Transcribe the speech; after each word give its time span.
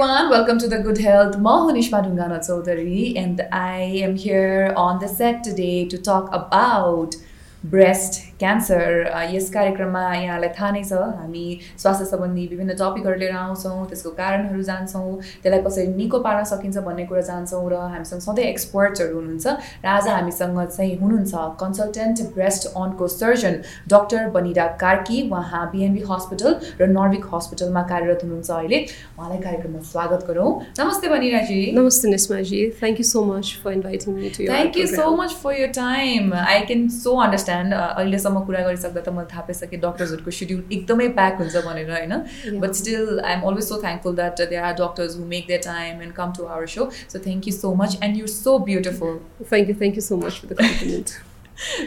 everyone, 0.00 0.30
welcome 0.30 0.60
to 0.60 0.68
the 0.68 0.78
Good 0.78 0.98
Health. 0.98 1.38
Mahunishma 1.38 2.04
Dungana 2.04 2.38
Chaudhary, 2.38 3.18
and 3.18 3.40
I 3.50 3.80
am 3.80 4.14
here 4.14 4.72
on 4.76 5.00
the 5.00 5.08
set 5.08 5.42
today 5.42 5.88
to 5.88 5.98
talk 5.98 6.32
about 6.32 7.16
breast 7.64 8.27
cancer 8.40 8.90
यस 9.34 9.50
कार्यक्रममा 9.50 10.02
यहाँलाई 10.14 10.50
थाहा 10.58 10.70
नै 10.70 10.82
छ। 10.84 10.92
हामी 11.18 11.44
स्वास्थ्य 11.76 12.04
सम्बन्धी 12.06 12.46
विभिन्न 12.50 12.74
टपिकहरू 12.80 13.18
लिएर 13.18 13.34
आउँछौँ 13.34 13.86
त्यसको 13.88 14.10
कारणहरू 14.20 14.62
जान्छौँ 14.62 15.10
त्यसलाई 15.42 15.62
कसरी 15.62 15.86
निको 15.98 16.18
पार्न 16.26 16.44
सकिन्छ 16.52 16.78
भन्ने 16.86 17.04
कुरा 17.10 17.22
जान्छौँ 17.30 17.62
र 17.70 17.80
हामीसँग 17.94 18.20
सधैँ 18.22 18.44
एक्सपर्ट्सहरू 18.44 19.14
हुनुहुन्छ 19.18 19.46
र 19.84 19.86
आज 19.88 20.08
हामीसँग 20.08 20.60
चाहिँ 20.68 20.94
हुनुहुन्छ 21.02 21.34
consultant 21.62 22.22
breast 22.34 22.68
onco 22.74 23.08
surgeon 23.16 23.54
doctor 23.90 24.30
Banira 24.36 24.66
Karki. 24.84 25.18
उहाँ 25.30 25.64
बिएनबी 25.72 26.02
हस्पिटल 26.10 26.54
र 26.80 26.86
नर्विक 26.88 27.24
हस्पिटलमा 27.34 27.82
कार्यरत 27.90 28.20
हुनुहुन्छ 28.24 28.50
अहिले। 28.50 28.78
उहाँलाई 29.18 29.40
कार्यक्रममा 29.42 29.82
स्वागत 29.90 30.24
गरौँ। 30.28 30.50
नमस्ते 30.78 31.08
बनिराजी। 31.08 31.60
नमस्ते 31.74 32.08
निस्माजी। 32.08 32.62
Thank 32.78 33.00
you 33.00 33.06
so 33.10 33.24
much 33.24 33.52
for 33.64 33.72
inviting 33.72 34.14
me 34.14 34.30
to 34.30 34.46
thank 34.46 34.76
you 34.78 34.86
so 34.94 35.10
much 35.16 35.36
for 35.42 35.60
your 35.60 35.70
time 35.74 36.32
I 36.36 36.60
can 36.70 36.88
so 36.96 37.16
understand 37.26 37.74
अहिले 37.74 38.18
अहिलेसम्म 38.28 38.44
कुरा 38.46 38.60
गरिसक्दा 38.66 39.00
त 39.00 39.08
मैले 39.16 39.28
थाहा 39.32 39.42
पाइसकेँ 39.48 39.80
डक्टर्सहरूको 39.80 40.30
सेड्युल 40.38 40.60
एकदमै 40.76 41.08
प्याक 41.18 41.40
हुन्छ 41.42 41.62
भनेर 41.68 41.90
होइन 41.92 42.60
but 42.64 42.72
still 42.80 43.20
I 43.20 43.32
am 43.32 43.46
always 43.50 43.68
so 43.68 43.80
thankful 43.84 44.16
that 44.20 44.42
there 44.42 44.68
are 44.70 44.74
doctors 44.82 45.16
who 45.18 45.24
make 45.32 45.46
their 45.48 45.64
time 45.68 46.02
and 46.02 46.14
come 46.20 46.36
to 46.38 46.50
our 46.56 46.66
so 46.74 46.90
so 46.98 47.24
thank 47.26 47.48
you 47.48 47.54
so 47.54 47.74
much 47.82 47.98
and 48.02 48.22
your 48.22 48.28
so 48.34 48.58
beautiful 48.68 49.18
thank 49.42 49.74
you 49.74 49.80
thank 49.82 50.02
you 50.02 50.06
so 50.10 50.20
much 50.26 50.40
for 50.42 50.54
the 50.54 50.60
compliment 50.62 51.18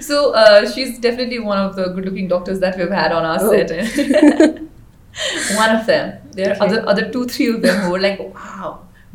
so 0.06 0.16
uh, 0.40 0.70
she's 0.70 0.98
definitely 1.04 1.38
one 1.44 1.60
of 1.60 1.76
the 1.76 1.84
good-looking 1.92 2.26
doctors 2.32 2.58
that 2.64 2.80
we've 2.80 2.96
had 2.96 3.14
on 3.18 3.28
our 3.28 3.38
oh. 3.42 3.52
set. 3.52 3.70
one 5.60 5.76
of 5.76 5.86
them. 5.86 6.10
There 6.40 6.50
are 6.50 6.58
okay. 6.58 6.66
other 6.66 6.82
other 6.94 7.06
two, 7.14 7.22
three 7.36 7.48
of 7.52 7.62
them 7.62 7.80
who 7.84 7.94
were 7.94 8.02
like, 8.06 8.20
wow, 8.20 8.72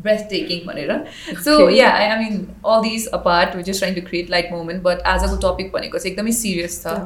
breathtaking 0.07 0.65
भनेर 0.71 0.91
so 1.45 1.55
okay. 1.59 1.77
yeah 1.77 2.01
I, 2.01 2.09
I 2.15 2.19
mean 2.23 2.41
all 2.63 2.83
these 2.89 3.07
apart 3.19 3.55
we're 3.55 3.69
just 3.71 3.85
trying 3.85 3.95
to 4.01 4.05
create 4.09 4.35
light 4.35 4.51
moment 4.57 4.83
but 4.89 5.07
as 5.15 5.29
a 5.29 5.39
topic 5.47 5.71
भनेको 5.77 6.03
चाहिँ 6.03 6.13
एकदमै 6.13 6.35
serious 6.41 6.83
छ 6.83 6.99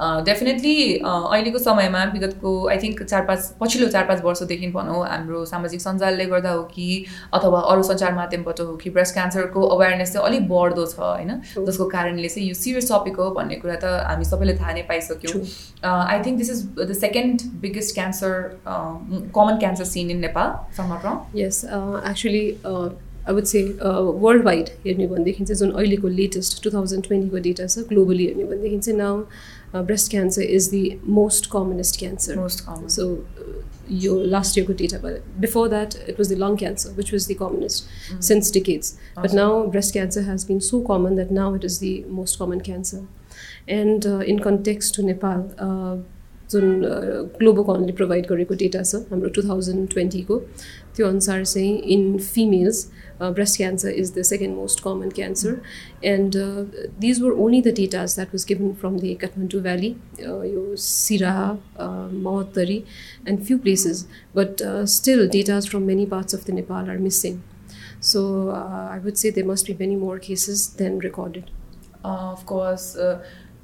definitely 0.00 0.76
अहिलेको 1.04 1.58
समयमा 1.58 2.02
विगतको 2.12 2.50
I 2.68 2.78
think 2.78 3.02
चार 3.02 3.22
पाँच 3.26 3.52
पछिल्लो 3.60 3.88
चार 3.90 4.04
पाँच 4.06 4.22
वर्षदेखि 4.24 4.66
भनौँ 4.72 5.04
हाम्रो 5.06 5.44
सामाजिक 5.46 5.80
सञ्जालले 5.80 6.24
गर्दा 6.32 6.50
हो 6.50 6.62
कि 6.74 6.88
अथवा 7.34 7.60
अरू 7.70 7.82
सञ्चार 7.90 8.14
माध्यमबाट 8.14 8.60
हो 8.60 8.76
कि 8.82 8.90
ब्रेस्ट 8.90 9.14
क्यान्सरको 9.14 9.62
अवेरनेस 9.76 10.12
चाहिँ 10.12 10.26
अलिक 10.28 10.48
बढ्दो 10.48 10.84
छ 10.86 10.98
होइन? 10.98 11.32
जसको 11.58 11.84
कारणले 11.96 12.28
चाहिँ 12.28 12.48
यो 12.48 12.54
सिरियस 12.54 12.92
टपिक 12.92 13.16
हो 13.16 13.30
भन्ने 13.38 13.56
कुरा 13.64 13.78
त 13.84 13.94
हामी 14.10 14.24
सबैले 14.24 14.56
थाहा 14.58 14.72
नै 14.72 14.82
पाइसक्यौँ। 14.92 15.42
I 15.84 16.22
think 16.26 16.38
this 16.38 16.50
is 16.50 16.62
the 16.80 16.92
second 17.00 17.48
biggest 17.64 17.94
cancer 17.94 18.32
common 19.34 19.58
cancer 19.64 19.90
seen 19.94 20.10
in 20.10 20.20
Nepal 20.28 20.54
समग्र 20.76 21.16
यस 21.40 21.64
actually 22.12 22.46
I 23.26 23.34
would 23.34 23.44
say 23.50 23.60
world 24.22 24.44
wide 24.44 24.68
हेर्ने 24.86 25.06
भनेदेखि 25.08 25.44
चाहिँ 25.44 25.58
जुन 25.58 25.70
अहिलेको 25.78 26.08
लेटेस्ट 26.22 26.62
टु 26.64 26.70
थाउजन्ड 26.70 27.06
ट्वेन्टीको 27.06 27.38
डेटा 27.46 27.66
छ 27.66 27.88
ग्लोबली 27.88 28.26
हेर्ने 28.26 28.44
भनेदेखि 28.44 28.78
चाहिँ 28.78 28.98
now 28.98 29.22
uh, 29.74 29.82
breast 29.82 30.10
cancer 30.10 30.40
is 30.40 30.70
the 30.70 30.98
most 31.02 31.50
commonest 31.50 31.98
cancer. 31.98 32.36
Most 32.36 32.66
common. 32.66 32.88
So, 32.88 33.24
uh, 33.38 33.62
your 33.88 34.24
last 34.24 34.56
year 34.56 34.66
data, 34.66 34.98
but 35.00 35.40
before 35.40 35.68
that, 35.68 35.94
it 35.94 36.18
was 36.18 36.28
the 36.28 36.36
lung 36.36 36.56
cancer, 36.56 36.90
which 36.94 37.12
was 37.12 37.28
the 37.28 37.36
commonest 37.36 37.88
mm. 38.10 38.22
since 38.22 38.50
decades. 38.50 38.98
Awesome. 39.16 39.22
But 39.22 39.32
now, 39.32 39.66
breast 39.66 39.92
cancer 39.92 40.22
has 40.22 40.44
been 40.44 40.60
so 40.60 40.82
common 40.82 41.14
that 41.16 41.30
now 41.30 41.54
it 41.54 41.62
is 41.62 41.78
the 41.78 42.04
most 42.08 42.38
common 42.38 42.60
cancer. 42.60 43.06
And 43.68 44.04
uh, 44.04 44.18
in 44.20 44.40
context 44.40 44.94
to 44.96 45.02
Nepal, 45.02 46.04
uh, 46.46 46.52
जुन 46.52 46.82
ग्लोबोकनले 47.38 47.92
provide 47.92 48.26
गरेको 48.26 48.54
data 48.54 48.82
छ 48.82 48.94
हाम्रो 49.10 49.28
two 49.36 49.42
thousand 49.42 49.88
ट्वेन्टीको 49.92 50.38
त्यो 50.96 51.06
अनुसार 51.08 51.44
चाहिँ 51.44 51.78
in 51.94 52.18
females 52.18 52.84
breast 53.20 53.56
cancer 53.56 53.90
is 53.90 54.12
the 54.18 54.22
second 54.22 54.56
most 54.56 54.82
common 54.84 55.10
cancer. 55.16 55.60
And 56.04 56.36
these 57.00 57.20
were 57.22 57.32
only 57.44 57.60
the 57.62 57.74
datas 57.76 58.14
that 58.14 58.34
was 58.34 58.44
given 58.48 58.72
from 58.80 58.96
the 58.98 59.16
Kathmandu 59.20 59.62
valley 59.62 59.94
यो 60.20 60.64
सिरा 60.84 61.34
Mahottari 61.80 62.82
and 63.28 63.42
few 63.42 63.58
places 63.58 64.06
but 64.36 64.62
still 64.96 65.28
datas 65.28 65.68
from 65.68 65.82
many 65.92 66.06
parts 66.06 66.34
of 66.34 66.46
the 66.46 66.54
Nepal 66.54 66.90
are 66.90 66.98
missing 67.08 67.40
so 68.12 68.24
I 68.52 68.98
would 69.04 69.14
say 69.24 69.30
they 69.30 69.42
must 69.52 69.70
be 69.70 69.76
many 69.80 69.96
more 69.96 70.18
cases 70.26 70.68
than 70.78 71.00
recorded 71.00 71.50
of course 72.04 72.94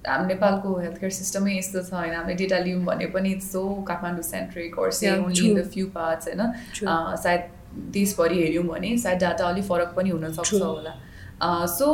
हाम्रो 0.08 0.26
नेपालको 0.28 0.68
health 0.78 0.98
care 1.00 1.12
सिस्टमै 1.12 1.52
यस्तो 1.56 1.82
छ 1.82 1.94
होइन 1.94 2.14
हामीले 2.14 2.34
data 2.36 2.58
लियौँ 2.64 2.82
भने 2.84 3.06
पनि 3.14 3.30
so 3.42 3.62
Kathmandu 3.88 4.22
centric 4.28 4.78
or 4.78 4.90
say 4.98 5.10
only 5.18 5.48
in 5.48 5.60
the 5.60 5.64
few 5.74 5.86
parts 5.94 6.28
होइन? 6.28 6.42
सायद 7.24 7.42
देशभरि 7.96 8.42
हेऱ्यौँ 8.42 8.64
भने 8.66 8.96
सायद 9.04 9.18
डाटा 9.20 9.48
अलिक 9.48 9.64
फरक 9.64 9.94
पनि 9.96 10.10
हुनसक्छ 10.10 10.52
होला। 10.54 10.94
So 11.42 11.86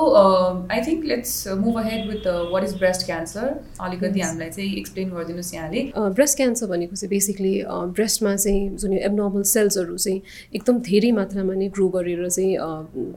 I 0.71 0.81
think 0.87 1.05
let's 1.05 1.33
move 1.59 1.79
ahead 1.79 2.09
with 2.09 2.27
what 2.53 2.65
is 2.65 2.75
breast 2.79 3.07
cancer 3.07 3.47
अलिकति 3.81 4.21
हामीलाई 4.21 4.51
चाहिँ 4.51 4.77
एक्सप्लेन 4.79 5.11
गरिदिनुहोस् 5.11 5.55
यहाँले 5.55 5.83
ब्रेस्ट 5.97 6.37
क्यान्सर 6.37 6.67
भनेको 6.67 6.97
चाहिँ 6.97 7.11
बेसिकली 7.11 7.55
ब्रेस्टमा 7.69 8.35
चाहिँ 8.37 8.69
जुन 8.77 8.93
एबनर्मल 8.99 9.43
सेल्सहरू 9.53 9.97
चाहिँ 9.97 10.21
एकदम 10.55 10.81
धेरै 10.91 11.13
मात्रामा 11.21 11.55
नै 11.55 11.69
ग्रो 11.69 11.89
गरेर 11.97 12.29
चाहिँ 12.29 12.57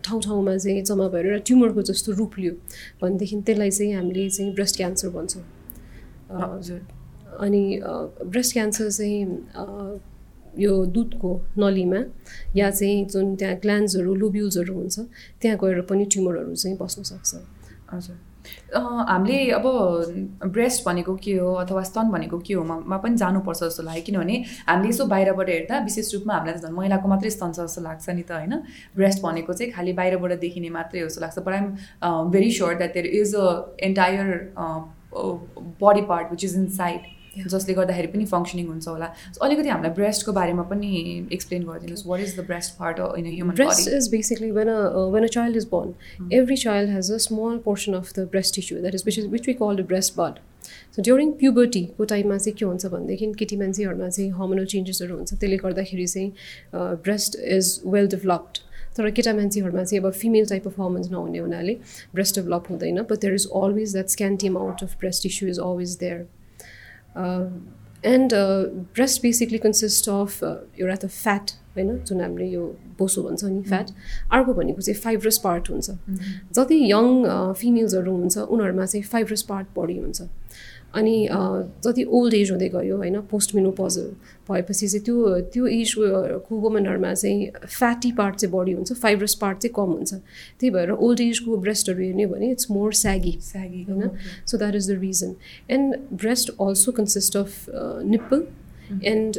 ठाउँ 0.03 0.21
ठाउँमा 0.21 0.57
चाहिँ 0.57 0.83
जम्मा 0.83 1.07
भएर 1.09 1.37
ट्युमरको 1.45 1.81
जस्तो 1.91 2.11
रूप 2.13 2.39
लियो 2.39 2.53
भनेदेखि 3.01 3.41
त्यसलाई 3.41 3.71
चाहिँ 3.71 3.93
हामीले 3.93 4.29
चाहिँ 4.29 4.53
ब्रेस्ट 4.53 4.77
क्यान्सर 4.77 5.09
भन्छौँ। 5.17 5.43
अनि 7.39 7.63
ब्रेस्ट 8.25 8.53
क्यान्सर 8.53 8.89
चाहिँ 8.91 9.25
यो 10.59 10.73
दुधको 10.85 11.31
नलीमा 11.57 12.01
या 12.55 12.69
चाहिँ 12.71 13.05
जुन 13.05 13.35
त्यहाँ 13.35 13.55
ग्ल्यान्ड्सहरू 13.61 14.15
लुब्युल्सहरू 14.15 14.73
हुन्छ 14.73 14.99
त्यहाँ 15.41 15.57
गएर 15.63 15.81
पनि 15.89 16.05
ट्युमरहरू 16.11 16.55
चाहिँ 16.55 16.77
बस्न 16.77 17.03
सक्छ। 17.03 17.31
हजुर। 17.93 18.17
हामीले 19.07 19.37
अब 19.53 19.65
ब्रेस्ट 20.45 20.85
भनेको 20.85 21.15
के 21.23 21.33
हो 21.37 21.53
अथवा 21.61 21.81
स्तन 21.83 22.09
भनेको 22.11 22.37
के 22.39 22.53
हो 22.53 22.63
मा 22.63 22.97
पनि 22.97 23.15
जानुपर्छ 23.17 23.59
जस्तो 23.63 23.83
लाग्यो। 23.83 24.03
किनभने 24.05 24.35
हामीले 24.67 24.89
यसो 24.89 25.05
बाहिरबाट 25.05 25.49
हेर्दा 25.49 25.79
विशेष 25.79 26.13
रूपमा 26.13 26.33
हामीलाई 26.33 26.59
झन् 26.59 26.73
महिलाको 26.73 27.07
मात्रै 27.07 27.29
स्तन 27.29 27.51
छ 27.51 27.59
जस्तो 27.61 27.81
लाग्छ 27.81 28.09
नि 28.09 28.21
त 28.21 28.31
होइन? 28.31 28.53
ब्रेस्ट 28.95 29.21
भनेको 29.23 29.53
चाहिँ 29.53 29.71
खालि 29.73 29.93
बाहिरबाट 29.93 30.39
देखिने 30.41 30.69
मात्रै 30.69 31.01
हो 31.01 31.07
जस्तो 31.07 31.21
लाग्छ। 31.21 31.39
But 31.39 31.53
I'm 31.53 31.67
very 32.31 32.51
sure 32.51 32.73
that 32.81 32.93
there 32.93 33.05
is 33.21 33.35
a 33.35 33.47
entire 33.79 34.27
body 35.85 36.01
part 36.09 36.31
which 36.31 36.43
is 36.45 36.55
inside 36.81 37.01
जसले 37.37 37.73
गर्दाखेरि 37.73 38.07
पनि 38.13 38.25
फङ्सनिङ 38.31 38.67
हुन्छ 38.67 38.87
होला। 38.87 39.07
अलिकति 39.41 39.69
हामीलाई 39.69 39.93
ब्रेस्टको 39.95 40.31
बारेमा 40.33 40.63
पनि 40.69 40.89
एक्सप्लेन 41.33 41.63
गरिदिनुहोस्। 41.63 42.05
What 42.07 42.19
is 42.21 42.37
the 42.37 42.45
breast 42.47 42.77
part 42.79 42.99
in 43.17 43.25
human 43.25 43.55
breast 43.55 43.89
is 43.97 44.09
basically 44.11 44.51
when 44.51 44.69
when 45.13 45.23
a 45.23 45.27
child 45.35 45.57
is 45.57 45.67
born 45.71 46.29
every 46.39 46.57
child 46.63 46.89
has 46.91 47.11
a 47.11 47.17
small 47.27 47.57
portion 47.65 47.93
of 47.93 48.13
the 48.15 48.27
breast 48.31 48.55
tissue 48.55 48.79
that 48.79 48.95
is 48.95 49.03
which 49.05 49.19
is 49.19 49.27
which 49.35 49.47
we 49.47 49.53
call 49.61 49.75
the 49.75 49.85
breast 49.93 50.17
bud 50.17 50.39
so 50.95 51.01
during 51.01 51.31
प्युबर्टीको 51.43 52.05
टाइममा 52.13 52.37
चाहिँ 52.37 52.57
के 52.57 52.65
हुन्छ 52.65 52.85
भनेदेखि 52.95 53.31
केटी 53.39 53.57
मान्छेहरूमा 53.57 54.09
चाहिँ 54.09 54.31
hormonal 54.41 54.65
चेन्जेसहरू 54.73 55.15
हुन्छ। 55.15 55.33
त्यसले 55.33 55.57
गर्दाखेरि 55.63 56.07
चाहिँ 56.07 56.29
ब्रेस्ट 57.07 57.39
इज 57.59 57.71
वेल 57.95 58.07
डेभलप्ड 58.15 58.61
तर 58.97 59.09
केटा 59.17 59.33
मान्छेहरूमा 59.33 59.83
चाहिँ 59.83 60.03
अब 60.03 60.11
फिमेल 60.19 60.45
टाइप 60.49 60.67
अफ 60.67 60.79
हर्मोन्स 60.79 61.11
नहुने 61.11 61.39
हुनाले 61.39 61.77
ब्रेस्ट 62.13 62.39
डेभलप 62.39 62.69
हुँदैन। 62.69 63.01
But 63.01 63.17
there 63.21 63.33
is 63.33 63.47
always 63.63 63.93
that 63.93 64.07
scanty 64.17 64.47
amount 64.47 64.83
of 64.83 64.99
breast 64.99 65.23
tissue 65.23 65.49
is 65.49 65.59
always 65.59 65.97
there 65.99 66.27
and 67.17 68.33
breast 68.95 69.21
basically 69.21 69.57
consist 69.57 70.09
of 70.09 70.43
एउटा 70.43 70.95
त 70.95 71.05
फ्याट 71.07 71.51
होइन 71.75 71.97
जुन 72.05 72.21
हामीले 72.21 72.47
यो 72.49 72.63
बोसो 72.99 73.23
भन्छ 73.23 73.43
नि 73.43 73.61
फ्याट 73.63 73.87
अर्को 74.31 74.53
भनेको 74.53 74.81
चाहिँ 74.81 74.99
फाइब्रस 75.01 75.37
पार्ट 75.43 75.69
हुन्छ। 75.69 75.89
जति 76.55 76.77
यङ 76.91 77.07
फिमेल्सहरू 77.61 78.11
हुन्छ 78.15 78.37
उनीहरूमा 78.37 78.85
चाहिँ 78.85 79.03
फाइब्रस 79.11 79.41
पार्ट 79.49 79.67
बढी 79.77 79.97
हुन्छ। 79.97 80.21
अनि 80.95 81.15
जति 81.83 82.03
ओल्ड 82.17 82.33
एज 82.33 82.51
हुँदै 82.51 82.67
गयो 82.69 82.97
होइन 82.97 83.19
पोस्ट 83.31 83.55
मिनोपजल 83.55 84.07
भएपछि 84.49 84.87
चाहिँ 84.87 85.03
त्यो 85.05 85.39
त्यो 85.53 85.67
एजको 85.67 86.55
वुमनहरूमा 86.61 87.13
चाहिँ 87.13 87.51
फ्याटी 87.67 88.11
पार्ट 88.11 88.35
चाहिँ 88.35 88.51
बढी 88.55 88.71
हुन्छ 88.73 88.93
फाइब्रस 88.93 89.35
पार्ट 89.41 89.57
चाहिँ 89.57 89.73
कम 89.75 89.91
हुन्छ। 89.91 90.13
त्यही 90.13 90.69
भएर 90.69 90.91
ओल्ड 90.91 91.21
एजको 91.21 91.57
ब्रेस्टहरू 91.57 92.03
हेर्ने 92.03 92.25
भने 92.33 92.51
इट्स 92.51 92.71
मोर 92.71 92.93
स्यागी 93.01 93.37
स्यागी 93.41 93.83
होइन। 93.89 94.09
So 94.45 94.57
that 94.57 94.75
is 94.75 94.91
the 94.91 94.99
reason 95.01 95.35
and 95.71 95.95
breast 96.21 96.51
also 96.59 96.91
consist 96.99 97.37
of 97.37 97.65
nipple 98.11 98.45
and 99.13 99.37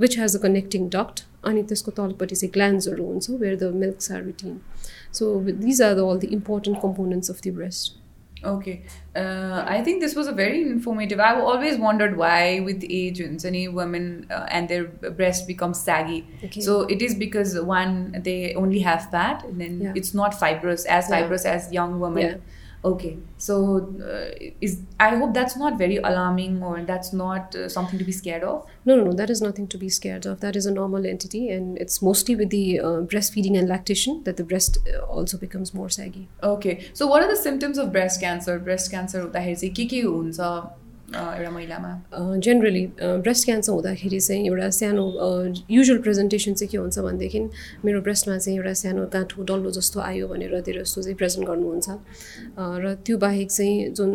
which 0.00 0.18
has 0.18 0.36
a 0.36 0.40
connecting 0.42 0.88
duct 0.96 1.24
अनि 1.48 1.62
त्यसको 1.62 1.90
तलपट्टि 1.96 2.36
चाहिँ 2.36 2.52
ग्ल्यान्ड्सहरू 2.52 3.04
हुन्छ 3.06 3.30
where 3.30 3.56
the 3.56 3.74
milks 3.76 4.12
are 4.12 4.24
retain 4.24 4.58
so 5.12 5.34
these 5.44 5.82
are 5.82 5.94
the 5.94 6.10
all 6.10 6.18
the 6.18 6.32
important 6.32 6.78
components 6.82 7.30
of 7.30 7.40
the 7.46 7.54
breast 7.54 7.98
Okay. 8.42 8.82
Uh, 9.14 9.64
I 9.66 9.82
think 9.82 10.00
this 10.00 10.14
was 10.14 10.26
a 10.26 10.32
very 10.32 10.62
informative. 10.62 11.20
I've 11.20 11.38
always 11.38 11.78
wondered 11.78 12.16
why, 12.16 12.60
with 12.60 12.84
age, 12.88 13.20
any 13.44 13.68
women 13.68 14.26
uh, 14.30 14.46
and 14.50 14.68
their 14.68 14.84
breast 14.84 15.46
becomes 15.46 15.80
saggy. 15.80 16.26
Okay. 16.44 16.60
So 16.60 16.82
it 16.82 17.02
is 17.02 17.14
because 17.14 17.60
one, 17.60 18.20
they 18.22 18.54
only 18.54 18.80
have 18.80 19.10
fat, 19.10 19.44
and 19.44 19.60
then 19.60 19.80
yeah. 19.80 19.92
it's 19.94 20.14
not 20.14 20.38
fibrous, 20.38 20.84
as 20.86 21.08
fibrous 21.08 21.44
yeah. 21.44 21.52
as 21.52 21.72
young 21.72 22.00
women. 22.00 22.22
Yeah 22.22 22.36
okay 22.82 23.18
so 23.36 23.54
uh, 24.02 24.30
is 24.60 24.80
i 24.98 25.14
hope 25.14 25.34
that's 25.34 25.56
not 25.56 25.76
very 25.76 25.98
alarming 25.98 26.62
or 26.62 26.82
that's 26.82 27.12
not 27.12 27.54
uh, 27.54 27.68
something 27.68 27.98
to 27.98 28.04
be 28.04 28.12
scared 28.12 28.42
of? 28.42 28.66
No, 28.84 28.96
no 28.96 29.04
no 29.04 29.12
that 29.12 29.28
is 29.28 29.42
nothing 29.42 29.66
to 29.68 29.78
be 29.78 29.88
scared 29.88 30.24
of. 30.26 30.40
That 30.40 30.56
is 30.56 30.66
a 30.66 30.70
normal 30.70 31.06
entity 31.06 31.50
and 31.50 31.76
it's 31.78 32.00
mostly 32.00 32.36
with 32.36 32.50
the 32.50 32.80
uh, 32.80 32.84
breastfeeding 33.12 33.58
and 33.58 33.68
lactation 33.68 34.22
that 34.24 34.36
the 34.36 34.44
breast 34.44 34.78
uh, 34.88 35.00
also 35.04 35.36
becomes 35.36 35.74
more 35.74 35.90
saggy. 35.90 36.28
Okay 36.42 36.86
so 36.94 37.06
what 37.06 37.22
are 37.22 37.28
the 37.28 37.36
symptoms 37.36 37.76
of 37.76 37.92
breast 37.92 38.20
cancer? 38.20 38.58
Breast 38.58 38.90
cancer 38.90 39.20
hota 39.20 39.40
hai 39.40 39.54
se 39.54 39.70
एउटा 41.10 41.50
महिलामा? 41.50 41.90
Generally 42.38 42.84
breast 43.22 43.44
cancer 43.44 43.72
हुँदाखेरि 43.72 44.20
चाहिँ 44.20 44.46
एउटा 44.46 44.68
सानो 44.70 45.04
usual 45.70 45.98
presentation 46.02 46.54
चाहिँ 46.54 46.70
के 46.70 46.78
हुन्छ 46.78 46.98
भनेदेखि 46.98 47.40
मेरो 47.84 48.00
ब्रेस्टमा 48.06 48.36
चाहिँ 48.38 48.58
एउटा 48.58 48.72
सानो 48.82 49.06
गाँठो 49.10 49.42
डल्लो 49.42 49.70
जस्तो 49.74 50.00
आयो 50.00 50.28
भनेर 50.28 50.60
धेरै 50.62 50.82
जस्तो 50.86 51.02
चाहिँ 51.02 51.16
प्रेजेन्ट 51.18 51.48
गर्नुहुन्छ। 51.50 51.88
र 52.82 52.94
त्यो 53.06 53.16
बाहेक 53.18 53.48
चाहिँ 53.50 53.90
जुन 53.98 54.10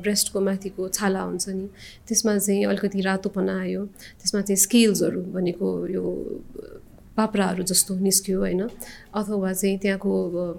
ब्रेस्टको 0.00 0.40
माथिको 0.40 0.88
छाला 0.88 1.20
हुन्छ 1.28 1.48
नि 1.48 1.66
त्यसमा 2.08 2.38
चाहिँ 2.38 2.64
अलिकति 2.64 3.00
रातोपना 3.04 3.54
आयो। 3.60 3.84
त्यसमा 4.18 4.40
चाहिँ 4.40 4.56
स्केल्सहरू 4.64 5.20
भनेको 5.36 5.68
यो 5.92 6.04
पाप्राहरू 7.16 7.62
जस्तो 7.68 7.94
निस्क्यो 8.00 8.38
होइन। 8.40 8.62
अथवा 9.14 9.52
चाहिँ 9.52 9.78
त्यहाँको 9.78 10.10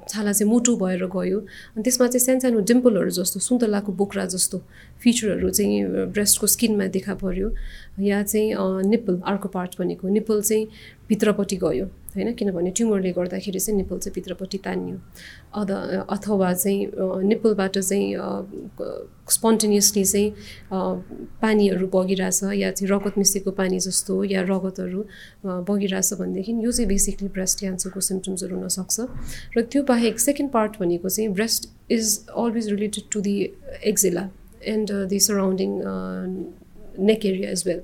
छाला 0.09 0.31
चाहिँ 0.31 0.49
मोटो 0.51 0.75
भएर 0.77 1.05
गयो। 1.05 1.39
अनि 1.39 1.83
त्यसमा 1.83 2.07
चाहिँ 2.07 2.25
सानो 2.25 2.39
सानो 2.39 2.59
डिम्पलहरू 2.61 3.09
जस्तो 3.09 3.39
सुन्तलाको 3.39 3.91
बोक्रा 3.91 4.25
जस्तो 4.25 4.57
फिचरहरू 5.03 5.49
चाहिँ 5.49 6.11
ब्रेस्टको 6.11 6.47
स्किनमा 6.47 6.85
देखा 6.91 7.13
पऱ्यो 7.23 7.53
या 7.99 8.23
चाहिँ 8.23 8.53
निप्पल 8.89 9.21
अर्को 9.25 9.47
पार्ट 9.49 9.79
भनेको 9.79 10.07
निप्पल 10.09 10.41
चाहिँ 10.41 10.67
भित्रपट्टि 11.09 11.55
गयो 11.63 11.85
होइन? 12.15 12.33
किनभने 12.33 12.71
ट्युमरले 12.71 13.11
गर्दाखेरि 13.11 13.59
चाहिँ 13.59 13.77
निप्पल 13.77 13.97
चाहिँ 13.99 14.13
भित्रपट्टि 14.15 14.57
तानियो। 14.57 14.97
अथ 15.55 15.71
अथवा 16.11 16.53
चाहिँ 16.53 16.79
निप्पलबाट 17.27 17.77
चाहिँ 17.79 18.15
स्पोन्टेनियसली 19.31 20.03
चाहिँ 20.05 20.29
पानीहरू 21.41 21.87
बगिरहेछ 21.87 22.43
या 22.43 22.71
चाहिँ 22.71 22.91
रगत 22.91 23.17
मिसेको 23.17 23.51
पानी 23.51 23.79
जस्तो 23.79 24.23
या 24.23 24.41
रगतहरू 24.43 25.03
बगिरहेछ 25.67 26.13
भनेदेखि 26.19 26.51
यो 26.65 26.71
चाहिँ 26.71 26.87
बेसिकली 26.87 27.27
ब्रेस्ट 27.27 27.59
क्यान्सरको 27.59 27.99
सिम्टम्सहरू 28.41 28.55
हुनसक्छ 28.57 29.57
र 29.57 29.61
त्यो 29.71 29.83
बाहेक 29.83 30.19
सेकेन्ड 30.19 30.51
पार्ट 30.51 30.79
भनेको 30.79 31.09
चाहिँ 31.09 31.29
breast 31.33 31.69
is 31.91 32.17
always 32.35 32.69
related 32.69 33.03
to 33.11 33.21
the 33.21 33.35
axilla 33.85 34.29
and 34.73 34.91
the 35.09 35.19
surrounding 35.19 35.71
neck 36.99 37.25
area 37.25 37.49
as 37.51 37.63
well 37.67 37.79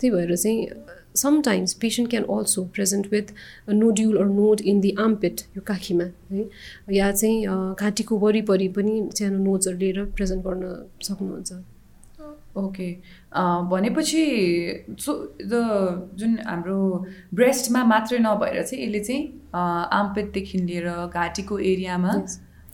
त्यही 0.00 0.10
भएर 0.10 0.36
चाहिँ 0.36 0.68
sometimes 1.16 1.74
patient 1.80 2.10
can 2.10 2.24
also 2.34 2.64
present 2.74 3.06
with 3.12 3.32
nodule 3.70 4.16
or 4.18 4.26
node 4.26 4.60
in 4.60 4.80
the 4.80 4.94
armpit 5.00 5.40
यो 5.56 5.62
काखीमा 5.66 6.04
है। 6.30 6.48
या 6.92 7.10
चाहिँ 7.12 7.44
घाँटीको 7.74 8.18
वरिपरि 8.18 8.68
पनि 8.78 8.94
सानो 9.18 9.38
नोट्सहरू 9.44 9.78
लिएर 9.78 10.04
प्रेजेन्ट 10.16 10.44
गर्न 10.46 10.74
सक्नुहुन्छ। 11.02 11.52
ओके 12.56 12.90
भनेपछि 13.72 14.22
सो 15.00 15.12
द 15.42 15.60
जुन 16.20 16.38
हाम्रो 16.46 16.78
ब्रेस्टमा 17.34 17.84
मात्रै 17.92 18.18
नभएर 18.18 18.62
चाहिँ 18.62 18.84
यसले 18.84 19.00
चाहिँ 19.00 19.22
आमपेटदेखि 20.00 20.58
लिएर 20.58 20.88
घाँटीको 21.08 21.58
एरियामा 21.72 22.12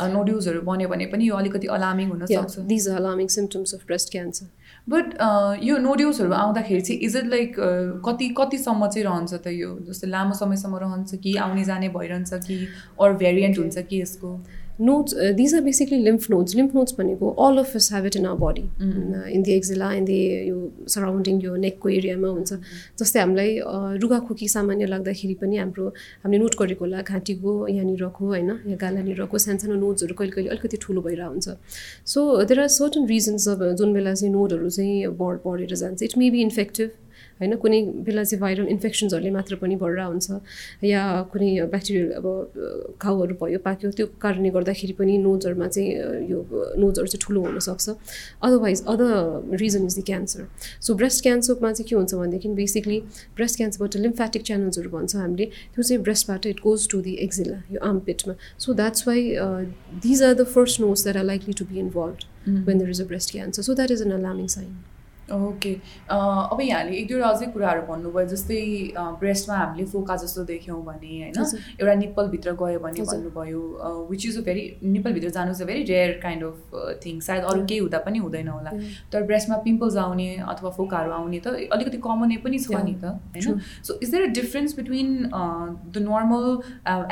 नोड्युल्सहरू 0.01 0.61
बन्यो 0.63 0.89
भने 0.89 1.07
पनि 1.13 1.29
यो 1.29 1.35
अलिकति 1.37 1.67
अलार्मिङ 1.77 2.09
हुनसक्छ 2.11 2.59
these 2.75 2.89
alarming 2.89 3.27
symptoms 3.37 3.75
of 3.75 3.87
breast 3.87 4.13
cancer 4.13 4.47
but 4.91 5.15
यो 5.63 5.79
नोड्युल्सहरू 5.87 6.33
आउँदाखेरि 6.43 6.81
चाहिँ 6.81 7.01
इज 7.07 7.17
इट 7.17 7.27
लाइक 7.33 7.57
कति 8.07 8.29
कतिसम्म 8.39 8.87
चाहिँ 8.89 9.05
रहन्छ 9.07 9.35
त 9.35 9.47
यो? 9.63 9.71
जस्तै 9.89 10.09
लामो 10.09 10.35
समयसम्म 10.43 10.77
रहन्छ 10.85 11.15
कि 11.25 11.35
आउने 11.47 11.65
जाने 11.65 11.89
भइरहन्छ 11.99 12.47
कि 12.47 12.57
अरू 13.01 13.15
भेरिएन्ट 13.25 13.59
हुन्छ 13.59 13.79
कि 13.91 14.01
यसको? 14.03 14.39
Uh, 15.15 15.33
these 15.33 15.53
are 15.55 15.61
basically 15.61 16.01
lymph 16.03 16.29
nodes. 16.31 16.55
Lymph 16.55 16.75
nodes 16.75 16.93
भनेको 16.93 17.35
all 17.37 17.59
of 17.59 17.75
us 17.75 17.89
have 17.91 18.07
it 18.07 18.17
in 18.17 18.27
our 18.27 18.37
body. 18.37 18.63
In 18.81 19.43
the 19.43 19.53
axilla 19.53 19.93
in 19.93 20.05
the 20.05 20.19
यो 20.49 20.57
सराउन्डिङ 20.95 21.41
यो 21.43 21.57
नेकको 21.65 21.89
एरियामा 21.89 22.29
हुन्छ 22.29 22.53
जस्तै 22.99 23.21
हामीलाई 23.21 23.51
रुगाखोकी 24.03 24.49
सामान्य 24.49 24.87
लाग्दाखेरि 24.95 25.35
पनि 25.43 25.57
हाम्रो 25.57 25.87
हामीले 26.25 26.43
नोट 26.43 26.55
गरेको 26.61 26.85
होला 26.85 27.03
घाँटीको 27.03 27.51
यहाँनिरको 27.69 28.25
होइन 28.33 28.51
या 28.71 28.77
गालानिरको 28.85 29.39
सानो 29.39 29.59
सानो 29.65 29.75
नोट्सहरू 29.83 30.15
कहिले 30.15 30.33
कहिले 30.37 30.51
अलिकति 30.55 30.77
ठुलो 30.87 31.01
भइरहेको 31.03 31.33
हुन्छ। 31.33 31.49
So 32.13 32.21
there 32.47 32.61
are 32.61 32.69
certain 32.79 33.07
reasons 33.15 33.49
अब 33.49 33.61
जुन 33.83 33.93
बेला 33.99 34.15
चाहिँ 34.15 34.33
नोटहरू 34.35 34.71
चाहिँ 34.79 35.07
बढ 35.21 35.37
बढेर 35.45 35.75
जान्छ। 35.83 36.03
इट 36.03 36.19
मे 36.19 36.31
बी 36.31 36.41
इन्फेक्टिभ 36.49 36.89
होइन 37.41 37.57
कुनै 37.63 37.81
बेला 38.07 38.25
चाहिँ 38.25 38.41
भाइरल 38.41 38.67
इन्फेक्सन्सहरूले 38.75 39.31
मात्र 39.39 39.57
पनि 39.63 39.77
भएर 39.83 40.01
हुन्छ 40.01 40.29
या 40.85 41.03
कुनै 41.33 41.51
ब्याक्टेरियल 41.75 42.11
अब 42.19 42.27
घाउहरू 42.99 43.35
भयो 43.43 43.59
पाक्यो 43.67 43.91
त्यो 43.99 44.07
कारणले 44.23 44.51
गर्दाखेरि 44.57 44.95
पनि 45.01 45.17
नोजहरूमा 45.27 45.69
चाहिँ 45.69 45.89
यो 46.31 46.39
नोजहरू 46.83 47.07
चाहिँ 47.07 47.23
ठुलो 47.27 47.41
हुनसक्छ। 47.47 47.89
Otherwise 48.43 48.85
other 48.93 49.57
reason 49.63 49.85
is 49.87 49.99
the 49.99 50.05
cancer 50.11 50.47
so 50.87 50.95
breast 51.01 51.23
क्यान्सरमा 51.23 51.73
चाहिँ 51.73 51.89
के 51.89 51.97
हुन्छ 51.97 52.15
भनेदेखि 52.15 52.49
बेसिकली 52.61 52.99
ब्रेस्ट 53.37 53.57
क्यान्सरबाट 53.57 53.97
लिम्फेटिक 54.07 54.43
च्यानल्सहरू 54.51 54.91
भन्छ 54.91 55.17
हामीले 55.17 55.47
त्यो 55.47 55.83
चाहिँ 55.83 56.03
ब्रेस्टबाट 56.03 56.47
it 56.47 56.61
goes 56.67 56.89
to 56.91 57.01
the 57.07 57.15
axilla 57.27 57.59
यो 57.73 57.81
आर्मपेटमा 57.89 58.35
so 58.67 58.75
that's 58.83 59.09
why 59.09 59.21
these 60.05 60.23
are 60.23 60.35
the 60.35 60.47
first 60.55 60.81
nodes 60.81 61.03
that 61.05 61.17
are 61.17 61.25
likely 61.25 61.55
to 61.59 61.65
be 61.73 61.79
involve 61.81 62.69
when 62.69 62.79
there 62.79 62.91
is 62.91 63.01
a 63.03 63.05
breast 63.07 63.33
cancer 63.33 63.63
so 63.63 63.75
that 63.75 63.91
is 63.91 64.03
an 64.03 64.13
alarming 64.13 64.47
sign 64.57 64.77
okay 65.33 65.73
अब 66.11 66.61
यहाँले 66.61 66.97
एक 66.97 67.09
दुईवटा 67.09 67.29
अझै 67.29 67.47
कुराहरू 67.53 67.83
भन्नुभयो 67.87 68.27
जस्तै 68.29 68.61
ब्रेस्टमा 69.21 69.57
हामीले 69.57 69.85
फोका 69.93 70.17
जस्तो 70.23 70.45
देख्यौँ 70.51 70.83
भने 70.85 71.09
होइन? 71.23 71.35
एउटा 71.81 71.95
निप्पलभित्र 71.95 72.53
गयो 72.63 72.79
भने 72.81 73.03
भन्नुभयो 73.09 74.07
विच 74.11 74.27
इज 74.27 74.39
अ 74.39 74.43
भेरी 74.47 74.63
निप्पलभित्र 74.83 75.31
जानु 75.31 75.53
is 75.53 75.63
a 75.63 75.67
very 75.71 75.83
rare 75.91 76.13
kind 76.23 76.45
of 76.45 76.57
thing 77.05 77.21
सायद 77.29 77.45
अरू 77.45 77.65
केही 77.65 77.81
हुँदा 77.81 77.99
पनि 78.07 78.19
हुँदैन 78.19 78.49
होला। 78.49 78.71
तर 79.13 79.23
ब्रेस्टमा 79.31 79.57
पिम्पल्स 79.67 79.97
आउने 80.05 80.29
अथवा 80.55 80.71
फोकाहरू 80.79 81.13
आउने 81.19 81.41
त 81.47 81.69
अलिकति 81.73 81.99
कमनै 82.07 82.37
पनि 82.45 82.59
छ 82.59 82.81
नि 82.85 82.95
त 83.03 83.13
होइन? 83.35 83.61
So 83.89 83.99
is 84.03 84.11
there 84.11 84.29
a 84.29 84.33
difference 84.41 84.77
between 84.77 85.13
the 85.27 86.05
normal 86.07 86.47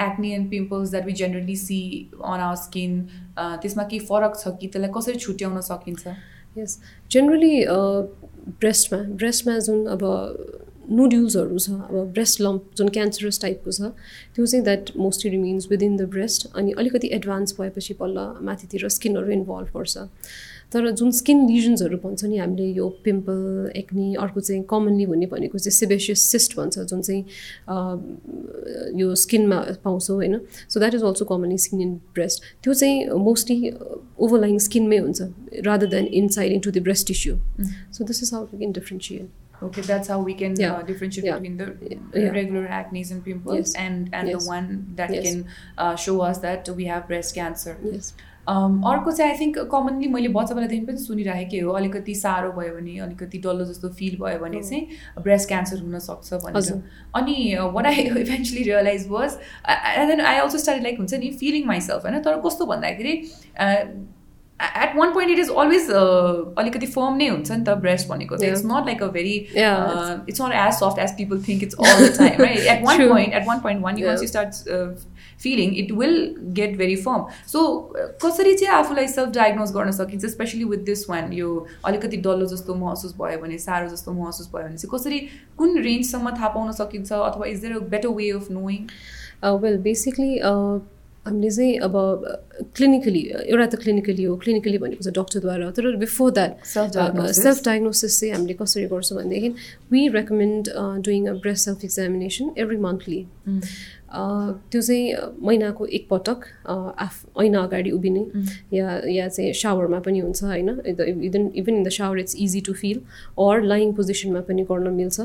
acne 0.06 0.32
and 0.38 0.50
pimples 0.50 0.90
that 0.90 1.04
we 1.06 1.12
generally 1.22 1.56
see 1.64 1.82
on 2.14 2.40
our 2.40 2.56
skin 2.62 2.96
त्यसमा 3.36 3.84
केही 3.92 4.00
फरक 4.06 4.40
छ 4.40 4.56
कि 4.60 4.66
त्यसलाई 4.68 4.92
कसरी 4.96 5.18
छुट्याउन 5.26 5.60
सकिन्छ? 5.68 6.16
यस 6.56 6.78
जेनरली 7.10 7.54
ब्रेस्टमा 8.60 9.02
ब्रेस्टमा 9.14 9.58
जुन 9.60 9.86
अब 9.88 10.02
नुड्युल्सहरू 10.90 11.58
छ 11.58 11.70
अब 11.70 11.94
ब्रेस्ट 12.12 12.40
लम्प 12.40 12.76
जुन 12.76 12.88
क्यान्सरस 12.96 13.40
टाइपको 13.42 13.70
छ 13.70 13.92
त्यो 14.34 14.46
चाहिँ 14.46 14.64
that 14.64 14.90
mostly 14.98 15.30
remains 15.30 15.68
within 15.70 15.96
the 15.96 16.08
breast 16.10 16.46
अनि 16.54 16.72
अलिकति 16.78 17.10
एडभान्स 17.14 17.56
भएपछि 17.60 17.94
बल्ल 18.00 18.26
माथितिर 18.42 18.88
स्किनहरू 18.90 19.32
इन्भल्भ 19.32 19.72
पर्छ 19.74 20.06
तर 20.72 20.90
जुन 20.90 21.10
स्किन 21.12 21.46
लिजन्सहरू 21.48 21.96
भन्छ 21.98 22.24
नि 22.24 22.38
हामीले 22.38 22.66
यो 22.72 22.88
पिम्पल 23.04 23.70
एक्नी 23.76 24.14
अर्को 24.16 24.40
चाहिँ 24.40 24.62
कमनली 24.70 25.04
हुने 25.04 25.26
भनेको 25.26 25.58
चाहिँ 25.58 25.72
सिबेसियस 25.72 26.22
सिस्ट 26.30 26.56
भन्छ 26.56 26.78
जुन 26.80 27.02
चाहिँ 27.02 27.22
यो 29.00 29.14
स्किनमा 29.16 29.60
पाउँछौँ 29.84 30.16
होइन 30.16 30.40
so 30.68 30.80
that 30.80 30.94
is 30.94 31.02
also 31.04 31.24
commonly 31.24 31.58
skin 31.58 31.80
in 31.80 31.94
breast 32.14 32.42
त्यो 32.62 32.74
चाहिँ 32.74 33.06
mostly 33.20 33.70
overlying 34.18 34.58
skin 34.58 34.88
may 34.88 34.98
huncha 34.98 35.32
uh, 35.32 35.62
rather 35.64 35.86
than 35.86 36.06
inside 36.06 36.52
into 36.52 36.70
the 36.70 36.80
breast 36.80 37.06
tissue. 37.06 37.38
Mm. 37.58 37.72
So 37.90 38.04
this 38.04 38.22
is 38.22 38.30
how 38.30 38.42
we 38.44 38.58
can 38.58 38.72
differentiate. 38.72 39.30
Okay 39.62 39.80
that's 39.80 40.08
how 40.08 40.20
we 40.20 40.34
can 40.34 40.54
yeah. 40.60 40.74
Uh, 40.74 40.82
differentiate 40.82 41.32
between 41.32 41.56
the 41.56 41.64
irregular 42.12 42.32
regular 42.32 42.66
acne 42.66 43.04
and 43.10 43.24
pimples 43.24 43.74
and 43.74 44.10
and 44.12 44.28
the 44.28 44.38
one 44.46 44.92
that 44.96 45.10
can 45.10 45.46
uh, 45.78 45.96
show 45.96 46.20
us 46.20 46.38
that 46.38 46.68
we 46.68 46.84
have 46.84 47.06
breast 47.08 47.34
cancer. 47.34 47.78
Yes. 47.82 48.12
अर्को 48.48 49.12
चाहिँ 49.12 49.32
I 49.32 49.38
think 49.38 49.58
commonly 49.70 50.08
मैले 50.08 50.28
बच्चा 50.34 50.54
बेलादेखि 50.54 50.86
पनि 50.86 50.98
सुनिरहेकै 50.98 51.60
हो। 51.60 51.72
अलिकति 51.78 52.14
साह्रो 52.16 52.50
भयो 52.58 52.74
भने 52.74 52.98
अलिकति 53.06 53.38
डल्लो 53.46 53.64
जस्तो 53.64 53.88
फिल 53.98 54.16
भयो 54.20 54.38
भने 54.40 54.62
चाहिँ 54.62 55.22
ब्रेस्ट 55.22 55.48
क्यान्सर 55.48 55.78
हुनसक्छ 55.82 56.34
भनेर। 56.44 56.82
अनि 57.20 57.36
what 57.74 57.86
I 57.86 58.08
eventually 58.24 58.62
realize 58.62 59.06
was 59.10 59.38
and 59.68 60.10
then 60.10 60.20
I 60.32 60.36
also 60.38 60.58
start 60.58 60.82
like 60.82 60.98
हुन्छ 60.98 61.14
नि 61.14 61.30
फिलिङ 61.40 61.66
माइसेल्फ 61.66 62.06
होइन? 62.06 62.20
तर 62.22 62.40
कस्तो 62.46 62.66
भन्दाखेरि 62.66 63.14
at 64.60 64.94
one 64.96 65.12
point 65.14 65.30
it 65.32 65.38
is 65.38 65.50
always 65.58 65.90
अलिकति 66.58 66.86
फर्म 66.86 67.16
नै 67.16 67.28
हुन्छ 67.28 67.50
नि 67.50 67.64
त 67.64 67.74
ब्रेस्ट 67.80 68.08
भनेको 68.08 68.36
चाहिँ 68.36 68.52
it's 68.52 68.64
not 68.66 68.86
like 68.86 69.02
a 69.02 69.06
very 69.16 69.34
it's 69.34 70.40
not 70.42 70.52
as 70.60 70.72
soft 70.74 70.98
as 71.00 71.10
people 71.16 71.42
think 71.48 71.62
it's 71.62 71.76
all 71.76 72.06
the 72.06 72.16
time 72.18 72.42
right 72.42 72.60
at 72.74 72.84
one 72.86 73.08
point 73.08 73.34
at 73.34 73.44
one 73.48 73.60
point 73.66 73.82
one 73.82 73.98
you 73.98 74.16
start 74.26 74.50
feeling 75.42 75.74
it 75.78 75.92
will 75.92 76.16
get 76.58 76.76
very 76.78 76.96
firm 77.02 77.24
so 77.52 77.66
कसरी 78.24 78.54
चाहिँ 78.54 78.74
आफूलाई 78.74 79.08
self 79.08 79.30
diagnose 79.34 79.72
गर्न 79.72 79.90
सकिन्छ 79.92 80.26
specially 80.26 80.64
with 80.64 80.84
this 80.86 81.08
one 81.10 81.32
यो 81.32 81.52
अलिकति 81.84 82.16
डल्लो 82.26 82.46
जस्तो 82.46 82.74
महसुस 82.76 83.14
भयो 83.20 83.38
भने 83.40 83.58
साह्रो 83.58 83.88
जस्तो 83.88 84.12
महसुस 84.14 84.50
भयो 84.54 84.64
भने 84.64 84.76
चाहिँ 84.76 84.98
कसरी 84.98 85.20
कुन 85.58 85.78
रेन्जसम्म 85.82 86.36
थाहा 86.36 86.48
पाउन 86.58 86.72
सकिन्छ 86.80 87.12
अथवा 87.12 87.46
is 87.46 87.60
there 87.60 87.76
a 87.76 87.86
better 87.94 88.18
way 88.20 88.30
of 88.32 88.50
knowing 88.50 88.84
well 89.62 89.78
basically 89.82 90.34
हामीले 91.26 91.50
चाहिँ 91.50 91.78
अब 91.82 91.94
क्लिनिकली 92.76 93.20
एउटा 93.50 93.66
त 93.66 93.78
क्लिनिकली 93.82 94.24
हो 94.24 94.34
क्लिनिकली 94.42 94.78
भनेको 94.78 95.02
चाहिँ 95.02 95.14
डक्टरद्वारा 95.14 95.70
तर 95.76 95.96
बिफोर 95.98 96.30
द्याट 96.30 96.52
सेल्फ 97.34 97.64
डायग्नोसिस 97.64 98.18
चाहिँ 98.20 98.32
हामीले 98.34 98.54
कसरी 98.60 98.84
गर्छौँ 98.92 99.18
भनेदेखि 99.18 99.48
we 99.92 100.06
recommend 100.14 100.70
doing 101.04 101.26
a 101.26 101.32
breast 101.42 101.64
self 101.64 101.84
examination 101.84 102.52
every 102.58 102.76
monthly 102.86 103.20
त्यो 104.14 104.80
चाहिँ 104.80 105.12
महिनाको 105.42 105.86
एकपटक 105.86 106.44
आफ 106.68 107.40
ऐना 107.42 107.62
अगाडि 107.62 107.90
उभिने 107.90 108.24
या 108.72 109.00
या 109.10 109.28
चाहिँ 109.28 109.52
सावरमा 109.52 109.98
पनि 110.00 110.18
हुन्छ 110.20 110.42
होइन? 110.42 110.68
Even 110.86 111.50
even 111.54 111.74
in 111.76 111.82
the 111.82 111.88
shower 111.88 112.18
it's 112.18 112.36
easy 112.38 112.60
to 112.66 112.72
feel 112.72 113.00
or 113.38 113.62
lying 113.62 113.92
पोजिसनमा 113.94 114.40
पनि 114.48 114.62
गर्न 114.70 114.92
मिल्छ। 114.94 115.20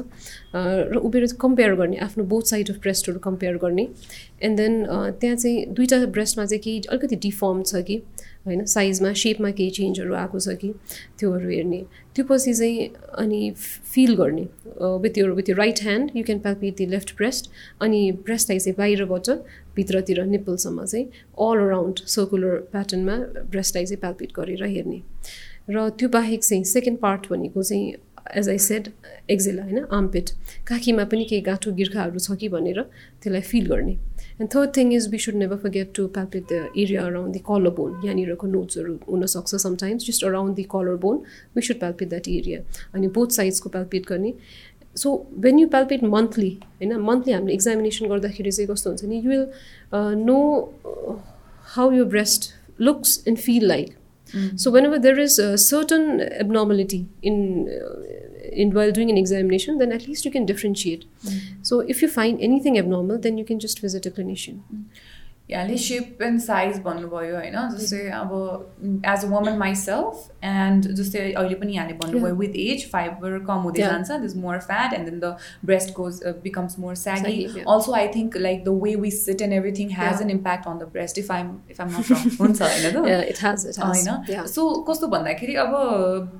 र 0.56 0.98
उभिएर 0.98 1.26
कम्पेयर 1.42 1.76
गर्ने 1.76 1.98
आफ्नो 2.06 2.24
बोथ 2.26 2.44
साइड 2.50 2.70
अफ 2.70 2.80
ब्रेस्टहरू 2.82 3.20
कम्पेयर 3.20 3.58
गर्ने. 3.58 3.88
एन्ड 4.42 4.58
देन 4.58 4.86
त्यहाँ 5.20 5.36
चाहिँ 5.36 5.66
दुइटा 5.74 6.06
ब्रेस्टमा 6.08 6.46
चाहिँ 6.46 6.62
केही 6.62 6.82
अलिकति 6.90 7.16
डिफर्म 7.16 7.64
छ 7.64 7.84
कि 7.88 8.02
होइन 8.46 8.66
साइजमा 8.66 9.12
सेपमा 9.14 9.50
केही 9.52 9.70
चेन्जहरू 9.70 10.14
आएको 10.16 10.40
छ 10.40 10.56
कि 10.62 10.74
त्योहरू 11.20 11.50
हेर्ने। 11.50 11.82
त्यो 12.16 12.26
पछि 12.26 12.54
चाहिँ 12.54 12.88
अनि 13.18 13.42
फिल 13.94 14.16
गर्ने 14.16 14.48
विथ 15.04 15.18
यो 15.18 15.34
विथ 15.36 15.50
यो 15.50 15.56
right 15.56 15.82
hand 15.84 16.12
you 16.16 16.24
can 16.24 16.40
palpate 16.40 16.76
the 16.78 16.86
left 16.86 17.16
breast 17.18 17.50
अनि 17.82 18.02
ब्रेस्टलाई 18.26 18.60
चाहिँ 18.60 18.76
बाहिरबाट 18.78 19.30
भित्रतिर 19.76 20.24
निप्पलसम्म 20.26 20.86
चाहिँ 20.86 21.06
अल 21.40 21.66
अराउन्ड 21.68 22.00
सर्कुलर 22.08 22.56
प्याटर्नमा 22.72 23.18
ब्रेस्टलाई 23.52 23.86
चाहिँ 23.86 24.00
प्याल्पेट 24.00 24.32
गरेर 24.36 24.64
हेर्ने। 24.66 25.02
र 25.70 25.90
त्यो 25.90 26.10
बाहेक 26.10 26.44
चाहिँ 26.44 26.64
सेकेन्ड 26.64 27.00
पार्ट 27.00 27.30
भनेको 27.30 27.64
चाहिँ 27.64 27.94
एज 28.36 28.50
आई 28.50 28.58
सेड 28.60 28.88
एक्जेला 29.30 29.64
होइन 29.64 29.86
आमपेट 29.92 30.30
काखीमा 30.68 31.04
पनि 31.12 31.24
केही 31.24 31.42
गाँठो 31.42 31.72
गिर्खाहरू 31.74 32.20
छ 32.20 32.38
कि 32.40 32.50
भनेर 32.50 32.82
त्यसलाई 32.82 33.42
फिल 33.42 33.68
गर्ने 33.68 33.92
and 33.92 34.50
third 34.54 34.76
thing 34.78 34.94
is 34.94 35.10
we 35.12 35.18
should 35.20 35.36
never 35.36 35.58
forget 35.64 35.94
to 35.96 36.08
palpate 36.10 36.44
the 36.44 36.72
area 36.78 37.06
around 37.06 37.34
the 37.34 37.40
collar 37.48 37.76
bone 37.78 37.94
यहाँनिरको 38.06 38.48
नोट्सहरू 38.48 38.98
हुनसक्छ 39.10 39.56
sometimes 39.58 40.08
just 40.08 40.26
around 40.26 40.56
the 40.56 40.64
collar 40.72 40.96
bone 41.02 41.22
we 41.56 41.62
should 41.62 41.80
palpate 41.80 42.10
that 42.10 42.28
area 42.30 42.60
अनि 42.94 43.08
बोथ 43.16 43.38
साइड्सको 43.38 43.70
प्याल्पेट 43.70 44.06
गर्ने 44.08 44.34
so 44.96 45.16
when 45.40 45.60
you 45.60 45.68
palpate 45.70 46.04
monthly 46.06 46.50
होइन 46.64 46.96
monthly 47.02 47.34
हामीले 47.34 47.54
examination 47.54 48.08
गर्दाखेरि 48.08 48.52
चाहिँ 48.52 48.68
कस्तो 48.70 48.90
हुन्छ 48.90 49.04
नि 49.06 49.18
you 49.18 49.30
will 49.30 49.46
know 50.26 50.40
how 51.76 51.92
you 51.92 52.06
breast 52.08 52.52
looks 52.82 53.24
and 53.28 53.38
feel 53.40 53.68
like 53.68 53.94
So 54.56 54.72
whenever 54.72 55.00
there 55.00 55.20
is 55.20 55.40
a 55.40 55.58
certain 55.58 56.22
abnormality 56.22 57.08
in 57.22 57.70
uh, 57.70 58.32
in 58.52 58.74
while 58.74 58.92
doing 58.92 59.10
an 59.10 59.18
examination, 59.18 59.78
then 59.78 59.92
at 59.92 60.08
least 60.08 60.26
you 60.26 60.32
can 60.32 60.46
differentiate. 60.46 61.06
Mm. 61.24 61.40
So 61.62 61.80
if 61.82 62.02
you 62.02 62.08
find 62.08 62.40
anything 62.42 62.78
abnormal, 62.78 63.18
then 63.20 63.38
you 63.38 63.46
can 63.46 63.60
just 63.60 63.80
visit 63.80 64.06
a 64.06 64.12
clinician. 64.12 64.62
Mm. 64.74 64.84
यहाँले 65.50 65.78
सेप 65.78 66.22
and 66.24 66.40
size 66.42 66.78
भन्नुभयो 66.84 67.36
होइन 67.36 67.56
जस्तै 67.70 68.02
अब 68.18 68.30
as 69.06 69.24
a 69.26 69.28
woman 69.30 69.58
myself 69.58 70.44
and 70.50 70.86
जस्तै 71.00 71.24
अहिले 71.32 71.56
पनि 71.64 71.74
यहाँले 71.76 71.94
भन्नुभयो 72.04 72.36
विथ 72.36 72.56
एज 72.66 72.86
फाइबर 72.92 73.38
कम 73.48 73.66
हुँदै 73.68 73.82
जान्छ 73.82 74.20
this 74.22 74.36
more 74.44 74.60
fat 74.68 74.94
and 74.94 75.10
then 75.10 75.20
the 75.20 75.32
breast 75.66 75.94
goes 75.98 76.22
becomes 76.44 76.80
more 76.80 76.96
saggy 77.02 77.64
also 77.66 77.94
I 77.94 78.08
think 78.16 78.38
like 78.38 78.64
the 78.64 78.76
way 78.84 78.96
we 79.02 79.12
sit 79.18 79.42
and 79.42 79.54
everything 79.54 79.90
has 79.98 80.22
an 80.22 80.30
impact 80.30 80.68
on 80.68 80.78
the 80.78 80.90
breast 80.94 81.18
if 81.18 81.32
I'm 81.32 81.52
if 81.72 81.82
I'm 81.82 81.90
not 81.98 82.40
हुन्छ 82.40 82.62
होइन 82.62 82.96
होइन? 83.82 84.46
So 84.54 84.70
कस्तो 84.90 85.08
भन्दाखेरि 85.16 85.56
अब 85.66 85.76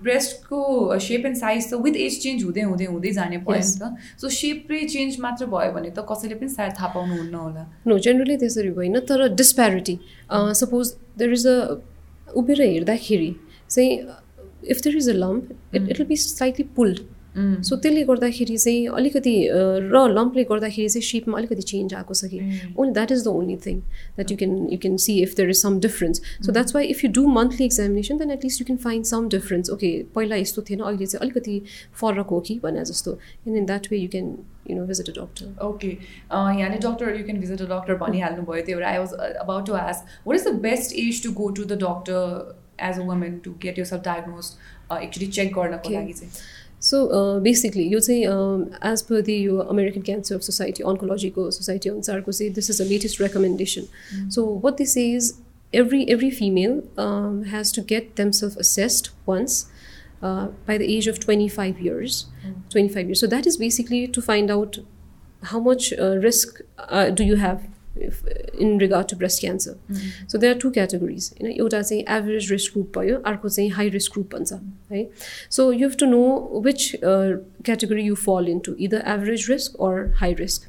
ब्रेस्टको 0.04 0.62
shape 1.08 1.26
and 1.26 1.38
size 1.38 1.70
त 1.72 1.82
with 1.84 2.02
age 2.06 2.22
change 2.24 2.44
हुँदै 2.44 2.62
हुँदै 2.62 2.86
हुँदै 2.86 3.12
जाने 3.20 3.38
भयो 3.50 3.58
नि 3.58 3.76
त। 3.82 3.94
सो 4.22 4.30
सेपै 4.40 4.82
चेन्ज 4.96 5.20
मात्र 5.20 5.52
भयो 5.58 5.72
भने 5.74 5.90
त 5.90 6.08
कसैले 6.12 6.36
पनि 6.40 6.50
सायद 6.56 6.74
थाहा 6.80 6.94
पाउनुहुन्न 6.96 7.36
होला। 7.36 7.68
नो 7.88 8.00
जेनरली 8.08 8.38
त्यसरी 8.38 8.70
होइन 8.92 9.06
तर 9.10 9.28
disparity 9.36 9.98
suppose 10.64 10.94
there 11.18 11.34
is 11.34 11.48
a 11.48 11.58
उभिएर 12.36 12.62
हेर्दाखेरि 12.62 13.36
चाहिँ 13.70 13.92
if 14.70 14.82
there 14.84 14.98
is 14.98 15.10
a 15.10 15.14
lump 15.14 15.76
it 15.76 15.90
it 15.90 16.00
will 16.00 16.08
be 16.08 16.16
slightly 16.18 16.66
pulled 16.76 17.00
so 17.38 17.76
त्यसले 17.76 18.02
गर्दाखेरि 18.04 18.58
चाहिँ 18.58 18.88
अलिकति 19.00 19.34
र 19.52 20.00
लम्पले 20.14 20.44
गर्दाखेरि 20.44 20.90
चाहिँ 20.90 21.04
सेपमा 21.10 21.38
अलिकति 21.38 21.62
चेन्ज 21.62 21.94
आएको 21.94 22.14
छ 22.14 22.26
कि? 22.26 22.40
Only 22.78 22.94
that 22.94 23.12
is 23.12 23.24
the 23.24 23.28
only 23.28 23.56
thing 23.66 23.80
that 23.80 24.32
you 24.32 24.38
can 24.38 24.58
you 24.72 24.78
can 24.78 24.98
see 25.06 25.14
if 25.22 25.36
there 25.38 25.50
is 25.50 25.62
some 25.62 25.80
difference 25.80 26.22
so 26.46 26.52
that's 26.52 26.76
why 26.76 26.86
if 26.86 27.04
you 27.06 27.12
do 27.12 27.28
monthly 27.28 27.66
examination 27.66 28.18
then 28.18 28.32
at least 28.32 28.62
you 28.62 28.66
can 28.66 28.78
find 28.78 29.06
some 29.06 29.30
difference 29.30 29.70
okay 29.70 29.92
पहिला 30.16 30.36
यस्तो 30.36 30.62
थिएन 30.70 30.80
अहिले 30.80 31.06
चाहिँ 31.06 31.22
अलिकति 31.22 31.62
फरक 32.02 32.28
हो 32.28 32.40
कि? 32.40 32.60
भने 32.64 32.84
जस्तो। 32.86 33.18
And 33.48 33.58
in 33.58 33.66
that 33.66 33.88
way 33.92 33.98
you 33.98 34.10
can 34.10 34.38
you 34.71 34.77
know 34.77 34.85
visit 34.87 35.09
a 35.09 35.13
doctor 35.21 35.65
okay 35.67 35.89
यहाँले 35.89 36.79
doctor 36.87 37.17
you 37.17 37.25
can 37.25 37.41
visit 37.41 37.63
a 37.63 37.69
doctor 37.73 37.97
भनिहाल्नु 38.05 38.45
भयो 38.51 38.65
त्यो 38.67 38.81
I 38.93 38.99
was 38.99 39.15
about 39.47 39.67
to 39.67 39.75
ask 39.81 40.29
what 40.29 40.39
is 40.39 40.47
the 40.49 40.55
best 40.69 40.97
age 41.07 41.23
to 41.23 41.33
go 41.41 41.49
to 41.59 41.65
the 41.65 41.79
doctor 41.83 42.55
as 42.91 42.99
a 42.99 43.09
woman 43.11 43.39
to 43.45 43.55
get 43.63 43.79
yourself 43.93 44.05
diagnose 44.05 44.53
actually 45.03 45.27
check 45.39 45.55
गर्नको 45.55 45.91
लागि 45.91 46.13
चाहिँ 46.13 46.33
so 46.83 46.99
basically 47.43 47.85
यो 47.89 48.01
चाहिँ 48.01 48.23
as 48.93 49.03
per 49.09 49.21
the 49.29 49.37
यो 49.47 49.57
American 49.75 50.03
cancer 50.11 50.39
society 50.51 50.83
अन्कोलोजीको 50.93 51.51
society 51.59 51.89
अनुसारको 51.89 52.33
चाहिँ 52.33 52.53
this 52.55 52.71
is 52.71 52.81
a 52.83 52.85
latest 52.93 53.21
recommendation 53.23 54.29
so 54.37 54.47
what 54.65 54.77
this 54.85 54.97
is 54.97 55.35
every 55.73 56.09
every 56.09 56.31
female 56.31 56.85
um, 56.97 57.45
has 57.45 57.73
to 57.73 57.83
get 57.83 58.17
themselves 58.17 58.57
assessed 58.57 59.11
once 59.27 59.67
uh, 60.23 60.49
by 60.67 60.79
the 60.79 60.97
age 60.97 61.07
of 61.07 61.21
25 61.21 61.81
years 61.81 62.27
mm. 62.47 62.55
25 62.71 63.07
years 63.07 63.21
so 63.21 63.27
that 63.27 63.47
is 63.47 63.57
basically 63.57 64.07
to 64.07 64.23
find 64.23 64.51
out 64.51 64.79
how 65.43 65.61
much 65.61 65.93
uh, 65.93 66.17
risk 66.19 66.61
uh, 66.79 67.11
do 67.11 67.25
you 67.25 67.37
have 67.37 67.69
if, 67.99 68.25
in 68.59 68.79
regard 68.79 69.09
to 69.09 69.17
breast 69.17 69.41
cancer. 69.41 69.79
Mm-hmm. 69.91 70.09
So 70.27 70.39
there 70.39 70.51
are 70.51 70.55
two 70.55 70.71
categories. 70.71 71.35
You 71.39 71.49
know, 71.49 71.55
एउटा 71.55 71.83
चाहिँ 71.83 72.05
average 72.07 72.51
risk 72.51 72.73
group 72.73 72.93
भयो 72.93 73.21
अर्को 73.23 73.49
चाहिँ 73.49 73.71
high 73.73 73.89
risk 73.95 74.13
group 74.13 74.31
भन्छ 74.35 74.53
है 74.91 75.09
So 75.49 75.71
you 75.71 75.85
have 75.85 75.97
to 75.97 76.07
know 76.07 76.61
which 76.67 76.95
uh, 77.03 77.39
category 77.65 78.05
you 78.05 78.17
fall 78.17 78.47
into, 78.47 78.77
either 78.79 79.03
average 79.05 79.49
risk 79.49 79.79
or 79.79 80.13
high 80.21 80.35
risk. 80.39 80.69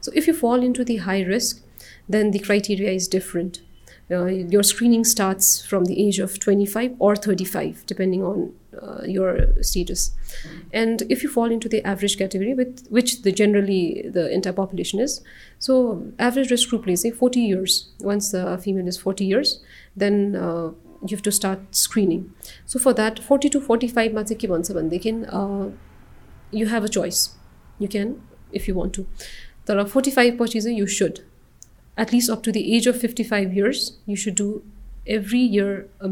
So 0.00 0.12
if 0.14 0.26
you 0.26 0.34
fall 0.34 0.62
into 0.62 0.84
the 0.84 0.96
high 1.08 1.22
risk, 1.22 1.62
then 2.08 2.30
the 2.30 2.38
criteria 2.38 2.90
is 2.90 3.08
different. 3.08 3.60
Uh, 4.10 4.26
your 4.26 4.62
screening 4.62 5.04
starts 5.04 5.64
from 5.64 5.84
the 5.86 5.98
age 6.06 6.18
of 6.18 6.38
25 6.38 6.96
or 6.98 7.16
35, 7.16 7.84
depending 7.86 8.22
on 8.22 8.52
uh, 8.81 9.03
your 9.05 9.61
status. 9.61 10.11
And 10.73 11.03
if 11.09 11.23
you 11.23 11.29
fall 11.29 11.51
into 11.51 11.69
the 11.69 11.83
average 11.83 12.17
category, 12.17 12.53
with 12.53 12.87
which 12.89 13.21
the 13.21 13.31
generally 13.31 14.05
the 14.09 14.31
entire 14.31 14.53
population 14.53 14.99
is, 14.99 15.21
so 15.59 16.03
average 16.19 16.51
risk 16.51 16.69
group, 16.69 16.87
let's 16.87 17.01
say 17.01 17.11
40 17.11 17.39
years. 17.39 17.89
Once 17.99 18.31
the 18.31 18.57
female 18.57 18.87
is 18.87 18.97
40 18.97 19.25
years, 19.25 19.61
then 19.95 20.35
uh, 20.35 20.71
you 21.01 21.15
have 21.15 21.21
to 21.23 21.31
start 21.31 21.59
screening. 21.71 22.33
So 22.65 22.79
for 22.79 22.93
that, 22.93 23.19
40 23.19 23.49
to 23.49 23.61
45 23.61 24.13
months, 24.13 24.31
uh, 24.31 25.69
you 26.51 26.65
have 26.67 26.83
a 26.83 26.89
choice. 26.89 27.35
You 27.79 27.87
can 27.87 28.21
if 28.51 28.67
you 28.67 28.73
want 28.73 28.93
to. 28.93 29.07
There 29.65 29.77
are 29.77 29.85
45 29.85 30.37
purchases 30.37 30.71
you 30.71 30.87
should. 30.87 31.25
At 31.97 32.13
least 32.13 32.29
up 32.29 32.43
to 32.43 32.51
the 32.51 32.75
age 32.75 32.87
of 32.87 32.99
55 32.99 33.53
years, 33.53 33.97
you 34.05 34.15
should 34.15 34.35
do 34.35 34.63
every 35.05 35.39
year 35.39 35.89
a 35.99 36.07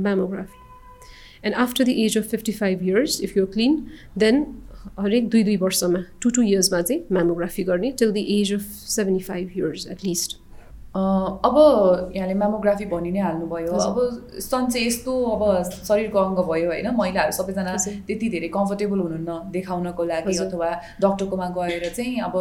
mammography. 1.46 1.54
And 1.54 1.64
after 1.64 1.84
the 1.84 2.04
age 2.04 2.16
of 2.16 2.28
55 2.28 2.82
years, 2.82 3.22
if 3.22 3.36
you're 3.36 3.48
clean, 3.48 3.92
then 4.16 4.62
हरेक 5.00 5.30
दुई 5.30 5.44
दुई 5.44 5.58
वर्षमा 5.58 6.06
to 6.22 6.30
to 6.30 6.42
इयर्समा 6.42 6.82
चाहिँ 6.82 7.04
mammography 7.12 7.64
गर्ने 7.64 7.92
till 7.92 8.12
the 8.12 8.18
age 8.18 8.54
of 8.54 8.62
seventy 8.62 9.24
five 9.24 9.52
years 9.58 9.88
at least 9.92 10.38
अब 10.96 12.12
यहाँले 12.16 12.34
mammography 12.34 12.86
भनि 12.86 13.12
नै 13.12 13.20
हाल्नुभयो। 13.20 13.72
अब 13.72 14.40
स्तन 14.40 14.68
चाहिँ 14.68 14.88
यस्तो 14.88 15.24
अब 15.24 15.64
शरीरको 15.88 16.20
अङ्ग 16.20 16.40
भयो 16.40 16.68
होइन 16.72 16.88
महिलाहरू 16.96 17.32
सबैजना 17.32 17.75
त्यति 18.08 18.30
धेरै 18.30 18.48
कम्फर्टेबल 18.48 19.00
हुनुहुन्न 19.00 19.52
देखाउनको 19.52 20.04
लागि 20.04 20.38
अथवा 20.38 20.72
डक्टरकोमा 21.02 21.48
गएर 21.58 21.90
चाहिँ 21.90 22.20
अब 22.22 22.38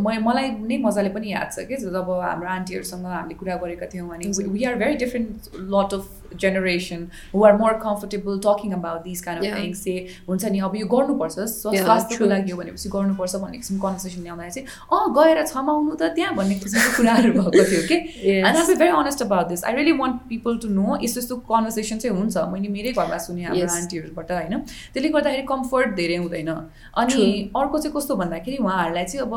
म 0.00 0.18
मलाई 0.26 0.50
नै 0.50 0.78
मजाले 0.78 1.08
पनि 1.14 1.32
याद 1.32 1.52
छ 1.52 1.66
कि 1.70 1.76
जब 1.76 2.10
हाम्रो 2.10 2.48
आन्टीहरूसँग 2.48 3.06
हामीले 3.06 3.34
कुरा 3.38 3.56
गरेका 3.62 3.86
थियौँ 3.94 4.10
अनि 4.14 4.32
we 4.42 4.64
are 4.64 4.74
very 4.74 4.96
different 5.06 5.62
lot 5.70 5.94
of 5.94 6.23
generation 6.40 7.06
who 7.34 7.44
are 7.44 7.56
more 7.62 7.72
comfortable 7.84 8.38
talking 8.46 8.72
about 8.72 9.02
this 9.04 9.20
kind 9.24 9.44
of 9.44 9.58
things 9.58 9.84
say 9.84 9.94
हुन्छ 10.28 10.44
नि 10.54 10.58
अब 10.68 10.76
यो 10.76 10.86
गर्नुपर्छ 10.94 11.48
स्वास्थ्यको 11.54 12.30
लागि 12.34 12.50
हो 12.50 12.58
भनेपछि 12.58 12.88
गर्नुपर्छ 12.96 13.42
भन्ने 13.44 13.58
किसिमको 13.58 13.86
कन्भर्सेसन 13.86 14.22
ल्याउँदा 14.22 14.48
चाहिँ 14.48 14.66
अँ 14.92 15.12
गएर 15.18 15.46
छमाउनु 15.46 15.94
त 15.94 16.12
त्यहाँ 16.16 16.34
भन्ने 16.36 16.54
किसिमको 16.64 16.96
कुराहरू 16.96 17.32
भएको 17.38 17.64
थियो 17.70 17.82
कि 17.88 17.96
and 18.38 18.56
I 18.56 18.66
be 18.66 18.74
very 18.74 18.96
honest 19.02 19.22
about 19.22 19.48
this 19.48 19.64
I 19.64 19.74
really 19.74 19.92
want 19.98 20.20
people 20.28 20.58
to 20.62 20.68
know 20.74 20.98
यस्तो 21.02 21.20
यस्तो 21.20 21.36
कन्भर्सेसन 21.50 21.98
चाहिँ 21.98 22.16
हुन्छ। 22.18 22.36
मैले 22.52 22.68
मेरै 22.68 22.92
घरमा 22.92 23.18
सुने 23.26 23.42
हाम्रो 23.44 23.68
आन्टीहरूबाट 23.74 24.30
होइन? 24.32 24.54
त्यसले 24.94 25.08
गर्दाखेरि 25.16 25.46
कम्फर्ट 25.46 25.94
धेरै 25.96 26.16
हुँदैन। 26.16 26.50
अनि 26.96 27.20
अर्को 27.56 27.78
चाहिँ 27.78 27.94
कस्तो 27.96 28.16
भन्दाखेरि 28.16 28.56
उहाँहरूलाई 28.64 29.04
चाहिँ 29.04 29.26
अब 29.26 29.32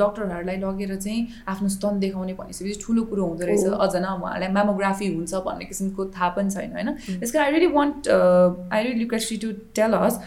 डक्टरहरूलाई 0.00 0.56
लगेर 0.64 0.96
चाहिँ 0.96 1.20
आफ्नो 1.48 1.68
स्तन 1.76 1.98
देखाउने 2.00 2.34
भनेपछि 2.34 2.74
ठुलो 2.84 3.02
कुरो 3.10 3.24
हुँदो 3.24 3.44
रहेछ। 3.46 3.64
Oh. 3.64 3.80
अझ 3.84 3.92
न 3.96 4.04
उहाँहरूलाई 4.04 4.50
मेमोग्राफी 4.58 5.06
हुन्छ 5.14 5.34
भन्ने 5.46 5.64
किसिमको 5.64 6.04
थाहा 6.16 6.28
पनि 6.36 6.50
छैन 6.50 6.72
होइन. 6.72 6.90
त्यस 7.20 7.32
कारण 7.32 7.44
I 7.44 7.50
really 7.50 7.66
want 7.74 8.08
I 8.08 8.82
really 8.82 8.98
request 8.98 9.34
to 9.42 9.50
tell 9.76 9.94
us 9.94 10.20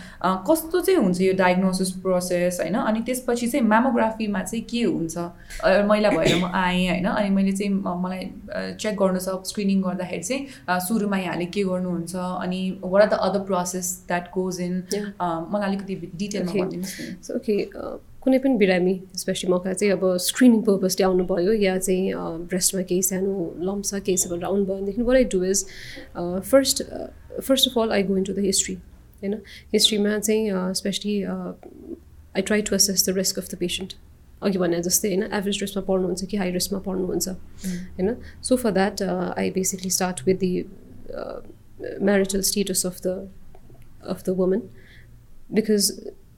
कस्तो 0.50 0.82
चाहिँ 0.82 1.00
हुन्छ 1.00 1.22
यो 1.22 1.34
डायग्नोसिस 1.38 1.92
प्रोसेस 2.04 2.60
होइन? 2.62 2.76
अनि 2.78 3.02
त्यसपछि 3.08 3.48
चाहिँ 3.48 3.66
मेमोग्राफीमा 3.68 4.42
चाहिँ 4.44 4.64
के 4.72 4.84
हुन्छ? 4.84 5.18
मैला 5.90 6.10
भएर 6.10 6.36
म 6.42 6.52
आएँ 6.54 6.88
होइन? 6.90 7.06
अनि 7.08 7.30
मैले 7.36 7.52
चाहिँ 7.52 7.72
मलाई 8.04 8.24
चेक 8.80 8.96
गर्नु 8.98 9.20
छ 9.20 9.38
स्क्रिनिङ 9.52 9.82
गर्दाखेरि 9.82 10.24
चाहिँ 10.24 10.80
सुरुमा 10.88 11.18
यहाँले 11.18 11.46
के 11.54 11.64
गर्नुहुन्छ? 11.64 12.16
अनि 12.16 12.62
what 12.84 13.02
are 13.02 13.10
the 13.10 13.20
other 13.30 13.46
process 13.46 13.88
that 14.08 14.30
goes 14.34 14.62
in 14.62 14.84
मलाई 15.22 15.68
अलिकति 15.68 15.96
डिटेलमा 16.16 16.52
भनिदिनुहोस् 16.52 17.32
ओके 17.36 17.56
कुनै 18.28 18.40
पनि 18.44 18.58
बिरामी 18.60 18.94
स्पेसली 19.16 19.50
मौका 19.52 19.74
चाहिँ 19.74 19.92
अब 19.94 20.04
स्क्रिनिङ 20.24 20.62
पर्पजले 20.70 21.04
आउनुभयो 21.10 21.52
या 21.64 21.78
चाहिँ 21.78 22.12
ब्रेस्टमा 22.52 22.82
केही 22.90 23.04
सानो 23.10 23.34
लम्प 23.68 23.84
छ 23.90 24.02
केही 24.08 24.18
छ 24.18 24.28
भनेर 24.32 24.46
आउनुभयो। 24.50 24.76
भनेदेखि 24.76 25.02
what 25.10 25.18
I 25.18 25.28
do 25.34 25.44
is 25.52 25.60
first 26.52 26.84
first 27.48 27.70
of 27.70 27.78
all 27.84 27.92
I 27.98 28.04
go 28.10 28.18
into 28.30 28.34
the 28.34 28.44
history 28.46 28.76
होइन? 29.22 29.34
हिस्ट्रीमा 29.74 30.18
चाहिँ 30.20 30.74
specially 30.80 31.16
I 31.24 32.42
try 32.50 32.62
to 32.70 32.76
assess 32.76 33.10
the 33.10 33.16
risk 33.18 33.40
of 33.40 33.48
the 33.54 33.60
patient 33.64 33.94
अघि 34.44 34.58
भने 34.64 34.82
जस्तै 34.90 35.14
होइन? 35.14 35.24
एभरेज 35.24 35.62
रिस्कमा 35.62 35.84
पढ्नुहुन्छ 35.88 36.26
कि 36.32 36.38
हाई 36.38 36.52
रिस्कमा 36.58 36.80
पढ्नुहुन्छ 36.90 37.28
होइन? 37.30 38.16
So 38.44 38.56
for 38.66 38.72
that 38.80 39.02
I 39.38 39.50
basically 39.62 39.90
start 40.00 40.28
with 40.28 40.38
the 40.44 40.52
marital 42.08 42.42
status 42.46 42.80
of 42.90 42.96
the 43.02 43.12
of 44.14 44.22
the 44.28 44.34
woman 44.38 44.62
because 45.58 45.90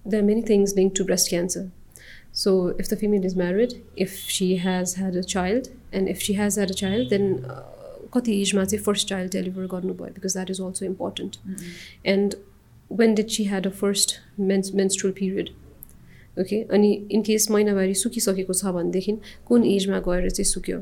there 0.05 0.21
are 0.21 0.27
many 0.29 0.41
things 0.49 0.73
linked 0.79 0.95
to 0.99 1.05
breast 1.11 1.29
cancer 1.33 1.61
so 2.39 2.51
if 2.81 2.89
the 2.89 2.97
female 2.99 3.25
is 3.29 3.35
married 3.39 3.73
if 3.97 4.11
she 4.35 4.47
has 4.57 4.95
had 4.95 5.15
a 5.15 5.23
child 5.31 5.69
and 5.91 6.11
if 6.11 6.21
she 6.21 6.35
has 6.35 6.57
had 6.61 6.69
a 6.71 6.77
child 6.81 7.15
then 7.15 7.25
कति 8.13 8.39
एजमा 8.41 8.63
चाहिँ 8.65 8.83
first 8.83 9.07
child 9.07 9.31
deliver 9.31 9.65
गर्नुभयो 9.71 10.13
because 10.13 10.33
that 10.33 10.49
is 10.51 10.61
also 10.61 10.85
important 10.85 11.35
and 12.13 12.35
when 12.91 13.13
did 13.15 13.27
she 13.29 13.43
had 13.45 13.67
a 13.67 13.69
first 13.81 14.15
mens 14.51 14.73
menstrual 14.75 15.11
period 15.19 15.49
okay 16.41 16.61
अनि 16.77 16.93
in case 17.11 17.49
महिनावारी 17.51 17.93
सुकिसकेको 18.03 18.53
छ 18.53 18.73
भनेदेखि 18.77 19.17
कुन 19.47 19.65
एजमा 19.73 19.99
गएर 20.07 20.29
चाहिँ 20.29 20.49
सुक्यो 20.53 20.81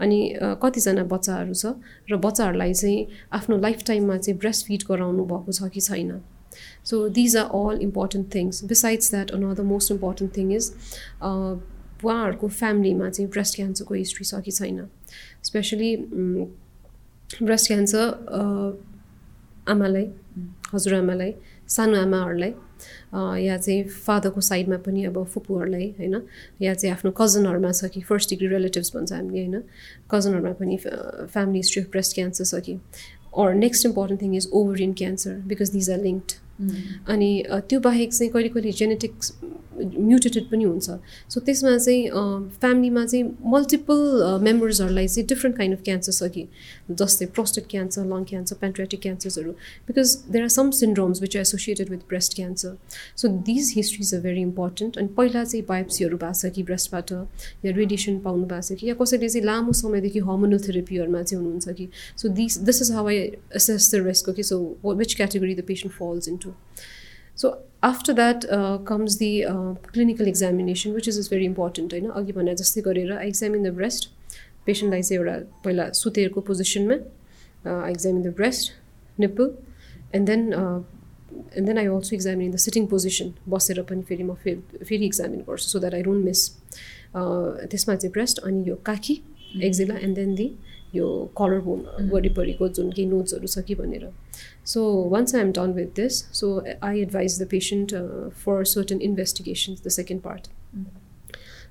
अनि 0.00 0.20
कतिजना 0.62 1.04
बच्चाहरू 1.12 1.54
छ 1.54 1.74
र 2.10 2.16
बच्चाहरूलाई 2.24 2.74
चाहिँ 2.74 3.06
आफ्नो 3.40 3.58
लाइफ 3.66 3.84
टाइममा 3.86 4.16
चाहिँ 4.18 4.38
ब्रेस्ट 4.38 4.66
फिड 4.66 4.88
गराउनु 4.90 5.24
भएको 5.34 5.58
छ 5.60 5.70
कि 5.76 5.80
छैन 5.90 6.16
so 6.84 7.08
these 7.12 7.36
are 7.36 7.46
all 7.60 7.80
important 7.82 8.34
things 8.34 8.64
besides 8.66 9.10
that 9.10 9.30
another 9.32 9.62
most 9.66 9.92
important 9.92 10.36
thing 10.36 10.52
is 10.52 10.70
उहाँहरूको 11.22 12.48
फ्यामिलीमा 12.50 13.08
चाहिँ 13.10 13.30
ब्रेस्ट 13.30 13.56
क्यान्सरको 13.56 13.94
हिस्ट्री 13.96 14.24
छ 14.26 14.40
कि 14.42 14.50
छैन 14.52 14.86
स्पेसली 15.44 15.90
ब्रेस्ट 17.42 17.66
क्यान्सर 17.66 18.04
आमालाई 19.68 20.06
हजुरआमालाई 20.72 21.34
सानो 21.68 22.00
आमाहरूलाई 22.00 22.52
या 23.40 23.56
चाहिँ 23.58 23.82
फादरको 23.84 24.40
साइडमा 24.42 24.76
पनि 24.78 25.04
अब 25.06 25.22
फुपूहरूलाई 25.26 25.88
होइन 25.98 26.14
या 26.60 26.74
चाहिँ 26.74 26.92
आफ्नो 26.94 27.10
कजनहरूमा 27.16 27.72
छ 27.72 27.88
कि 27.88 28.00
फर्स्ट 28.02 28.30
डिग्री 28.30 28.48
रिलेटिभ्स 28.48 28.92
भन्छ 28.96 29.12
हामीले 29.12 29.40
होइन 29.40 29.62
कजनहरूमा 30.10 30.52
पनि 30.60 30.76
family 30.76 31.58
history 31.58 31.82
of 31.82 31.90
breast 31.90 32.14
cancer 32.14 32.44
छ 32.46 32.60
कि 32.60 32.78
or 33.38 33.54
next 33.54 33.86
important 33.86 34.22
thing 34.22 34.36
is 34.36 34.48
ovarian 34.52 34.92
cancer 34.94 35.36
because 35.46 35.70
these 35.70 35.90
are 35.90 36.02
linked 36.02 36.32
अनि 37.08 37.30
त्यो 37.68 37.80
बाहेक 37.80 38.12
चाहिँ 38.12 38.32
कहिले 38.32 38.48
कहिले 38.48 38.72
जेनेटिक्स 38.74 39.32
म्युटेटेड 39.78 40.48
पनि 40.50 40.64
हुन्छ। 40.64 40.90
सो 41.28 41.40
त्यसमा 41.40 41.76
चाहिँ 41.76 42.02
फ्यामिलीमा 42.60 43.04
चाहिँ 43.06 43.24
मल्टिपल 43.54 43.98
मेम्बर्सहरूलाई 44.42 45.08
चाहिँ 45.08 45.26
डिफ्रेन्ट 45.28 45.56
काइन्ड 45.56 45.76
अफ 45.76 45.82
क्यान्सर 45.84 46.12
छ 46.12 46.30
कि। 46.34 46.46
जस्तै 46.90 47.26
prostate 47.36 47.66
cancer 47.70 48.04
lung 48.06 48.24
cancer 48.30 48.56
pancreatic 48.60 49.00
क्यान्सर्सहरू 49.02 49.52
because 49.88 50.16
there 50.30 50.44
are 50.44 50.54
some 50.56 50.70
syndromes 50.80 51.22
which 51.22 51.36
are 51.36 51.40
associated 51.42 51.90
with 51.90 52.06
breast 52.08 52.34
cancer 52.36 52.76
so 53.16 53.28
these 53.48 53.72
histories 53.76 54.14
are 54.14 54.20
very 54.20 54.40
important 54.42 54.98
अनि 54.98 55.08
पहिला 55.16 55.44
चाहिँ 55.44 55.64
बायोप्सीहरू 55.68 56.16
भएको 56.16 56.40
छ 56.40 56.52
कि 56.56 56.62
ब्रेस्टबाट 56.70 57.12
या 57.64 57.72
रेडिएसन 57.76 58.18
पाउनु 58.26 58.46
भएको 58.46 58.62
छ 58.68 58.80
कि 58.80 58.88
या 58.88 58.94
कसैले 59.02 59.28
चाहिँ 59.28 59.46
लामो 59.46 59.72
समयदेखि 59.82 60.18
हर्मोनल 60.28 60.58
थेरेपीहरूमा 60.68 61.22
चाहिँ 61.22 61.42
हुनुहुन्छ 61.42 61.76
कि। 61.78 61.88
So 62.16 62.28
this 62.36 62.58
this 62.68 62.82
is 62.82 62.90
how 62.92 63.08
I 63.08 63.16
assess 63.56 63.94
the 63.94 64.04
रेस्टको 64.06 64.32
कि 64.32 64.42
so 64.42 64.58
which 64.84 65.14
category 65.14 65.54
the 65.54 65.64
patient 65.68 65.94
falls 65.94 66.28
into 66.28 66.52
so 67.36 67.48
after 67.86 68.12
that 68.12 68.44
comes 68.88 69.16
the 69.18 69.30
clinical 69.88 70.28
examination 70.28 70.92
which 70.92 71.08
is 71.08 71.18
is 71.18 71.28
very 71.30 71.44
important 71.44 71.92
होइन 71.92 72.08
अघि 72.20 72.32
भने 72.32 72.54
जस्तै 72.62 72.80
गरेर 72.86 73.12
आई 73.12 73.28
एक्जामिन 73.28 73.62
द 73.62 73.74
ब्रेस्ट 73.74 74.08
पेसेन्टलाई 74.66 75.02
चाहिँ 75.02 75.20
एउटा 75.20 75.36
पहिला 75.64 75.90
सुतेरको 76.00 76.40
पोजिसनमा 76.48 76.96
I 77.74 77.92
examine 77.92 78.22
the 78.22 78.34
breast 78.36 78.72
nipple 79.18 79.50
and 80.14 80.26
then 80.26 80.52
and 80.52 81.66
then 81.66 81.78
I 81.78 81.86
also 81.88 82.14
examine 82.16 82.50
the 82.52 82.56
sitting 82.64 82.86
position 82.86 83.32
बसेर 83.48 83.82
पनि 83.90 84.02
फेरि 84.08 84.22
म 84.22 84.34
फेरि 84.44 84.84
फेरि 84.84 85.06
एक्जामिन 85.06 85.40
गर्छु 85.48 85.68
so 85.68 85.78
that 85.78 85.94
I 85.94 86.02
don't 86.02 86.24
miss 86.24 86.46
त्यसमा 87.14 87.94
चाहिँ 87.96 88.12
ब्रेस्ट 88.12 88.38
अनि 88.46 88.68
यो 88.68 88.76
काखी 88.86 89.20
एक्जिला 89.62 89.96
एन्ड 90.00 90.16
देन 90.16 90.34
दि 90.34 90.48
यो 90.96 91.08
कलर 91.38 91.60
बोन 91.68 92.10
वरिपरिको 92.12 92.68
जुन 92.78 92.90
केही 92.90 93.06
नोट्सहरू 93.08 93.46
छ 93.46 93.64
कि 93.68 93.74
भनेर। 93.80 94.10
So 94.72 94.82
once 95.14 95.34
I 95.34 95.40
am 95.40 95.52
done 95.58 95.72
with 95.78 95.94
this 95.96 96.20
so 96.40 96.50
I 96.82 97.00
advise 97.00 97.40
the 97.42 97.48
patient 97.50 97.94
for 98.44 98.64
certain 98.74 99.00
investigations 99.08 99.82
the 99.86 99.94
second 99.98 100.22
part 100.22 100.48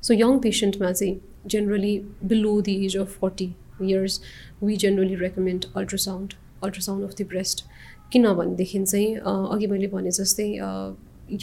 so 0.01 0.13
young 0.13 0.39
पेसेन्टमा 0.39 0.91
चाहिँ 0.91 1.19
generally 1.51 1.97
below 2.31 2.59
the 2.61 2.69
age 2.85 2.97
of 2.97 3.17
forty 3.19 3.53
years 3.81 4.19
we 4.63 4.75
generally 4.83 5.15
recommend 5.21 5.65
ultrasound 5.75 6.33
ultrasound 6.63 7.03
of 7.05 7.15
the 7.21 7.27
breast 7.29 7.65
किनभनेदेखि 8.11 8.83
चाहिँ 8.83 9.15
अघि 9.25 9.67
मैले 9.67 9.87
भने 9.93 10.11
जस्तै 10.17 10.47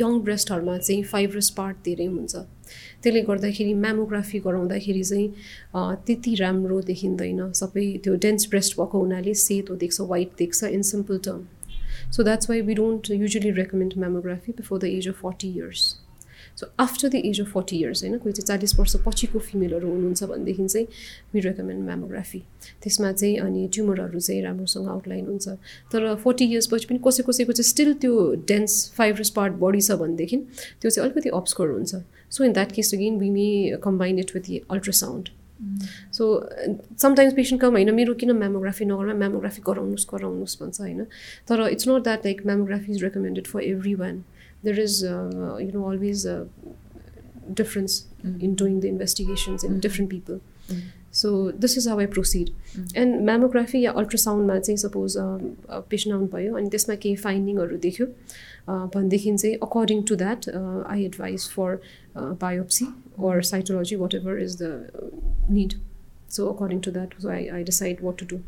young 0.00 0.18
ब्रेस्टहरूमा 0.24 0.76
चाहिँ 0.78 1.02
fibrous 1.04 1.48
part 1.56 1.76
धेरै 1.84 2.06
हुन्छ। 2.06 2.44
त्यसले 3.02 3.20
गर्दाखेरि 3.22 3.74
म्यामोग्राफी 3.74 4.38
गराउँदाखेरि 4.46 5.02
चाहिँ 5.04 5.28
त्यति 6.06 6.34
राम्रो 6.34 6.80
देखिँदैन। 6.90 7.40
सबै 7.52 7.86
त्यो 8.04 8.14
डेन्स 8.24 8.48
ब्रेस्ट 8.50 8.78
भएको 8.80 8.98
हुनाले 8.98 9.34
सेतो 9.46 9.76
देख्छ 9.82 10.00
वाइट 10.12 10.30
देख्छ 10.38 10.62
in 10.64 10.82
simple 10.92 11.18
term 11.24 11.42
so 12.12 12.22
that's 12.22 12.50
why 12.50 12.60
we 12.60 12.74
don't 12.74 13.10
usually 13.10 13.50
recommend 13.58 13.98
mammography 13.98 14.52
before 14.52 14.78
the 14.78 14.84
age 14.84 15.08
of 15.08 15.20
forty 15.20 15.48
years 15.48 15.94
so 16.56 16.66
after 16.80 17.08
the 17.08 17.14
age 17.24 17.40
of 17.40 17.48
forty 17.52 17.76
years 17.76 18.02
होइन 18.02 18.18
कोही 18.18 18.32
चाहिँ 18.32 18.46
चालिस 18.46 18.74
वर्ष 18.78 18.96
पछिको 19.06 19.38
फिमेलहरू 19.40 19.90
हुनुहुन्छ 19.90 20.24
भनेदेखि 20.24 20.66
चाहिँ 20.66 20.86
वि 21.34 21.40
रेकमेन्ड 21.40 21.84
म्यामोग्राफी 21.84 22.42
त्यसमा 22.82 23.12
चाहिँ 23.12 23.36
अनि 23.38 23.68
ट्युमरहरू 23.74 24.20
चाहिँ 24.20 24.42
राम्रोसँग 24.42 24.88
आउटलाइन 24.88 25.26
हुन्छ। 25.26 25.48
तर 25.92 26.14
फोर्टी 26.24 26.44
इयर्सपछि 26.52 26.86
पनि 26.86 27.00
कसै 27.06 27.22
कसैको 27.28 27.52
चाहिँ 27.52 27.68
स्टिल 27.70 27.92
त्यो 28.02 28.12
डेन्स 28.48 28.72
फाइब्रस 28.96 29.30
पार्ट 29.36 29.52
बढी 29.64 29.80
छ 29.80 29.96
भनेदेखि 30.02 30.36
त्यो 30.82 30.90
चाहिँ 30.90 31.08
अलिकति 31.08 31.28
अब्सकोर 31.40 31.70
हुन्छ। 31.70 31.94
So 32.32 32.44
in 32.44 32.52
that 32.52 32.72
case 32.72 32.94
again 32.94 33.18
we 33.18 33.30
may 33.30 33.46
combine 33.84 34.18
it 34.18 34.34
with 34.34 34.50
ultrasound 34.70 35.28
so 36.12 36.28
sometimes 37.02 37.34
patient 37.34 37.62
come 37.62 37.72
होइन 37.72 37.94
मेरो 37.94 38.14
किन 38.20 38.32
म्यामोग्राफी 38.36 38.84
नगर्नु 38.84 39.16
म्यामोग्राफी 39.18 39.62
गराउनुहोस् 39.66 40.06
गराउनुहोस् 40.12 40.58
भन्छ 40.62 40.80
होइन 40.80 41.04
तर 41.48 41.68
it's 41.68 41.88
not 41.88 42.02
that 42.04 42.26
like 42.26 42.46
mammography 42.46 42.92
is 42.92 43.02
recommended 43.04 43.46
for 43.46 43.62
everyone 44.04 44.22
there 44.62 44.78
is 44.78 45.04
uh, 45.04 45.56
you 45.58 45.72
know 45.72 45.84
always 45.84 46.24
a 46.24 46.46
difference 47.52 48.06
mm-hmm. 48.24 48.40
in 48.40 48.54
doing 48.54 48.80
the 48.80 48.88
investigations 48.88 49.64
in 49.64 49.70
mm-hmm. 49.70 49.80
different 49.80 50.10
people. 50.10 50.40
Mm-hmm. 50.68 50.88
so 51.12 51.50
this 51.52 51.76
is 51.76 51.86
how 51.86 51.98
i 51.98 52.06
proceed. 52.06 52.54
And 52.96 53.28
mammography 53.28 53.82
या 53.82 53.90
अल्ट्रासाउन्डमा 53.92 54.58
चाहिँ 54.58 54.76
suppose 54.76 55.16
patient 55.90 56.14
आउनुभयो 56.14 56.54
अनि 56.56 56.68
त्यसमा 56.68 56.94
केही 57.02 57.16
फाइन्डिङहरू 57.16 57.76
देख्यो 57.82 58.06
भनेदेखि 58.68 59.36
चाहिँ 59.36 59.56
according 59.62 60.02
to 60.08 60.16
that 60.16 60.48
I 60.86 61.04
advise 61.04 61.48
for 61.56 61.80
biopsy 62.16 62.86
or 63.18 63.40
cytology, 63.40 63.96
whatever 63.98 64.38
is 64.38 64.56
the 64.56 64.90
need. 65.48 65.74
So 66.28 66.48
according 66.48 66.80
to 66.82 66.90
that, 66.92 67.14
so 67.18 67.28
I, 67.28 67.58
I 67.58 67.62
decide 67.62 68.00
what 68.00 68.16
to 68.18 68.24
do. 68.24 68.38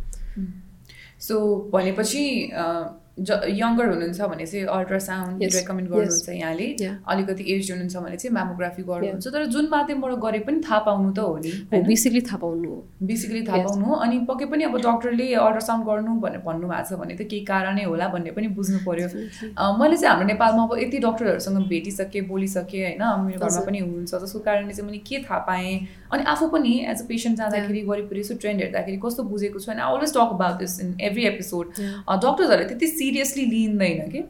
So 1.20 1.70
भनेपछि 1.72 2.22
ज 3.18 3.30
यङ्गर 3.46 3.86
हुनुहुन्छ 3.88 4.20
भने 4.30 4.44
चाहिँ 4.46 4.64
अल्ट्रासाउन्ड. 4.76 5.42
रेकमेन्ड. 5.56 5.88
गर्नुहुन्छ 5.90 6.28
यहाँले. 6.34 6.66
अलिकति 7.06 7.44
एज 7.54 7.70
हुनुहुन्छ 7.70 7.96
भने 8.04 8.16
चाहिँ 8.16 8.32
म्यामोग्राफी 8.34 8.82
गर्नुहुन्छ 8.88 9.26
तर 9.34 9.44
जुन 9.54 9.68
माध्यमबाट 9.70 10.12
गरे 10.24 10.38
पनि 10.46 10.60
थाहा 10.66 10.78
पाउनु 10.88 11.10
त 11.14 11.18
हो 11.22 11.36
नि? 11.38 11.52
बेसिकली 11.86 12.20
थाहा 12.28 12.38
पाउनु 12.44 12.68
हो 12.70 12.78
बेसिकली 13.10 13.42
थाहा. 13.48 13.58
पाउनु 13.70 13.94
अनि 14.04 14.18
पक्कै 14.30 14.46
पनि 14.50 14.64
अब 14.66 14.76
डक्टरले 14.86 15.26
अल्ट्रासाउन्ड 15.46 15.84
गर्नु 15.86 16.12
भनेर 16.26 16.40
भन्नुभएको 16.42 16.88
छ 16.90 16.98
भने 17.00 17.14
त 17.14 17.22
केही 17.30 17.44
कारणै 17.46 17.84
होला 17.86 18.06
भन्ने 18.14 18.30
पनि 18.34 18.48
बुझ्नु 18.58 18.78
पर्यो 18.86 19.06
अ, 19.06 19.64
मैले 19.78 19.96
चाहिँ 19.96 20.10
हाम्रो 20.10 20.26
नेपालमा 20.34 20.62
अब 20.66 20.72
यति 20.82 20.98
डक्टरहरूसँग 21.06 21.58
भेटिसकेँ 21.70 22.22
बोलिसकेँ 22.28 22.82
होइन 22.82 23.02
मेरो 23.30 23.38
घरमा। 23.38 23.60
पनि 23.66 23.78
हुनुहुन्छ 23.78 24.12
जसको 24.26 24.38
कारणले 24.42 24.74
चाहिँ 24.74 24.86
मैले 24.90 24.98
के 25.06 25.22
थाहा 25.22 25.38
पाएँ 25.46 25.72
अनि 26.14 26.24
आफू 26.32 26.46
पनि 26.48 26.72
एज 26.90 27.02
अ 27.02 27.06
पेसेन्ट 27.08 27.38
जाँदाखेरि 27.38 27.82
वरिपरि 27.88 28.20
यसो 28.20 28.34
ट्रेन्ड 28.40 28.60
हेर्दाखेरि 28.60 28.96
कस्तो 29.04 29.22
बुझेको 29.32 29.58
छु. 29.58 29.70
अनि 29.72 29.80
always 29.82 30.14
talk 30.14 30.38
about 30.38 30.58
this 30.58 30.80
in 30.80 30.96
every 31.10 31.26
episode. 31.26 31.66
डक्टर्सहरूले 32.24 32.68
त्यति 32.68 32.86
सिरियसली 32.86 33.44
लिइँदैन 33.46 34.10
कि? 34.10 34.22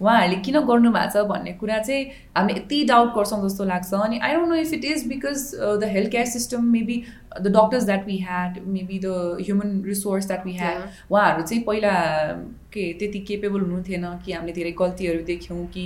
उहाँहरूले 0.00 0.36
किन 0.44 0.60
गर्नु 0.70 0.90
भएको 0.92 1.10
छ 1.12 1.26
भन्ने 1.30 1.52
कुरा 1.60 1.78
चाहिँ 1.78 2.04
हामीले 2.36 2.60
यति 2.60 2.84
डाउट 2.92 3.08
गर्छौँ 3.16 3.40
जस्तो 3.48 3.64
लाग्छ। 3.72 3.92
अनि 3.94 4.18
I 4.18 4.34
don't 4.34 4.48
know 4.48 4.54
if 4.66 4.72
it 4.74 4.84
is 4.84 5.06
because 5.08 5.50
the 5.80 5.90
health 5.94 6.10
care 6.12 6.26
system 6.36 6.64
maybe 6.76 7.02
the 7.40 7.46
doctors 7.56 7.84
that 7.84 8.06
we 8.06 8.16
had 8.18 8.58
maybe 8.76 8.98
the 9.04 9.36
human 9.40 9.82
resource 9.86 10.26
that 10.26 10.46
we 10.46 10.52
had. 10.56 10.88
उहाँहरू 11.10 11.42
चाहिँ 11.42 11.62
पहिला 11.66 11.92
के 12.72 12.82
त्यति 12.98 13.18
केपेबल 13.28 13.60
हुनुहुन्थेन 13.60 14.04
कि 14.24 14.32
हामीले 14.32 14.52
धेरै 14.52 14.70
गल्तीहरू 14.78 15.22
देख्यौँ 15.26 15.66
कि 15.74 15.84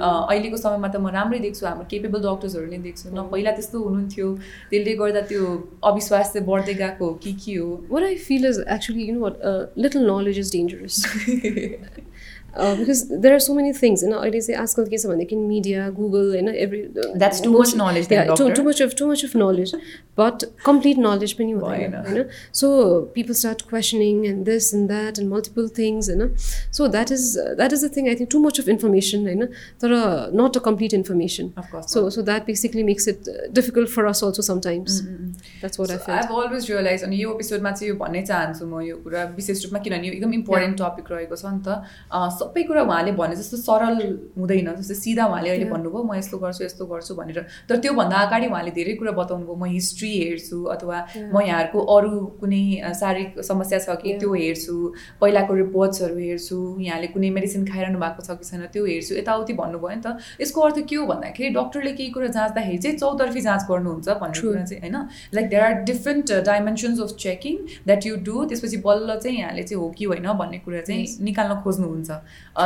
अ, 0.00 0.06
अहिलेको 0.06 0.56
समयमा 0.56 0.88
त 0.88 0.96
म 0.96 1.08
राम्रै 1.16 1.38
देख्छु 1.46 1.66
हाम्रो 1.66 1.86
केपेबल 1.90 2.20
डक्टर्सहरू 2.26 2.66
नै 2.70 2.78
देख्छु। 2.86 3.10
न 3.14 3.28
पहिला 3.32 3.50
त्यस्तो 3.58 3.78
हुनुहुन्थ्यो। 3.84 4.26
त्यसले 4.70 4.94
गर्दा 5.02 5.20
त्यो 5.30 5.42
अविश्वास 5.90 6.32
चाहिँ 6.32 6.46
बढ्दै 6.48 6.74
गएको 6.82 7.06
हो 7.06 7.14
कि 7.22 7.32
के 7.44 7.54
हो। 7.54 7.70
What 7.88 8.02
I 8.10 8.14
feel 8.26 8.44
is 8.50 8.58
actually, 8.76 9.06
you 9.08 9.14
know 9.14 9.24
what, 9.26 9.38
uh, 9.50 9.66
little 9.76 10.02
knowledge 10.10 10.38
is 12.53 12.55
dangerous. 12.55 12.77
Because 12.79 13.01
there 13.15 13.33
are 13.33 13.39
so 13.39 13.53
many 13.53 13.71
things 13.73 14.03
होइन 14.03 14.13
अहिले 14.15 14.39
चाहिँ 14.41 14.59
आजकल 14.61 14.85
के 14.85 14.97
छ 14.97 15.05
भनेदेखि 15.07 15.35
मिडिया 15.37 15.89
गुगल 15.97 16.29
होइन 16.29 16.47
every 16.57 16.81
That's 17.15 17.41
too 17.41 17.51
much 17.53 17.73
knowledge 17.75 18.07
then, 18.07 18.27
to 18.29 18.45
doctor. 18.45 18.63
Much 18.63 18.81
of 18.81 18.95
too 18.97 19.07
much 19.07 19.23
of 19.25 19.35
knowledge 19.37 19.73
but 20.17 20.45
complete 20.65 20.97
knowledge 20.99 21.33
पनि 21.33 21.51
हुँदैन 21.51 21.91
भएन। 21.91 22.07
होइन 22.07 22.25
so 22.53 22.69
people 23.15 23.33
start 23.33 23.61
questioning 23.69 24.25
and 24.25 24.43
this 24.45 24.73
and 24.73 24.87
that 24.87 25.19
and 25.19 25.31
multiple 25.33 25.67
things 25.77 26.09
होइन 26.09 26.35
so 26.73 26.87
that 26.87 27.11
is 27.11 27.27
that 27.57 27.73
is 27.73 27.85
the 27.85 27.91
thing 27.97 28.09
I 28.09 28.15
think 28.15 28.31
too 28.31 28.39
much 28.39 28.59
of 28.59 28.67
information 28.69 29.27
होइन 29.27 29.45
तर 29.83 29.95
not 30.41 30.57
a 30.57 30.63
complete 30.65 30.93
information 30.93 31.51
Of 31.59 31.69
course 31.71 31.93
so 31.93 32.09
so 32.09 32.21
that 32.23 32.45
basically 32.47 32.83
makes 32.83 33.07
it 33.07 33.29
difficult 33.53 33.89
for 33.89 34.05
us 34.05 34.23
also 34.23 34.47
sometimes 34.49 34.99
that's 35.03 35.79
what 35.79 35.89
I 35.89 35.97
I 35.97 36.03
feel 36.05 36.15
have 36.17 36.35
always 36.41 36.69
realise 36.71 37.03
अनि 37.03 37.21
यो 37.23 37.33
एपिसोडमा 37.33 37.71
चाहिँ 37.71 37.89
यो 37.89 37.95
भन्नै 38.03 38.25
चाहन्छु 38.25 38.65
म 38.65 38.81
यो 38.89 38.97
कुरा 39.05 39.23
विशेष 39.37 39.63
रूपमा 39.65 39.79
किनभने 39.87 40.07
यो 40.07 40.13
एकदम 40.13 40.33
इम्पोर्टेन्ट 40.41 40.81
टपिक 40.81 41.11
रहेको 41.11 41.35
छ 41.35 41.55
नि 41.55 41.63
त 41.63 41.79
अँ, 42.11 42.29
सबै 42.44 42.62
कुरा 42.68 42.82
उहाँले 42.84 43.12
भने 43.16 43.36
जस्तो 43.36 43.56
सरल 43.64 43.98
हुँदैन 44.38 44.68
जस्तै 44.76 44.94
सिधा 44.94 45.26
उहाँले 45.26 45.50
अहिले. 45.50 45.70
भन्नुभयो 45.72 46.02
म 46.04 46.14
यस्तो 46.20 46.38
गर्छु 46.38 46.64
यस्तो 46.64 46.84
गर्छु 46.86 47.14
भनेर 47.14 47.40
तर 47.68 47.76
त्योभन्दा 47.84 48.16
अगाडि 48.26 48.46
उहाँले 48.52 48.70
धेरै 48.78 48.94
कुरा 49.00 49.12
बताउनु 49.18 49.44
भयो 49.46 49.56
म 49.56 49.64
हिस्ट्री 49.74 50.10
हेर्छु 50.18 50.58
अथवा 50.74 50.98
म 51.32 51.40
यहाँहरूको 51.40 51.78
अरू 51.96 52.10
कुनै 52.40 52.62
शारीरिक 53.00 53.40
समस्या 53.50 53.78
छ 53.78 53.96
कि. 54.02 54.12
त्यो 54.20 54.32
हेर्छु 54.34 54.74
पहिलाको 55.20 55.54
रिपोर्ट्सहरू 55.54 56.16
हेर्छु 56.18 56.58
यहाँले 56.80 57.06
कुनै 57.14 57.30
मेडिसिन 57.36 57.64
खाइरहनु 57.66 57.98
भएको 58.04 58.22
छ 58.26 58.36
कि 58.38 58.44
छैन 58.50 58.66
त्यो 58.74 58.84
हेर्छु 58.84 59.14
यताउति 59.16 59.52
भन्नुभयो 59.60 59.96
नि 59.96 60.02
त 60.04 60.16
यसको 60.40 60.60
अर्थ 60.60 60.78
के 60.88 60.96
हो 60.96 61.06
भन्दाखेरि 61.06 61.50
डक्टरले 61.58 61.92
केही 61.98 62.10
कुरा 62.16 62.28
जाँच्दाखेरि 62.36 62.78
चाहिँ 62.84 62.96
चौतर्फी 62.98 63.40
जाँच 63.48 63.62
गर्नुहुन्छ 63.70 64.08
भन्ने. 64.22 64.40
कुरा 64.40 64.64
चाहिँ 64.64 64.80
होइन 64.84 64.96
like 65.34 65.48
there 65.48 65.62
are 65.62 65.74
different 65.90 66.32
dimensions 66.50 67.00
of 67.00 67.16
checking 67.24 67.56
that 67.86 68.06
you 68.06 68.16
do 68.28 68.44
त्यसपछि 68.50 68.76
बल्ल 68.86 69.18
चाहिँ 69.18 69.38
यहाँले 69.38 69.62
चाहिँ 69.62 69.80
हो 69.82 69.88
कि 69.98 70.04
होइन 70.04 70.32
भन्ने 70.42 70.58
कुरा 70.66 70.80
चाहिँ. 70.88 71.06
निकाल्न 71.24 71.60
खोज्नुहुन्छ 71.64 72.10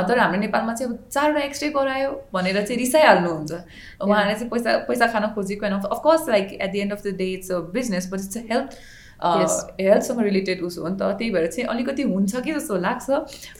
तर 0.09 0.19
हाम्रो 0.19 0.41
नेपालमा 0.41 0.75
चाहिँ 0.75 0.93
अब 0.93 0.99
चारवटा 1.13 1.41
एक्सरे 1.41 1.69
गरायो 1.71 2.11
भनेर 2.35 2.63
चाहिँ 2.67 2.79
रिसाइहाल्नुहुन्छ 2.79 3.53
उहाँहरूले 4.03 4.35
चाहिँ 4.35 4.51
पैसा 4.51 4.77
पैसा 4.89 5.07
खान 5.13 5.27
खोजेको 5.35 5.67
होइन 5.67 5.81
of course 5.81 6.29
like 6.29 6.53
at 6.61 6.73
the 6.73 6.77
end 6.77 6.93
of 6.93 7.03
the 7.07 7.15
day 7.19 7.33
it's 7.33 7.51
a 7.53 7.59
business 7.75 8.09
but 8.13 8.21
it's 8.21 8.37
a 8.37 8.47
health. 8.53 8.79
हेल्थसँग 9.21 10.21
related 10.23 10.63
उसो 10.63 10.83
हो 10.83 10.89
नि 10.89 10.97
त 10.97 11.03
त्यही 11.19 11.31
भएर 11.31 11.47
चाहिँ 11.49 11.69
अलिकति 11.69 12.03
हुन्छ 12.05 12.41
कि 12.41 12.53
जस्तो 12.53 12.77
लाग्छ 12.79 13.11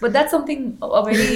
but 0.03 0.11
that 0.11 0.29
something 0.31 0.59
a 0.83 1.01
very 1.07 1.27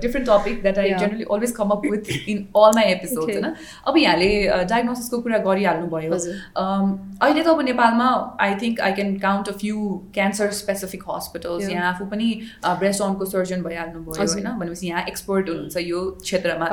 different 0.00 0.28
topic 0.28 0.62
that 0.62 0.78
I. 0.78 0.90
Generally 0.94 1.24
always 1.30 1.52
come 1.56 1.68
up 1.70 1.82
with 1.86 2.10
in 2.28 2.38
all 2.56 2.72
my 2.76 2.92
episode. 2.92 3.30
होइन 3.30 3.54
अब 3.86 3.96
यहाँले 3.98 4.30
डायग्नोसिसको 4.70 5.20
कुरा 5.22 5.38
गरिहाल्नुभयो 5.48 6.12
अहिले 6.12 7.42
त 7.42 7.48
अब 7.48 7.60
नेपालमा 7.62 8.08
I 8.40 8.54
think 8.62 8.80
I 8.80 8.92
can 8.92 9.16
count 9.26 9.48
a 9.48 9.56
few 9.58 9.76
cancer 10.14 10.50
specific 10.60 11.02
hospitals. 11.08 11.68
यहाँ 11.70 11.92
आफू 11.92 12.04
पनि 12.06 12.28
ब्रेस्ट 12.64 13.02
सर्जन 13.32 13.62
भइहाल्नु 13.62 14.00
भयो। 14.04 14.14
होइन 14.22 14.48
भनेपछि 14.58 14.86
यहाँ 14.86 15.04
एक्सपर्ट 15.08 15.48
हुनुहुन्छ 15.48 15.76
यो 15.82 16.00
क्षेत्रमा 16.22 16.66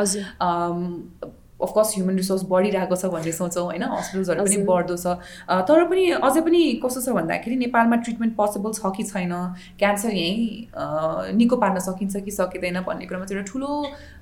अफकोर्स 1.66 1.90
ह्युमन 1.96 2.16
रिसोर्स 2.22 2.44
बढिरहेको 2.52 2.96
छ 2.96 3.06
भन्ने 3.14 3.32
सोचौँ 3.38 3.64
होइन 3.66 3.84
हस्पिटल्सहरू 3.94 4.46
पनि। 4.46 4.58
बढ्दो 4.70 4.96
छ 5.04 5.06
तर 5.70 5.84
पनि 5.92 6.06
अझै 6.28 6.42
पनि 6.48 6.62
कस्तो 6.86 7.02
छ 7.02 7.16
भन्दाखेरि 7.18 7.56
नेपालमा 7.66 7.96
ट्रिटमेन्ट 8.06 8.36
पोसिबल 8.40 8.72
छ 8.80 8.94
कि 8.98 9.04
छैन 9.12 9.34
क्यान्सर 9.84 10.16
यहीँ 10.20 11.36
निको 11.42 11.62
पार्न 11.66 11.86
सकिन्छ 11.90 12.24
कि 12.26 12.32
सकिँदैन 12.40 12.82
भन्ने 12.90 13.06
कुरामा 13.12 13.26
चाहिँ 13.30 13.42
एउटा 13.42 13.52
ठुलो 13.52 13.70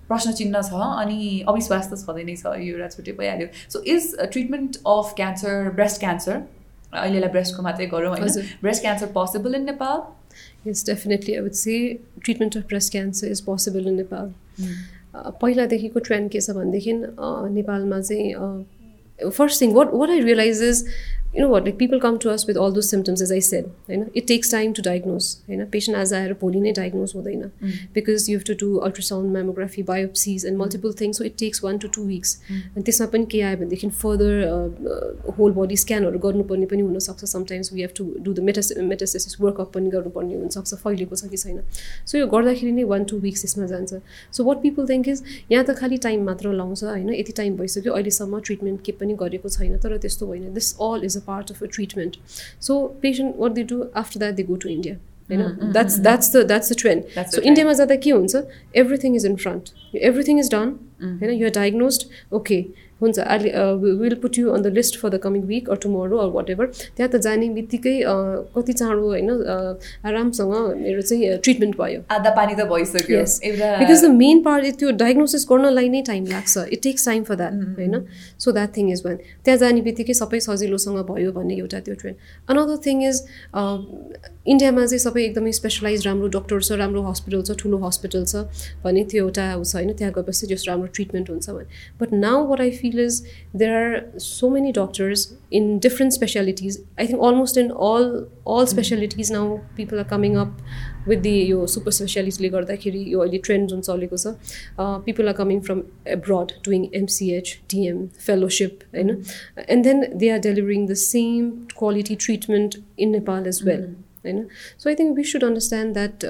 प्रश्न 0.10 0.32
चिन्ह 0.41 0.62
छ 0.69 0.84
अनि 1.06 1.19
अविश्वास 1.54 1.89
त 1.93 2.02
छँदै 2.04 2.28
नै 2.30 2.36
छ 2.43 2.58
यो 2.65 2.76
एउटा 2.76 2.89
छुट्टै 2.97 3.17
भइहाल्यो 3.23 3.47
so 3.78 3.86
is 3.95 4.12
treatment 4.36 4.84
of 4.97 5.13
cancer 5.21 5.73
breast 5.80 6.06
cancer 6.06 6.43
अहिलेलाई 7.06 7.32
ब्रेस्टको 7.39 7.63
मात्रै 7.63 7.86
गरौँ 7.95 8.12
होइन। 8.17 8.45
Breast 8.62 8.82
cancer 8.82 9.17
possible 9.17 9.56
in 9.62 9.65
Nepal 9.73 10.06
definitely. 10.88 11.38
I 11.38 11.41
would 11.41 11.56
say 11.56 12.00
treatment 12.21 12.56
of 12.56 12.67
breast 12.67 12.91
cancer 12.93 13.28
is 13.28 13.41
possible 13.41 13.88
in 13.88 13.95
Nepal. 13.97 14.32
पहिलादेखिको 15.41 15.99
ट्रेन्ड 15.99 16.32
के 16.32 16.41
छ 16.41 16.51
भनेदेखि 16.51 16.93
नेपालमा 16.93 17.99
चाहिँ 18.01 19.30
first 19.32 19.62
thing 19.62 19.73
what 19.73 19.93
what 19.93 20.10
I 20.10 20.19
realize 20.21 20.63
is 20.63 20.84
you 21.27 21.41
know 21.41 21.49
what 21.49 21.63
like 21.63 21.77
people 21.77 21.99
come 21.99 22.17
to 22.17 22.29
us 22.29 22.45
with 22.47 22.55
all 22.57 22.71
those 22.73 22.83
symptoms 22.85 23.21
as 23.21 23.31
I 23.31 23.41
said 23.43 23.65
होइन 23.87 24.05
it 24.15 24.27
takes 24.27 24.51
time 24.51 24.73
to 24.73 24.81
diagnose 24.81 25.25
होइन 25.47 25.65
patient 25.71 25.97
आज 25.97 26.13
आएर 26.13 26.33
भोलि 26.41 26.59
नै 26.59 26.71
डायग्नोज 26.73 27.11
हुँदैन 27.15 27.41
because 27.93 28.25
you 28.29 28.37
have 28.37 28.45
to 28.47 28.53
do 28.61 28.75
ultrasound 28.79 29.31
mammography 29.31 29.83
biopsies 29.85 30.45
and 30.45 30.57
multiple 30.57 30.93
things 31.01 31.17
so 31.17 31.23
it 31.23 31.35
takes 31.37 31.63
one 31.63 31.77
to 31.77 31.87
two 31.95 32.03
weeks 32.05 32.39
अनि 32.49 32.81
त्यसमा 32.81 33.07
पनि 33.07 33.25
के 33.25 33.41
आयो 33.41 33.57
भनेदेखि 33.57 33.89
फर्दर 33.97 35.33
होल 35.39 35.51
बडी 35.53 35.77
स्क्यानहरू 35.77 36.19
गर्नुपर्ने 36.19 36.65
पनि 36.67 36.81
हुनसक्छ 36.83 37.25
sometimes 37.27 37.73
we 37.73 37.81
have 37.81 37.91
to 37.95 38.07
do 38.19 38.33
the 38.33 38.47
metas 38.47 38.71
metastasis 38.85 39.39
workup 39.39 39.71
पनि 39.73 39.89
गर्नुपर्ने 39.89 40.35
हुनसक्छ 40.37 40.73
फैलिएको 40.77 41.15
छ 41.17 41.29
कि 41.29 41.37
छैन 41.39 41.61
सो 42.05 42.17
यो 42.17 42.27
गर्दाखेरि 42.29 42.71
नै 42.71 42.83
वान 42.85 43.03
टू 43.05 43.19
विक्स 43.19 43.45
यसमा 43.45 43.65
जान्छ 43.67 44.01
so 44.31 44.43
what 44.43 44.61
people 44.61 44.89
think 44.89 45.09
is 45.09 45.23
यहाँ 45.51 45.63
त 45.63 45.77
खालि 45.77 46.01
टाइम 46.03 46.25
मात्र 46.25 46.53
लाउँछ 46.55 46.83
होइन 46.85 47.13
यति 47.15 47.37
टाइम 47.37 47.57
भइसक्यो 47.57 47.93
अहिलेसम्म 47.93 48.43
ट्रिटमेन्ट 48.43 48.83
के 48.83 48.97
पनि 48.97 49.19
गरेको 49.19 49.49
छैन 49.51 49.77
तर 49.79 49.97
त्यस्तो 49.99 50.25
होइन 50.27 50.53
this 50.53 50.73
all 50.81 51.05
is 51.05 51.16
a 51.17 51.21
part 51.21 51.49
of 51.49 51.62
a 51.62 51.67
treatment. 51.67 52.17
So 52.60 52.89
patient, 53.01 53.36
what 53.36 53.56
they 53.56 53.63
do 53.63 53.91
after 53.95 54.19
that, 54.19 54.38
they 54.38 54.43
go 54.43 54.56
to 54.56 54.69
India. 54.69 54.97
You 55.30 55.38
know, 55.38 55.49
mm-hmm. 55.49 55.71
that's 55.73 55.99
that's 55.99 56.30
the 56.30 56.45
that's 56.45 56.69
the 56.69 56.75
trend. 56.75 57.06
That's 57.13 57.32
so 57.36 57.39
India. 57.39 57.49
India? 57.49 57.65
Everything 58.73 59.13
is 59.13 59.25
in 59.25 59.36
front. 59.36 59.73
Everything 59.99 60.38
is 60.38 60.47
done. 60.47 60.80
होइन 60.99 61.31
you're 61.33 61.51
diagnosed 61.53 62.07
okay 62.33 62.62
हुन्छ 63.01 63.19
अहिले 63.19 63.51
will 63.97 64.15
put 64.21 64.38
you 64.38 64.49
on 64.51 64.62
the 64.62 64.67
list 64.73 64.97
for 64.99 65.10
the 65.10 65.19
coming 65.23 65.41
week 65.45 65.69
or 65.69 65.77
tomorrow 65.77 66.17
or 66.17 66.29
whatever 66.49 66.65
त्यहाँ 66.67 67.10
त 67.10 67.21
जाने 67.21 67.49
बित्तिकै 67.51 67.93
कति 68.55 68.73
चाँडो 68.73 69.03
होइन 69.03 69.29
आरामसँग 70.03 70.53
मेरो 70.77 71.01
चाहिँ 71.01 71.38
ट्रिटमेन्ट 71.39 71.77
भयो 71.77 72.01
आधा 72.10 72.29
पानी 72.31 72.55
त 72.55 72.65
भइसक्यो 72.67 73.21
बिकज 73.79 74.05
द 74.05 74.10
मेन 74.13 74.41
पार्ट 74.43 74.79
त्यो 74.79 74.91
डायग्नोसिस 74.97 75.45
गर्नलाई 75.49 75.89
नै 75.89 76.01
टाइम 76.07 76.25
लाग्छ 76.27 76.65
it 76.69 76.81
takes 76.83 77.05
time 77.05 77.23
for 77.23 77.36
that 77.36 77.53
होइन 77.77 78.01
so 78.39 78.51
that 78.51 78.75
thing 78.77 78.91
is 78.91 79.03
one 79.05 79.15
त्यहाँ 79.17 79.57
जाने 79.60 79.81
बित्तिकै 79.81 80.13
सबै 80.15 80.39
सजिलोसँग 80.41 81.03
भयो 81.12 81.31
भन्ने 81.31 81.55
एउटा 81.57 81.79
त्यो 81.81 81.95
ट्रेन्ड 81.95 82.33
अनदर 82.49 82.81
थिङ 82.86 83.03
इज 83.03 83.21
इन्डियामा 84.47 84.86
चाहिँ 84.86 84.99
सबै 84.99 85.23
एकदमै 85.23 85.51
स्पेसलाइज 85.53 86.07
राम्रो 86.07 86.27
डक्टर 86.33 86.60
छ 86.62 86.81
राम्रो 86.81 87.01
हस्पिटल 87.03 87.41
छ 87.43 87.60
ठुलो 87.60 87.77
हस्पिटल 87.79 88.25
छ 88.25 88.43
भने 88.83 89.03
त्यो 89.05 89.23
एउटा 89.23 89.47
छ 89.53 89.75
होइन 89.75 89.93
त्यहाँ 89.93 90.13
गएपछि 90.13 90.47
जस्तो 90.47 90.71
राम्रो 90.71 90.87
ट्रिटमेन्ट 90.89 91.30
हुन्छ 91.30 91.50
भने 91.50 91.65
but 92.00 92.13
now 92.15 92.45
what 92.47 92.62
I 92.62 92.71
feel 92.73 93.00
is 93.00 93.21
there 93.56 93.71
are 93.73 94.19
so 94.21 94.50
many 94.50 94.71
doctors 94.73 95.28
in 95.54 95.78
different 95.80 96.13
specialities 96.13 96.80
I 97.00 97.08
think 97.08 97.23
almost 97.23 97.58
in 97.58 97.69
all 97.88 98.10
all 98.50 98.65
specialities 98.67 99.32
now 99.32 99.58
people 99.78 100.00
are 100.00 100.08
coming 100.08 100.36
up 100.38 100.58
with 101.08 101.21
the 101.21 101.36
यो 101.41 101.65
सुपर 101.67 101.91
स्पेसियालिटीले 101.93 102.50
गर्दाखेरि 102.50 103.04
यो 103.08 103.19
अहिले 103.19 103.38
ट्रेन्ड 103.41 103.69
जुन 103.69 103.82
चलेको 103.82 104.17
छ 104.17 104.36
people 105.06 105.28
are 105.28 105.34
coming 105.36 105.62
from 105.62 105.84
abroad 106.10 106.52
doing 106.65 106.88
MCH 106.95 107.58
DM 107.69 108.06
fellowship 108.19 108.89
होइन 108.93 109.15
and 109.67 109.84
then 109.84 110.04
they 110.15 110.30
are 110.30 110.39
delivering 110.41 110.88
the 110.88 111.00
same 111.04 111.52
quality 111.78 112.15
treatment 112.21 112.82
in 113.00 113.12
Nepal 113.12 113.47
as 113.47 113.62
well 113.65 113.86
होइन 114.26 114.43
so 114.78 114.89
I 114.89 114.95
think 114.95 115.17
we 115.17 115.23
should 115.26 115.43
understand 115.43 115.93
that 115.93 116.26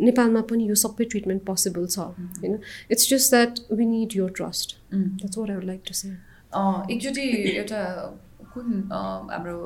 नेपालमा 0.00 0.40
पनि 0.50 0.68
यो 0.68 0.74
सबै 0.84 1.04
ट्रिटमेन्ट 1.12 1.44
पोसिबल 1.44 1.86
छ 1.86 1.98
होइन? 1.98 2.58
It's 2.90 3.08
just 3.10 3.34
that 3.34 3.60
we 3.72 3.86
need 3.86 4.16
your 4.16 4.30
trust 4.36 4.76
that's 4.94 5.38
what 5.38 5.50
I 5.50 5.56
would 5.56 5.64
like 5.64 5.82
to 5.88 5.94
say 6.00 6.08
एकचोटि 6.94 7.28
एउटा 7.56 7.82
कुन 8.54 8.88
हाम्रो 8.92 9.56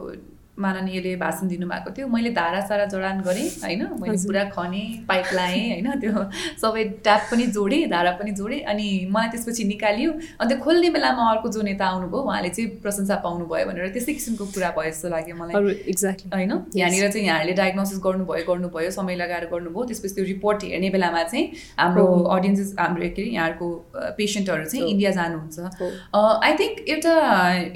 माननीयले 0.58 1.14
भाषण 1.16 1.48
दिनुभएको 1.48 1.90
थियो। 1.96 2.06
मैले 2.08 2.30
धारा 2.32 2.60
सारा 2.60 2.84
जडान 2.86 3.20
गरेँ 3.24 3.48
होइन? 3.62 3.82
मैले। 4.00 4.16
पुरा 4.26 4.44
खनेँ 4.52 5.04
पाइप 5.08 5.26
लाएँ 5.34 5.60
होइन? 5.72 5.88
त्यो 6.00 6.12
सबै 6.60 6.84
ट्याप 7.00 7.20
पनि 7.30 7.46
जोडेँ 7.56 7.88
धारा 7.90 8.10
पनि 8.20 8.30
जोडेँ 8.36 8.60
अनि 8.68 8.86
मलाई 9.10 9.28
त्यसपछि 9.32 9.64
निकालियो। 9.64 10.10
अनि 10.12 10.48
त्यो 10.48 10.58
खोल्ने 10.64 10.90
बेलामा 10.92 11.30
अर्को 11.30 11.48
जो 11.48 11.62
नेता 11.62 11.86
आउनुभयो 11.86 12.20
उहाँले 12.22 12.48
चाहिँ 12.48 12.68
प्रशंसा 12.84 13.16
पाउनुभयो 13.24 13.66
भनेर 13.66 13.88
त्यस्तै 13.96 14.12
किसिमको 14.12 14.44
कुरा 14.52 14.70
भयो 14.76 14.90
जस्तो 14.92 15.08
लाग्यो 15.08 15.36
मलाई। 15.36 15.74
एक्ज्याक्टली 15.88 16.30
होइन? 16.36 16.52
यहाँनिर 16.76 17.10
चाहिँ 17.10 17.26
यहाँहरूले 17.26 17.54
डायग्नोसिस 17.56 17.98
गर्नुभयो 18.04 18.44
गर्नुभयो 18.52 18.90
समय 18.92 19.16
लगाएर 19.16 19.44
गर्नुभयो। 19.48 19.84
त्यसपछि 19.88 20.14
त्यो 20.14 20.24
रिपोर्ट 20.24 20.64
हेर्ने 20.68 20.90
बेलामा 20.90 21.22
चाहिँ 21.32 21.44
हाम्रो। 21.80 22.04
अडियन्सेस 22.36 22.74
हाम्रो 22.78 23.08
के 23.08 23.22
अरे 23.22 23.30
यहाँहरूको 23.32 23.66
पेसेन्टहरू 24.20 24.64
चाहिँ 24.68 24.84
हो। 24.84 24.88
इन्डिया 24.92 25.10
जानुहुन्छ। 25.16 25.56
आई 26.12 26.52
थिङ्क 26.60 26.74
एउटा 26.92 27.14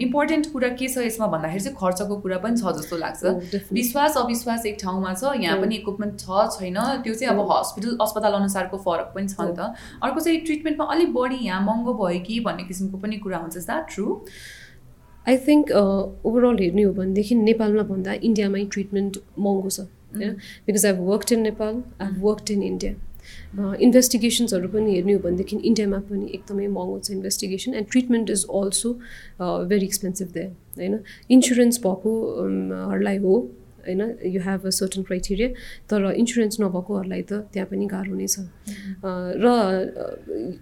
इम्पोर्टेन्ट 0.06 0.52
कुरा 0.52 0.68
के 0.76 0.88
छ 0.88 1.08
यसमा 1.08 1.26
भन्दाखेरि 1.34 1.64
चाहिँ 1.64 1.76
खर्चको 1.80 2.20
कुरा 2.20 2.38
पनि 2.44 2.56
छ। 2.56 2.64
जस्तो 2.76 2.96
लाग्छ। 2.96 3.22
Oh. 3.24 3.72
विश्वास 3.72 4.16
अविश्वास 4.16 4.66
एक 4.66 4.76
ठाउँमा 4.82 5.14
छ। 5.14 5.32
यहाँ 5.40 5.56
हो। 5.56 5.62
पनि 5.62 5.74
इक्विपमेन्ट 5.76 6.20
छ 6.20 6.46
छैन। 6.56 6.78
त्यो 7.02 7.14
चाहिँ 7.14 7.32
अब। 7.34 7.40
हस्पिटल 7.52 7.96
अस्पताल 8.02 8.32
अनुसारको 8.32 8.76
फरक 8.86 9.12
पनि 9.14 9.28
छ 9.28 9.40
नि 9.40 9.54
त। 9.58 9.74
अर्को 10.02 10.20
चाहिँ 10.20 10.40
ट्रिटमेन्टमा 10.46 10.84
अलिक 10.94 11.12
बढी 11.14 11.40
यहाँ 11.46 11.60
महँगो 11.66 11.94
भयो 11.94 12.20
कि 12.26 12.40
भन्ने 12.46 12.64
किसिमको 12.68 12.98
पनि 12.98 13.16
कुरा 13.26 13.38
हुन्छ। 13.38 13.56
Is 13.56 13.66
that 13.66 13.94
true 13.94 14.20
I 15.26 15.36
think 15.46 15.70
overall 15.72 16.56
हेर्ने 16.60 16.82
हो 16.82 16.92
भनेदेखि 16.92 17.34
नेपालमा 17.34 17.82
भन्दा 17.88 18.12
इन्डियामै 18.22 18.64
ट्रिटमेन्ट 18.72 19.18
महँगो 19.38 19.70
छ। 19.70 19.80
होइन? 20.14 20.32
Because 20.66 20.86
I 20.86 20.92
worked 20.92 21.32
in 21.32 21.40
Nepal 21.42 21.82
I 22.00 22.20
worked 22.20 22.50
in 22.50 22.62
India 22.62 22.92
इन्भेस्टिगेसनहरू 23.56 24.68
पनि 24.68 24.94
हेर्ने 24.94 25.12
हो 25.12 25.20
भनेदेखि 25.26 25.56
इन्डियामा 25.56 25.98
पनि 26.08 26.24
एकदमै 26.36 26.66
महँगो 26.78 26.98
छ 27.00 27.10
investigation 27.18 27.74
and 27.74 27.86
treatment 27.90 28.30
is 28.30 28.46
also 28.52 28.92
very 29.70 29.86
expensive 29.86 30.28
there 30.34 30.50
होइन? 30.78 30.98
इन्सुरेन्स 31.30 31.78
भएकोहरूलाई 31.86 33.18
हो 33.24 33.34
होइन? 33.86 34.02
You 34.34 34.40
have 34.42 34.66
a 34.66 34.70
certain 34.76 35.02
criteria 35.08 35.48
तर 35.90 36.12
इन्सुरेन्स 36.12 36.60
नभएकोहरूलाई 36.60 37.22
त 37.22 37.32
त्यहाँ 37.54 37.68
पनि 37.70 37.86
गाह्रो 37.86 38.14
नै 38.18 38.26
छ। 38.26 38.44
र 39.42 39.46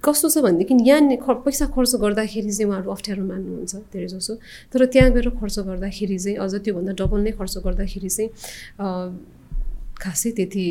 कस्तो 0.05 0.29
छ 0.29 0.37
भनेदेखि 0.47 0.75
यहाँ 0.85 1.37
पैसा 1.45 1.67
खर्च 1.75 1.93
गर्दाखेरि 2.05 2.51
चाहिँ 2.53 2.69
उहाँहरू 2.71 2.91
अप्ठ्यारो 2.95 3.25
मान्नुहुन्छ 3.25 3.75
धेरै 3.93 4.09
जसो 4.15 4.35
तर 4.73 4.87
त्यहाँ 4.93 5.11
गएर 5.17 5.29
खर्च 5.41 5.57
गर्दाखेरि 5.67 6.19
चाहिँ 6.19 6.37
अझ 6.37 6.53
त्योभन्दा 6.63 6.93
डबल 7.01 7.21
नै 7.27 7.33
खर्च 7.41 7.55
गर्दाखेरि 7.65 8.11
चाहिँ 8.17 8.31
खासै 10.01 10.31
त्यति 10.31 10.65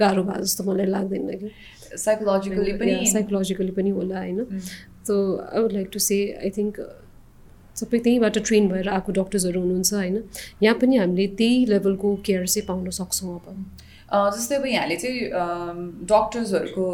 गाह्रो 0.00 0.22
भयो 0.22 0.42
जस्तो 0.44 0.64
मलाई 0.64 0.86
लाग्दैन 0.86 1.28
कि। 1.40 1.50
साइकोलोजिकली 1.96 2.72
पनि 2.80 3.06
साइकोलोजिकली 3.12 3.70
पनि 3.78 3.90
होला 3.90 4.18
होइन। 4.18 4.38
So 5.06 5.14
I 5.38 5.60
would 5.60 5.72
like 5.72 5.88
to 5.92 5.98
say 5.98 6.18
I 6.44 6.50
think 6.56 6.80
सबै 7.80 7.98
त्यहीँबाट 7.98 8.38
ट्रेन 8.38 8.68
भएर 8.68 8.88
आएको 8.88 9.12
डक्टर्सहरू 9.12 9.60
हुनुहुन्छ 9.60 9.92
होइन। 9.94 10.22
यहाँ 10.62 10.76
पनि 10.80 10.96
हामीले 10.96 11.26
त्यही 11.38 11.64
लेभलको 11.66 12.16
केयर 12.26 12.46
चाहिँ 12.46 12.66
पाउन 12.66 12.90
सक्छौँ 12.90 13.34
अब। 13.38 13.46
जस्तै 14.10 14.56
अब 14.56 14.64
यहाँले 14.66 14.96
चाहिँ 14.96 15.18
डक्टर्सहरूको 16.10 16.84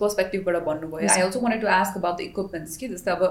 पर्सपेक्टिभबाट 0.00 0.56
भन्नुभयो। 0.64 1.08
I 1.08 1.20
also 1.24 1.40
wanted 1.40 1.60
to 1.60 1.68
ask 1.74 1.96
about 1.96 2.16
the 2.16 2.20
equipments 2.20 2.76
कि 2.76 2.88
जस्तै 2.88 3.10
अब 3.10 3.22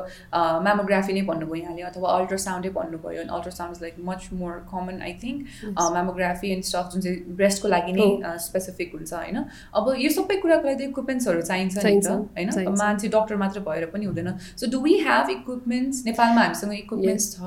म्यामोग्राफी 0.66 1.14
नै 1.14 1.22
भन्नुभयो 1.30 1.62
यहाँले 1.62 1.82
अथवा 1.90 2.08
अल्ट्रासाउन्डै 2.20 2.70
भन्नुभयो। 2.80 3.22
अनि 3.22 3.32
ultrasound 3.38 3.76
is 3.76 3.82
like 3.84 3.96
much 4.10 4.30
more 4.34 4.54
common 4.72 5.02
I 5.10 5.14
think 5.24 5.38
mammography 5.78 6.52
and 6.52 6.64
stuff 6.72 6.86
जुन 6.94 7.02
चाहिँ 7.02 7.18
ब्रेस्टको 7.38 7.68
लागि 7.76 7.94
नै 8.00 8.10
स्पेसिफिक 8.50 8.90
हुन्छ 8.98 9.14
होइन? 9.14 9.38
अब 9.78 9.94
यो 10.06 10.10
सबै 10.18 10.36
कुराको 10.42 10.68
लागि 10.68 10.78
त 10.84 10.90
इक्विपमेन्ट्सहरू 10.90 11.42
चाहिन्छ 11.54 11.86
नि 11.86 12.02
त 12.02 12.08
होइन? 12.10 12.50
मान्छे 12.84 13.08
डक्टर 13.18 13.36
मात्र 13.46 13.60
भएर 13.70 13.86
पनि 13.94 14.06
हुँदैन। 14.10 14.38
So 14.58 14.72
do 14.72 14.80
we 14.82 14.94
have 15.06 15.30
equipments 15.38 16.06
नेपालमा 16.06 16.42
हामीसँग 16.42 16.74
इक्विपमेन्ट्स 16.74 17.36
छ। 17.36 17.38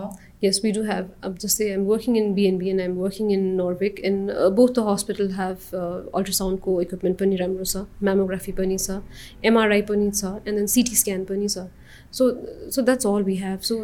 Yes, 0.43 0.61
we 0.63 0.73
do 0.73 0.83
have. 0.83 1.11
Um, 1.23 1.35
just 1.39 1.57
say 1.57 1.73
I'm 1.73 1.85
working 1.87 2.17
in 2.17 2.35
BNB 2.35 2.71
and 2.71 2.81
I'm 2.85 2.97
working 2.97 3.31
in 3.31 3.57
Norvik, 3.57 4.01
and 4.09 4.31
uh, 4.31 4.51
both 4.51 4.75
the 4.75 4.83
hospital 4.83 5.29
have 5.37 5.73
uh, 5.73 6.01
ultrasound 6.21 6.61
co 6.63 6.81
equipment 6.81 7.17
pani 7.21 7.37
ramro 7.43 7.67
sa, 7.73 7.85
mammography 8.09 8.55
pani 8.57 8.79
sa, 8.87 9.03
MRI 9.45 9.87
pani 9.87 10.11
sa, 10.13 10.33
and 10.45 10.59
then 10.59 10.67
CT 10.75 10.97
scan 11.03 11.25
pani 11.27 11.47
sa. 11.47 11.69
So, 12.11 12.29
so 12.71 12.83
that's 12.83 13.05
all 13.05 13.23
we 13.23 13.37
have. 13.37 13.65
So, 13.65 13.79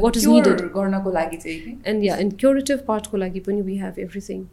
what 0.00 0.16
is 0.16 0.26
needed? 0.26 0.62
And 1.84 2.02
yeah, 2.02 2.16
and 2.16 2.38
curative 2.38 2.86
part 2.86 3.10
ko 3.10 3.18
lagi 3.18 3.44
pani 3.44 3.60
we 3.60 3.76
have 3.76 3.98
everything. 3.98 4.48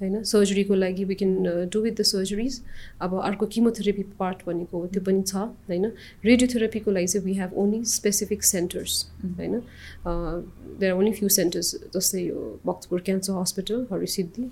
होइन 0.00 0.22
सर्जरीको 0.24 0.74
लागि 0.74 1.04
we 1.04 1.14
can 1.14 1.68
do 1.72 1.80
with 1.80 1.92
the 1.92 2.02
surgeries 2.04 2.60
अब 3.00 3.18
अर्को 3.20 3.46
chemotherapy 3.54 4.02
part 4.18 4.38
भनेको 4.46 4.86
त्यो 4.86 5.02
पनि 5.02 5.22
छ 5.22 5.36
होइन। 5.68 5.84
रेडियोथेरापीको 6.24 6.90
लागि 6.90 7.06
चाहिँ 7.06 7.24
we 7.26 7.34
have 7.34 7.50
only 7.56 7.84
specific 7.92 8.42
centres 8.44 9.04
होइन। 9.24 9.60
There 10.04 10.92
are 10.92 10.98
only 10.98 11.12
few 11.12 11.28
centres 11.30 11.74
जस्तै 11.94 12.20
यो 12.20 12.40
भक्तपुर 12.66 13.00
क्यान्सर 13.06 13.32
हस्पिटल 13.40 13.86
हरिसिद्धि 13.92 14.44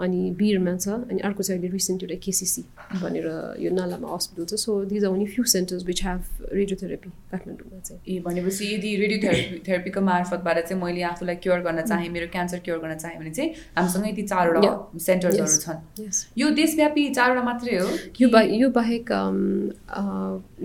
अनि 0.00 0.30
बिरमा 0.38 0.76
छ 0.76 0.88
अनि 0.88 1.20
अर्को 1.20 1.42
चाहिँ 1.42 1.60
अहिले 1.60 1.72
रिसेन्ट 1.72 2.02
एउटा 2.02 2.18
केसिसी 2.24 2.64
भनेर 2.94 3.28
यो 3.60 3.70
नालामा 3.74 4.14
हस्पिटल 4.14 4.44
छ। 4.46 4.60
So 4.64 4.78
these 4.86 5.04
are 5.04 5.10
only 5.10 5.26
few 5.34 5.44
centres 5.54 5.84
which 5.86 6.02
have 6.04 6.50
radiotherapy 6.52 7.10
काठमाडौँमा 7.30 7.80
चाहिँ। 7.80 8.00
ए 8.08 8.18
भनेपछि 8.24 8.72
यदि 8.74 8.94
रेडियोथेरापी 8.96 9.62
थेरापीको 9.68 10.00
मार्फतबाट 10.10 10.64
चाहिँ 10.64 10.82
मैले 10.82 11.02
आफूलाई 11.12 11.36
क्योर 11.44 11.60
गर्न 11.68 11.86
चाहेँ 11.86 12.08
मेरो 12.16 12.26
क्यान्सर 12.32 12.58
क्योर 12.64 12.78
गर्न 12.78 12.96
चाहेँ 12.96 13.18
भने 13.20 13.30
चाहिँ 13.30 13.54
हामीसँग 13.76 14.08
यति 14.08 14.22
चारवटा 14.32 14.74
सेन्टर्सहरू 15.06 15.56
छन्। 15.64 16.10
यो 16.38 16.46
देशव्यापी 16.60 17.02
चारवटा 17.14 17.42
मात्रै 17.42 17.76
हो 17.78 17.88
यो 18.20 18.28
बा 18.30 18.40
यो 18.62 18.68
बाहेक 18.78 19.10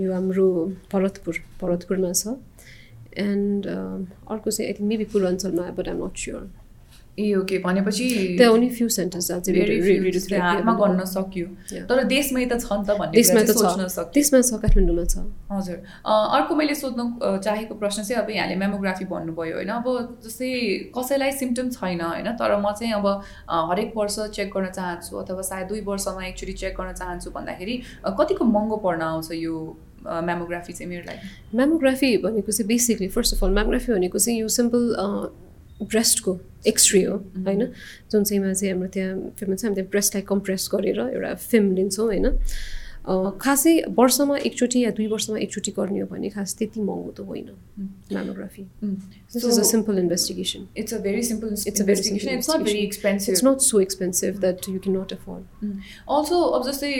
यो 0.04 0.10
हाम्रो 0.14 0.48
भरतपुर 0.94 1.36
भरतपुरमा 1.62 2.12
छ। 2.14 2.24
एन्ड 3.18 3.68
अर्को 3.68 4.52
चाहिँ 4.52 4.68
आई 4.68 4.74
थिङ्क 4.74 4.90
मेबी 4.90 5.06
पूर्वाञ्चलमा 5.14 5.70
बट 5.78 5.88
आइम 5.88 6.04
नट 6.06 6.18
स्योर 6.18 6.44
ए 7.22 7.34
ओके 7.36 7.58
भनेपछि 7.66 8.06
ओन्ली 8.48 8.70
फ्यु 8.78 8.88
सेन्टर्स 8.90 9.32
हातमा 9.32 10.74
गर्न 10.82 11.06
सक्यो। 11.06 11.48
तर 11.90 12.04
देशमै 12.12 12.46
त 12.46 12.58
छ 12.58 12.72
नि 12.74 12.86
त 12.88 12.98
भन्ने 13.00 13.14
देशमा 13.16 13.42
त 13.44 13.52
छ। 13.54 14.08
देशमा 14.16 14.42
छ 14.42 14.60
काठमाडौँमा 14.64 15.06
छ। 15.06 15.16
हजुर। 15.52 15.78
अर्को 16.08 16.56
मैले 16.56 16.76
सोध्नु 16.76 17.06
चाहेको 17.22 17.76
प्रश्न 17.84 18.04
चाहिँ 18.04 18.24
अब 18.24 18.30
यहाँले 18.32 18.56
मेमोग्राफी 18.64 19.06
भन्नुभयो 19.12 19.56
होइन? 19.56 19.72
अब 19.78 19.88
जस्तै 20.26 20.50
कसैलाई 20.98 21.32
सिम्टम 21.38 21.70
छैन 21.78 22.02
होइन? 22.02 22.28
तर 22.42 22.58
म 22.58 22.72
चाहिँ 22.74 22.94
अब 22.94 23.08
हरेक 23.70 23.94
वर्ष 23.96 24.20
चेक 24.36 24.50
गर्न 24.56 24.68
चाहन्छु 24.72 25.18
अथवा 25.18 25.42
सायद 25.52 25.68
दुई 25.68 25.82
वर्षमा 25.88 26.26
एकचोटि 26.26 26.54
चेक 26.66 26.74
गर्न 26.82 26.94
चाहन्छु 27.00 27.32
भन्दाखेरि 27.32 27.76
कतिको 28.20 28.44
महँगो 28.46 28.78
पर्न 28.84 29.02
आउँछ 29.02 29.32
यो 29.38 29.56
मेमोग्राफी 30.02 30.74
चाहिँ 30.74 30.90
मेरो 30.90 31.04
लागि? 31.08 31.28
मेमोग्राफी 31.58 32.10
भनेको 32.18 32.52
चाहिँ 32.52 32.68
basically 32.68 33.08
first 33.16 33.36
of 33.36 33.44
all 33.44 33.52
mammography 33.54 33.94
भनेको 33.94 34.18
चाहिँ 34.18 34.40
यो 34.40 34.48
सिम्पल 34.50 34.82
ब्रेस्टको 35.82 36.39
एक्सरे 36.67 37.04
हो 37.04 37.15
होइन? 37.46 37.65
जुन 38.12 38.24
चाहिँमा 38.24 38.54
चाहिँ 38.54 38.74
हाम्रो 38.74 38.89
त्यहाँ 38.89 39.13
फिल्ममा 39.38 39.56
चाहिँ 39.56 39.70
हामीले 39.70 39.88
ब्रेस्टलाई 39.89 40.24
कम्प्रेस 40.28 40.70
गरेर 40.74 41.00
एउटा 41.00 41.34
फिल्म 41.36 41.76
लिन्छौँ 41.76 42.06
होइन? 42.06 42.28
खासै 43.41 43.74
वर्षमा 43.98 44.38
एकचोटि 44.38 44.80
या 44.80 44.91
दुई 44.91 45.08
वर्षमा 45.08 45.38
एकचोटि 45.39 45.72
गर्ने 45.78 46.00
हो 46.00 46.08
भने 46.08 46.30
खास 46.30 46.56
त्यति 46.58 46.82
महँगो 46.82 47.12
त 47.17 47.20
होइन 47.26 47.50
mammography 48.13 48.63
this 49.34 49.46
is 49.46 49.60
a 49.60 49.63
simple 49.70 50.00
investigation 50.00 50.67
it's 50.78 50.94
a 50.94 50.98
very 51.08 51.24
simple 51.24 51.56
it's 51.67 51.82
a 51.82 51.86
very 51.86 52.15
it's 52.36 52.50
not 52.50 52.62
very 52.63 52.80
expensive 52.80 53.34
it's 53.34 53.44
not 53.46 53.65
so 53.67 53.80
expensive 53.80 54.39
that 54.41 54.70
you 54.70 54.80
cannot 54.98 55.13
afford 55.13 55.65
also 56.17 56.41
अब 56.41 56.70
जस्तै 56.70 56.91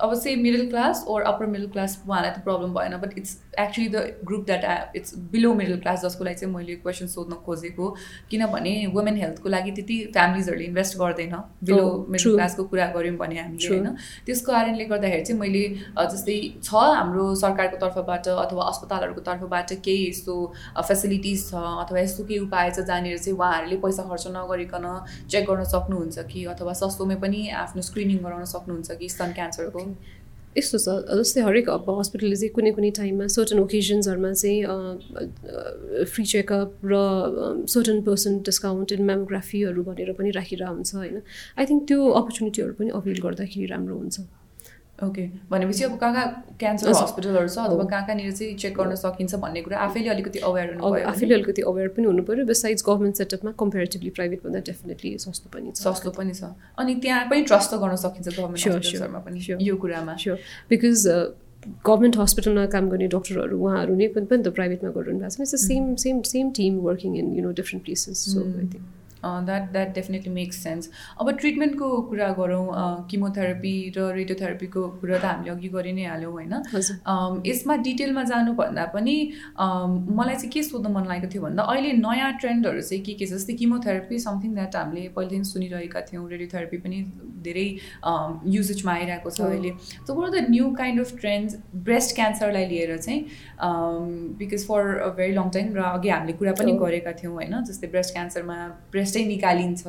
अब 0.00 0.14
चाहिँ 0.14 0.36
middle 0.42 0.68
class 0.68 1.04
or 1.08 1.22
upper 1.32 1.46
middle 1.56 1.66
class 1.76 1.98
उहाँलाई 2.06 2.30
त 2.30 2.44
problem 2.44 2.74
भएन 2.74 2.96
but 3.04 3.18
it's 3.18 3.36
actually 3.60 3.88
the 3.88 4.04
group 4.24 4.44
that 4.46 4.96
it's 4.96 5.14
below 5.32 5.54
middle 5.54 5.78
class 5.80 6.04
जसको 6.04 6.24
लागि 6.24 6.40
चाहिँ 6.40 6.54
मैले 6.54 6.74
क्वेसन 6.86 7.06
सोध्न 7.08 7.40
खोजेको। 7.46 7.88
किनभने 8.30 8.74
वुमेन 8.94 9.16
हेल्थको 9.16 9.48
लागि 9.48 9.70
त्यति 9.78 9.98
फ्यामिलीजहरूले 10.14 10.64
इन्भेस्ट 10.64 10.98
गर्दैन। 10.98 11.34
बिलो 11.64 11.88
मिडल 12.08 12.34
क्लासको 12.34 12.64
कुरा 12.70 12.86
गऱ्यौँ 12.96 13.16
भने 13.16 13.40
हामीले 13.40 13.68
होइन? 13.68 13.86
त्यसको 14.26 14.52
कारणले 14.52 14.84
गर्दा 14.84 15.08
गर्दाखेरि 15.08 15.24
चाहिँ 15.24 15.40
मैले 15.40 15.64
जस्तै 16.12 16.36
छ 16.62 16.74
हाम्रो 16.98 17.24
सरकारको 17.40 17.76
तर्फबाट 17.78 18.28
अथवा 18.28 18.64
अस्पतालहरूको 18.70 19.20
तर्फबाट 19.28 19.72
केही 19.84 20.08
यस्तो 20.08 20.34
फेसिलिटिज 20.88 21.37
छ 21.40 21.54
अथवा 21.54 21.98
यस्तो 22.00 22.24
केही 22.28 22.40
उपाय 22.46 22.70
छ 22.70 22.84
जहाँनिर 22.90 23.18
चाहिँ 23.18 23.36
उहाँहरूले 23.38 23.76
पैसा 23.84 24.02
खर्च 24.10 24.26
नगरिकन 24.36 24.86
चेक 25.30 25.44
गर्न 25.50 25.64
सक्नुहुन्छ 25.74 26.18
कि? 26.30 26.44
अथवा 26.54 26.72
सस्तोमै 26.82 27.16
पनि 27.24 27.40
आफ्नो 27.64 27.82
स्क्रिनिङ 27.88 28.18
गराउन 28.24 28.44
सक्नुहुन्छ 28.54 28.88
कि 29.00 29.08
स्तन 29.08 29.32
क्यान्सरको? 29.38 29.82
यस्तो 30.56 30.78
छ। 30.78 30.88
जस्तै 31.18 31.40
हरेक 31.46 31.68
अब 31.70 31.86
हस्पिटलले 31.98 32.36
चाहिँ 32.36 32.52
कुनै 32.54 32.70
कुनै 32.78 32.90
टाइममा 32.98 33.26
सर्टन 33.34 33.58
ओकेजन्सहरूमा 33.62 34.32
चाहिँ 34.40 34.58
फ्री 36.12 36.24
चेकअप 36.32 36.70
र 36.92 36.94
सर्टन 37.74 38.00
पर्सेन्ट 38.08 38.42
डिस्काउन्ट 38.48 38.92
इन 38.98 39.02
मेमोग्राफीहरू 39.10 39.82
भनेर 39.88 40.12
पनि 40.18 40.30
राखिरहेको 40.38 40.74
हुन्छ 40.74 40.94
होइन? 40.94 41.22
आई 41.58 41.64
थिङ्क 41.70 41.82
त्यो 41.88 41.98
अपर्च्युनिटीहरू 42.20 42.72
पनि 42.80 42.90
अवेल 42.98 43.18
गर्दाखेरि 43.28 43.66
राम्रो 43.74 43.96
हुन्छ। 44.02 44.16
ओके 45.04 45.24
भनेपछि 45.50 45.84
अब 45.84 45.96
कहाँ 45.98 46.12
कहाँ 46.14 46.56
क्यान्सर 46.60 46.88
हस्पिटलहरू 46.90 47.48
छ 47.48 47.58
अथवा 47.58 47.84
कहाँ 47.84 48.04
कहाँनिर 48.06 48.32
चाहिँ 48.32 48.54
चेक 48.62 48.74
गर्न 48.78 48.94
सकिन्छ 48.98 49.34
भन्ने 49.44 49.62
कुरा 49.62 49.78
आफैले 49.78 50.08
अलिकति 50.10 50.38
अवेर 50.48 50.74
हुनु 50.74 50.94
आफैले 51.10 51.34
अलिकति 51.34 51.62
अवेर 51.70 51.88
पनि 51.94 52.06
हुनु 52.06 52.22
पऱ्यो 52.26 52.44
बिसाइड्स 52.46 52.82
गभर्मेन्ट 52.88 53.16
सेटअपमा 53.22 53.52
कम्पेरिटिभली 53.62 54.10
प्राइभेटभन्दा 54.18 54.60
डेफिनेटली 54.70 55.16
सस्तो 55.18 55.50
पनि 55.54 55.70
छ। 55.70 55.78
सस्तो 55.86 56.10
पनि 56.18 56.34
छ। 56.34 56.50
अनि 56.82 56.94
त्यहाँ 57.06 57.22
पनि 57.30 57.42
ट्रस्ट 57.46 57.70
त 57.70 57.80
गर्न 57.84 57.96
सकिन्छ 58.04 58.28
गभर्मेन्ट 58.40 59.22
पनि 59.28 59.38
यो 59.68 59.76
कुरामा। 59.86 60.16
स्योर 60.18 60.38
बिकज 60.70 61.06
गभर्मेन्ट 61.86 62.16
हस्पिटलमा 62.18 62.66
काम 62.74 62.88
गर्ने 62.90 63.08
डक्टरहरू 63.14 63.54
उहाँहरू 63.54 63.94
नै 64.02 64.08
पनि 64.18 64.42
त 64.42 64.48
प्राइभेटमा 64.58 64.90
गरिरहनु 64.98 65.20
भएको 65.22 65.44
छ। 65.44 65.62
Same 65.62 65.94
same 66.02 66.22
same 66.34 66.50
team 66.58 66.78
working 66.90 67.16
in 67.22 67.34
you 67.38 67.42
know 67.46 67.50
different 67.62 67.84
places 67.86 68.18
so 68.34 68.40
I 68.42 68.66
think 68.74 68.97
that 69.24 69.70
that 69.72 69.94
definitely 69.94 70.32
makes 70.32 70.62
sense 70.62 70.90
अब 71.20 71.30
ट्रिटमेन्टको 71.38 71.90
कुरा 72.10 72.28
गरौँ 72.38 72.66
किमोथेरापी 73.10 73.74
र 73.96 74.08
रेडियोथेरापीको 74.14 74.82
कुरा 75.00 75.18
त 75.18 75.24
हामीले 75.24 75.50
अघि 75.50 75.68
गरि 75.68 75.92
नै 75.92 76.04
हाल्यौँ 76.04 76.32
होइन? 76.32 76.54
यसमा 77.46 77.76
डिटेलमा 77.88 78.22
जानुभन्दा 78.32 78.84
पनि 78.94 79.16
मलाई 79.58 80.34
चाहिँ 80.34 80.50
के 80.52 80.62
सोध्नु 80.62 80.90
मन 80.94 81.04
लागेको 81.08 81.32
थियो 81.32 81.42
भन्दा 81.42 81.62
अहिले 81.62 81.92
नयाँ 82.04 82.32
ट्रेन्डहरू 82.40 82.80
चाहिँ 82.80 83.02
के 83.04 83.14
के 83.14 83.26
छ? 83.26 83.32
जस्तै 83.38 83.54
किमोथेरापी 83.54 84.18
समथिङ 84.18 84.54
द्याट 84.54 84.76
हामीले 84.76 85.08
पहिलेदेखि 85.16 85.44
सुनिरहेका 85.52 86.00
थियौँ 86.10 86.28
रेडियोथेरापी 86.30 86.78
पनि 86.84 86.98
धेरै 87.46 87.66
युजेजमा 88.54 88.92
आइरहेको 88.92 89.30
छ 89.30 89.40
अहिले। 89.40 89.70
So 90.06 90.14
what 90.14 90.30
the 90.32 90.44
new 90.50 90.70
kind 90.78 91.00
of 91.00 91.10
trends 91.20 91.56
breast 91.86 92.14
क्यान्सरलाई 92.16 92.66
लिएर 92.72 92.96
चाहिँ 92.98 93.20
because 94.38 94.66
for 94.68 94.82
a 94.98 95.08
very 95.18 95.32
long 95.34 95.50
time 95.56 95.74
र 95.76 95.82
अघि 95.90 96.08
हामीले 96.08 96.32
कुरा 96.38 96.52
पनि 96.60 96.72
गरेका 96.82 97.12
थियौँ 97.20 97.34
होइन? 97.34 97.54
जस्तै 97.64 97.86
ब्रेस्ट 97.94 98.12
क्यान्सरमा 98.14 98.56
ब्रेस्ट 98.90 99.07
चाहिँ 99.12 99.26
निकालिन्छ। 99.28 99.82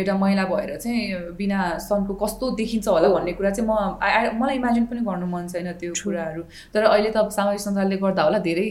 एउटा 0.00 0.14
महिला 0.22 0.44
भएर 0.52 0.76
चाहिँ 0.76 1.34
बिना 1.38 1.58
सनको 1.88 2.14
कस्तो 2.22 2.50
देखिन्छ 2.60 2.88
होला 2.88 3.08
भन्ने 3.14 3.32
कुरा 3.38 3.50
चाहिँ 3.50 3.68
म 3.70 4.38
मलाई 4.40 4.56
इमेजिन 4.56 4.84
पनि 4.90 5.00
गर्नु 5.08 5.26
मन 5.26 5.48
छैन 5.48 5.72
त्यो 5.80 5.92
कुराहरू। 6.02 6.42
तर 6.74 6.82
अहिले 6.84 7.10
त 7.10 7.16
अब 7.16 7.30
सामाजिक 7.38 7.60
सञ्जालले 7.60 7.96
गर्दा 8.04 8.22
होला 8.22 8.38
धेरै 8.48 8.66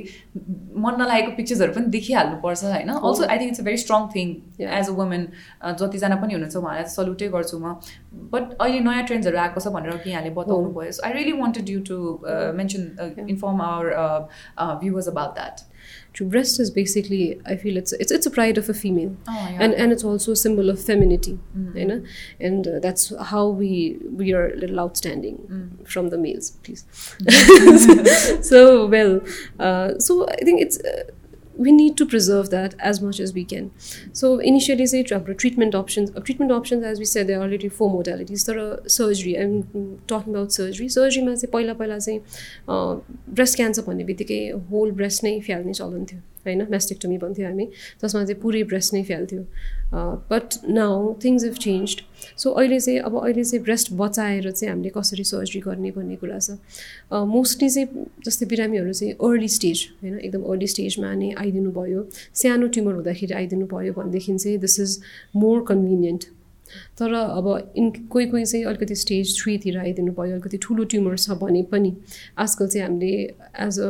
मन 0.83 0.93
नलागेको 1.01 1.31
पिक्चर्सहरू 1.37 1.71
पनि 1.73 1.87
देखिहाल्नुपर्छ 1.95 2.63
होइन? 2.63 2.89
Also 2.89 3.23
I 3.25 3.37
think 3.39 3.51
it's 3.51 3.61
a 3.61 3.65
very 3.69 3.77
strong 3.85 4.07
thing 4.15 4.27
as 4.59 4.89
a 4.89 4.93
women 4.99 5.23
जतिजना 5.81 6.15
पनि 6.21 6.33
हुनुहुन्छ 6.33 6.55
उहाँलाई 6.63 6.85
सल्युटै 6.97 7.27
गर्छु 7.35 7.57
म। 7.59 7.75
बट 8.33 8.43
अहिले 8.59 8.79
नयाँ 8.87 9.03
ट्रेन्ड्सहरू 9.07 9.37
आएको 9.45 9.59
छ 9.59 9.67
भनेर 9.75 9.97
कि 10.03 10.09
यहाँले 10.09 10.29
बताउनु 10.37 10.69
भयो 10.77 10.91
so 10.91 11.05
I 11.07 11.13
really 11.13 11.33
wanted 11.39 11.69
you 11.69 11.79
to 11.89 11.97
mention 12.59 13.25
inform 13.29 13.61
our 13.61 13.85
viewers 14.81 15.07
about 15.13 15.33
that 15.39 15.55
True 16.13 16.27
breast 16.27 16.59
is 16.59 16.71
basically, 16.71 17.39
I 17.45 17.55
feel 17.55 17.77
it's 17.77 17.93
it's, 17.93 18.11
it's 18.11 18.25
a 18.25 18.31
pride 18.31 18.57
of 18.57 18.67
a 18.69 18.73
female, 18.73 19.15
oh, 19.27 19.31
yeah. 19.51 19.57
and 19.63 19.73
and 19.73 19.91
it's 19.91 20.03
also 20.03 20.31
a 20.31 20.35
symbol 20.35 20.69
of 20.69 20.79
femininity, 20.83 21.37
Mm. 21.57 21.75
you 21.79 21.85
know, 21.85 22.03
and 22.39 22.67
uh, 22.67 22.79
that's 22.79 23.13
how 23.25 23.47
we 23.47 23.97
we 24.11 24.33
are 24.33 24.49
a 24.49 24.55
little 24.55 24.79
outstanding 24.79 25.37
Mm. 25.49 25.87
from 25.87 26.09
the 26.09 26.17
males, 26.17 26.51
please. 26.63 26.83
so 28.41 28.87
well, 28.87 29.21
uh, 29.59 29.97
so 29.99 30.27
I 30.27 30.35
think 30.43 30.61
it's. 30.61 30.79
Uh, 30.79 31.03
we 31.58 31.72
need 31.72 31.96
to 31.96 32.06
preserve 32.06 32.50
that 32.50 32.74
as 32.78 33.00
much 33.00 33.20
as 33.20 33.32
we 33.32 33.44
can. 33.44 33.70
So 34.12 34.38
initially, 34.38 34.86
say 34.86 35.04
हाम्रो 35.04 35.36
treatment 35.38 35.74
options. 35.74 36.10
Uh, 36.10 36.20
treatment 36.20 36.52
options, 36.52 36.84
as 36.84 36.98
we 36.98 37.04
said, 37.04 37.26
there 37.26 37.38
are 37.38 37.42
already 37.42 37.68
four 37.68 37.90
modalities. 37.90 38.44
तर 38.44 38.88
surgery. 38.88 39.34
I'm 39.38 40.00
talking 40.06 40.34
about 40.34 40.52
surgery. 40.52 40.88
सर्जरीमा 40.88 41.34
चाहिँ 41.34 41.52
पहिला 41.52 41.74
पहिला 41.74 41.98
चाहिँ 41.98 42.20
breast 43.34 43.56
cancer 43.56 43.82
भन्ने 43.82 44.04
बित्तिकै 44.04 44.40
whole 44.70 44.90
breast 44.90 45.24
नै 45.24 45.40
फ्याल्ने 45.40 45.72
चलन 45.72 46.04
थियो 46.04 46.20
होइन 46.45 46.61
म्यास्टेक्टोमी 46.69 47.17
भन्थ्यो 47.17 47.45
हामी। 47.47 47.65
जसमा 48.01 48.23
चाहिँ 48.23 48.41
पुरै 48.41 48.63
ब्रेस्ट 48.69 48.93
नै 48.93 49.03
फ्याल्थ्यो। 49.03 49.41
But 50.31 50.47
now 50.69 51.13
things 51.23 51.43
have 51.43 51.55
change 51.65 51.95
so 52.37 52.49
अहिले 52.51 52.79
चाहिँ 52.79 52.99
अब 52.99 53.13
अहिले 53.19 53.43
चाहिँ 53.43 53.63
ब्रेस्ट 53.63 53.93
बचाएर 54.01 54.51
चाहिँ 54.51 54.69
हामीले 54.71 54.89
कसरी 54.95 55.23
सर्जरी 55.23 55.59
गर्ने 55.61 55.91
भन्ने 55.91 56.15
कुरा 56.21 56.39
छ। 56.39 56.57
मोस्टली 57.11 57.69
चाहिँ 57.69 58.05
जस्तै 58.25 58.45
बिरामीहरू 58.45 58.93
चाहिँ 58.93 59.13
अर्ली 59.19 59.47
स्टेज 59.49 59.85
होइन 60.01 60.19
एकदम 60.19 60.43
अर्ली 60.51 60.67
स्टेजमा 60.67 61.13
नै 61.13 61.31
आइदिनु 61.43 61.71
भयो। 61.71 62.07
सानो 62.33 62.67
ट्युमर 62.67 62.93
हुँदाखेरि 62.93 63.33
आइदिनु 63.33 63.65
भयो 63.71 63.93
भनेदेखि 63.93 64.37
चाहिँ 64.37 64.57
दिस 64.59 64.79
इज 64.79 64.99
मोर 65.35 65.65
कन्भिनियन्ट 65.69 66.23
तर 66.99 67.13
अब 67.13 67.73
इन 67.75 67.89
कोही 68.13 68.25
कोही 68.29 68.45
चाहिँ 68.45 68.65
अलिकति 68.65 68.95
स्टेज 68.95 69.35
थ्रीतिर 69.41 69.77
आइदिनु 69.79 70.11
भयो 70.13 70.33
अलिकति 70.33 70.57
ठुलो 70.61 70.83
ट्युमर 70.93 71.17
छ 71.17 71.41
भने 71.41 71.63
पनि 71.71 71.95
आजकल 72.37 72.67
चाहिँ 72.67 72.85
हामीले 72.85 73.13
as 73.65 73.79
a 73.79 73.89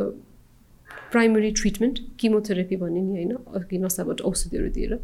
primary 1.12 1.50
treatment 1.60 1.98
chemotherapy 2.20 2.76
भन्ने 2.76 3.00
नि 3.00 3.24
होइन 3.24 3.64
कि 3.70 3.78
नसाबाट 3.78 4.20
औषधिहरू 4.20 4.68
दिएर। 4.74 4.94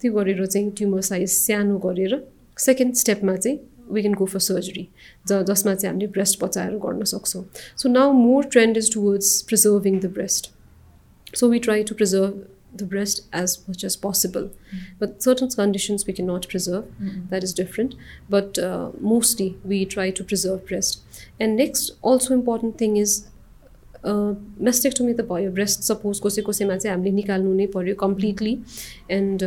त्यो 0.00 0.12
गरेर 0.12 0.46
चाहिँ 0.46 0.70
ट्युमर 0.76 1.00
साइज 1.10 1.28
सानो 1.30 1.78
गरेर 1.84 2.22
सेकेन्ड 2.58 2.94
स्टेपमा 2.96 3.36
चाहिँ 3.36 3.58
we 3.90 4.00
can 4.02 4.14
go 4.14 4.26
for 4.26 4.40
surgery 4.40 4.86
ज 5.28 5.42
जसमा 5.48 5.74
चाहिँ 5.74 5.92
हामीले 5.92 6.10
ब्रेस्ट 6.12 6.40
पचाएर 6.40 6.76
गर्न 6.84 7.04
सक्छौँ। 7.12 7.44
So 7.76 7.88
now 7.88 8.12
more 8.14 8.44
trend 8.52 8.76
is 8.76 8.92
towards 8.94 9.40
preserving 9.48 10.00
the 10.00 10.12
breast 10.14 10.50
so 11.36 11.48
we 11.50 11.58
try 11.66 11.82
to 11.82 11.94
preserve 11.94 12.42
the 12.76 12.88
breast 12.88 13.22
as 13.36 13.58
much 13.70 13.84
as 13.84 13.96
possible 13.96 14.48
but 15.00 15.20
certain 15.22 15.46
conditions 15.56 16.06
we 16.06 16.12
can 16.12 16.30
not 16.30 16.46
preserve 16.46 16.96
that 17.02 17.44
is 17.44 17.54
different 17.56 17.94
but 18.30 18.58
mostly 19.12 19.54
we 19.66 19.84
try 19.92 20.10
to 20.18 20.24
preserve 20.24 20.58
breast 20.66 21.42
and 21.42 21.56
next 21.60 21.94
also 22.06 22.34
important 22.34 22.80
thing 22.80 22.98
is 22.98 23.22
मेस्टेक्टोमी 24.05 25.13
त 25.13 25.27
भयो 25.31 25.51
breast 25.59 25.83
suppose 25.91 26.19
कसै 26.25 26.41
कसैमा 26.49 26.77
चाहिँ 26.77 26.95
हामीले 26.95 27.15
निकाल्नु 27.21 27.53
नै 27.61 27.67
पऱ्यो 27.75 27.95
completely 28.05 28.57
and 29.19 29.43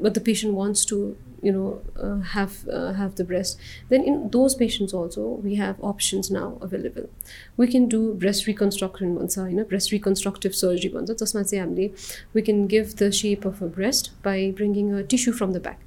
but 0.00 0.12
the 0.12 0.22
patient 0.30 0.56
wants 0.56 0.86
to 0.92 1.00
you 1.46 1.52
know 1.52 1.80
uh, 2.02 2.20
have 2.20 2.54
uh, 2.68 2.92
have 2.92 3.14
the 3.16 3.24
breast 3.24 3.58
then 3.88 4.02
in 4.02 4.30
those 4.30 4.54
patients 4.54 4.92
also 4.92 5.26
we 5.46 5.54
have 5.56 5.82
options 5.90 6.30
now 6.30 6.58
available 6.60 7.08
we 7.56 7.66
can 7.74 7.88
do 7.94 8.00
breast 8.24 8.46
reconstruction 8.46 9.14
भन्छ 9.18 9.38
होइन 9.38 9.62
breast 9.72 9.92
reconstructive 9.96 10.56
surgery 10.60 10.92
भन्छ 10.94 11.18
जसमा 11.22 11.42
चाहिँ 11.42 11.62
हामीले 11.64 11.90
we 12.38 12.46
can 12.48 12.66
give 12.74 12.96
the 13.02 13.10
shape 13.20 13.44
of 13.52 13.62
a 13.68 13.70
breast 13.78 14.10
by 14.28 14.36
bringing 14.62 14.92
a 15.00 15.04
tissue 15.14 15.36
from 15.42 15.54
the 15.58 15.62
back 15.68 15.84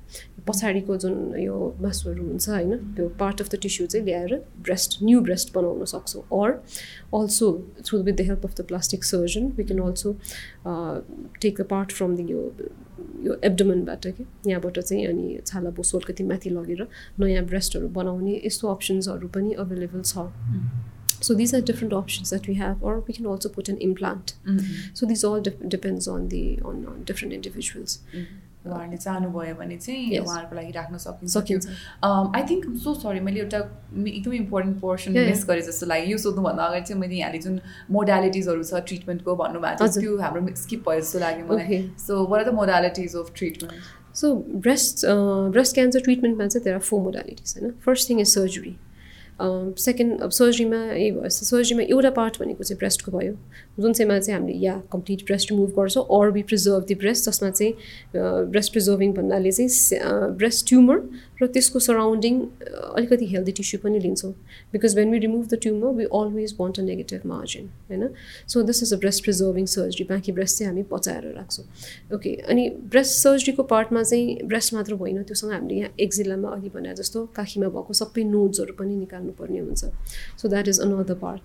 पछाडिको 0.49 0.97
जुन 1.05 1.15
यो 1.41 1.57
मासुहरू 1.81 2.23
हुन्छ 2.23 2.49
होइन 2.49 2.77
त्यो 2.97 3.09
पार्ट 3.21 3.41
अफ 3.41 3.49
द 3.55 3.59
टिस्यु 3.63 3.87
चाहिँ 3.87 4.05
ल्याएर 4.07 4.35
ब्रेस्ट 4.69 4.99
न्यू 5.03 5.21
ब्रेस्ट 5.29 5.55
बनाउन 5.55 5.85
सक्छौँ 5.93 6.23
or 6.41 6.51
also 7.19 7.51
through 7.85 8.03
with 8.09 8.15
the 8.15 8.27
help 8.31 8.47
of 8.47 8.55
the 8.61 8.67
plastic 8.73 9.05
surgeon 9.11 9.47
we 9.59 9.65
can 9.65 9.81
also 9.89 10.13
take 11.43 11.61
the 11.61 11.67
part 11.75 11.93
from 11.99 12.17
the 12.17 12.31
यो 12.31 12.43
यो 13.27 13.39
एब्डोमनबाट 13.51 14.07
कि 14.17 14.25
यहाँबाट 14.47 14.79
चाहिँ 14.81 15.07
अनि 15.07 15.39
छाला 15.47 15.71
बोसो 15.77 15.99
अलिकति 15.99 16.25
माथि 16.33 16.51
लगेर 16.51 16.87
नयाँ 17.21 17.45
ब्रेस्टहरू 17.53 17.89
बनाउने 18.01 18.41
यस्तो 18.45 18.75
अप्सन्सहरू 18.75 19.29
पनि 19.39 19.53
अभाइलेबल 19.67 20.03
छ 20.05 20.29
So 21.21 21.35
these 21.37 21.53
are 21.55 21.61
different 21.63 21.95
options 21.97 22.31
that 22.31 22.47
we 22.47 22.55
have, 22.57 22.83
or 22.83 22.91
we 23.01 23.15
can 23.15 23.27
also 23.27 23.49
put 23.49 23.69
an 23.71 23.79
implant. 23.79 24.35
Mm-hmm. 24.47 24.91
So 24.93 25.07
these 25.07 25.23
all 25.25 25.41
de- 25.41 25.69
depends 25.75 26.09
on 26.15 26.29
the 26.29 26.61
on, 26.63 26.85
on 26.87 27.05
different 27.05 27.33
individuals. 27.33 28.01
Mm-hmm. 28.13 28.44
उहाँहरूले 28.65 28.97
चाहनुभयो 28.97 29.55
भने 29.55 29.77
चाहिँ 29.77 30.19
उहाँहरूको 30.19 30.57
लागि 30.57 30.73
राख्न 30.73 30.97
सकिन्छ 30.99 31.33
सकिन्छ। 31.33 31.65
आई 32.05 32.43
थिङ्क 32.51 32.63
सो 32.85 32.95
सरी 33.01 33.21
मैले 33.21 33.41
एउटा 33.41 33.59
एकदमै 33.59 34.37
इम्पोर्टेन्ट 34.37 34.81
पोर्सन 34.81 35.13
मिस 35.13 35.45
गरेँ 35.49 35.65
जस्तो 35.65 35.87
लाग्यो। 35.87 36.11
यो 36.11 36.19
सोध्नुभन्दा 36.25 36.65
अगाडि 36.65 36.85
चाहिँ 36.89 37.01
मैले 37.01 37.17
यहाँले 37.17 37.39
जुन 37.45 37.61
मोडालिटिजहरू 37.97 38.63
छ 38.65 38.81
ट्रिटमेन्टको 38.89 39.37
भन्नुभएको 39.43 39.87
छ 39.87 40.01
त्यो 40.01 40.17
हाम्रो 40.23 40.55
स्किप 40.63 40.89
भयो 40.89 41.01
जस्तो 41.01 41.19
लाग्यो 41.27 41.45
मलाई। 41.51 41.83
So 42.07 42.25
what 42.25 42.41
are 42.41 42.51
the 42.51 42.55
modalities 42.55 43.17
of 43.17 43.33
treatment 43.37 44.17
so 44.17 44.35
breast 44.65 45.07
breast 45.55 45.75
cancer 45.75 46.01
ट्रिटमेन्टमा 46.09 46.47
चाहिँ 46.47 46.65
देयर 46.65 46.77
आर 46.77 46.83
फोर 46.89 47.01
मोडालिटिज 47.03 47.55
होइन? 47.59 47.71
First 47.87 48.09
thing 48.11 48.21
is 48.21 48.29
surgery 48.35 48.75
second 49.41 50.21
अब 50.23 50.31
सर्जरीमा 50.31 51.29
सर्जरीमा 51.29 51.83
एउटा 51.83 52.11
पार्ट 52.11 52.39
भनेको 52.41 52.65
चाहिँ 52.65 52.79
ब्रेस्टको 52.79 53.19
भयो। 53.19 53.33
जुन 53.81 53.93
चाहिँमा 53.93 54.19
चाहिँ 54.19 54.41
हामीले 54.41 54.59
या 54.59 54.75
कम्प्लिट 54.93 55.25
ब्रेस्ट 55.27 55.51
रिमुभ 55.51 55.71
गर्छौँ 55.79 56.05
or 56.19 56.31
be 56.31 56.43
preserve 56.43 56.85
the 56.89 56.95
breast 56.95 57.31
जसमा 57.31 57.51
चाहिँ 57.51 57.75
ब्रेस्ट 58.51 58.73
प्रिजर्भिङ 58.73 59.13
भन्नाले 59.13 59.53
चाहिँ 59.53 60.01
ब्रेस्ट 60.39 60.69
ट्युमर 60.69 60.99
र 61.41 61.47
त्यसको 61.49 61.79
सराउन्डिङ 61.81 62.41
अलिकति 62.95 63.27
हेल्दी 63.27 63.53
टिस्यु 63.53 63.79
पनि 63.83 63.99
लिन्छौँ। 64.01 64.33
Because 64.73 64.97
when 64.97 65.11
we 65.13 65.19
remove 65.19 65.47
the 65.49 65.59
tumour 65.63 65.95
we 65.95 66.05
always 66.19 66.55
want 66.61 66.79
a 66.81 66.83
negative 66.83 67.27
margin 67.27 67.67
होइन 67.91 68.09
so 68.47 68.63
this 68.63 68.83
is 68.83 68.93
a 68.95 68.99
breast 68.99 69.25
preserving 69.25 69.67
surgery 69.75 70.05
बाँकी 70.11 70.33
ब्रेस्ट 70.33 70.59
चाहिँ 70.59 70.71
हामी 70.71 70.83
पचाएर 70.93 71.33
राख्छौँ। 71.35 71.67
ओके 72.15 72.35
अनि 72.49 72.69
ब्रेस्ट 72.95 73.13
सर्जरीको 73.19 73.63
पार्टमा 73.75 74.03
चाहिँ 74.05 74.39
ब्रेस्ट 74.47 74.75
मात्र 74.75 74.95
होइन 75.03 75.23
त्योसँग 75.23 75.53
हामीले 75.53 75.75
यहाँ 75.75 75.91
एक्जिलामा 76.01 76.49
अघि 76.57 76.69
भने 76.75 76.95
जस्तो 76.95 77.27
काखीमा 77.37 77.69
भएको 77.77 77.93
सबै 77.95 78.25
नोड्सहरू 78.31 78.75
पनि 78.79 78.97
निकाल्नुपर्ने 78.97 79.61
हुन्छ। 79.61 79.85
So 80.41 80.49
that 80.49 80.69
is 80.69 80.81
another 80.81 81.15
part 81.23 81.45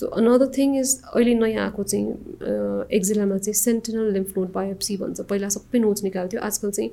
so 0.00 0.06
another 0.16 0.46
thing 0.56 0.76
is 0.78 0.90
अहिले 1.12 1.34
नयाँ 1.34 1.64
आएको 1.64 1.82
चाहिँ 1.84 2.06
एक्जिलामा 2.96 3.36
चाहिँ 3.38 3.54
सेन्टिनल 3.54 4.12
लिम्फ 4.12 4.36
नोड 4.36 4.52
बायोप्सी 4.52 4.96
भन्छ। 4.96 5.20
पहिला 5.20 5.48
सबै 5.54 5.78
नोट्स 5.78 6.02
निकाल्थ्यो। 6.04 6.40
आजकल 6.40 6.70
चाहिँ 6.70 6.90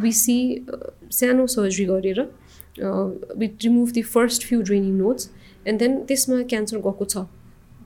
विसी 0.00 0.38
सानो 1.12 1.46
सर्जरी 1.46 1.84
गरेर 1.84 2.20
with 3.38 3.64
remove 3.64 3.90
the 3.92 4.02
first 4.04 4.46
few 4.46 4.60
draining 4.62 4.92
nodes 4.98 5.30
and 5.66 5.78
then 5.80 5.98
त्यसमा 6.04 6.42
क्यान्सर 6.52 6.78
गएको 6.80 7.04
छ 7.06 7.26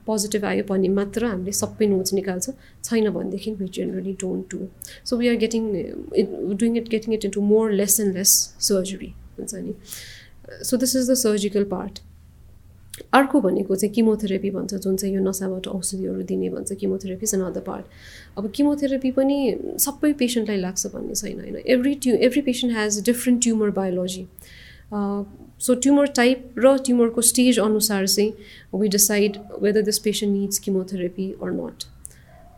पोजिटिभ 0.05 0.45
आयो 0.45 0.63
भने 0.69 0.89
मात्र 0.91 1.25
हामीले 1.25 1.51
सबै 1.53 1.87
नोट्स 1.87 2.13
निकाल्छ 2.13 2.53
छैन 2.83 3.09
भनेदेखि 3.09 3.51
we 3.59 3.67
generally 3.77 4.13
don't 4.21 4.55
do 4.55 4.67
so 5.05 5.17
we 5.17 5.27
are 5.29 5.35
getting 5.43 5.67
it 5.75 6.31
doing 6.59 6.77
it 6.77 6.89
getting 6.89 7.13
it 7.13 7.25
into 7.25 7.41
more 7.49 7.71
less 7.81 7.99
and 7.99 8.17
less 8.17 8.35
surgery 8.69 9.13
हुन्छ 9.37 9.63
नि 9.67 9.75
so 10.63 10.77
this 10.77 10.95
is 10.95 11.11
the 11.11 11.19
surgical 11.23 11.63
part 11.73 11.99
अर्को 13.13 13.41
भनेको 13.41 13.75
चाहिँ 13.75 13.93
किमोथेरापी 13.95 14.49
भन्छ 14.51 14.73
जुन 14.75 14.95
चाहिँ 14.95 15.15
यो 15.15 15.21
नसाबाट 15.23 15.67
औषधिहरू 15.67 16.21
दिने 16.31 16.49
भन्छ 16.49 16.73
किमोथेरापी 16.79 17.25
इज 17.25 17.35
अनदर 17.35 17.61
पार्ट 17.67 17.85
अब 18.37 18.51
किमोथेरापी 18.55 19.11
पनि 19.11 19.37
सबै 19.79 20.13
पेसेन्टलाई 20.21 20.57
लाग्छ 20.57 20.87
भन्ने 20.87 21.15
छैन 21.15 21.39
होइन? 21.39 21.57
Every 21.65 21.93
ट्यु 21.95 22.15
every 22.27 22.41
patient 22.41 22.77
has 22.77 23.03
different 23.05 23.41
tumour 23.43 23.69
biology 23.77 24.27
so 25.61 25.73
tumour 25.75 26.07
type 26.15 26.59
र 26.59 26.75
ट्युमरको 26.85 27.21
स्टेज 27.21 27.59
अनुसार 27.59 28.07
चाहिँ 28.07 28.79
we 28.81 28.87
decide 28.89 29.37
whether 29.61 29.81
this 29.81 29.99
patient 29.99 30.33
needs 30.33 30.59
chemotherapy 30.59 31.31
or 31.43 31.51
not 31.51 31.83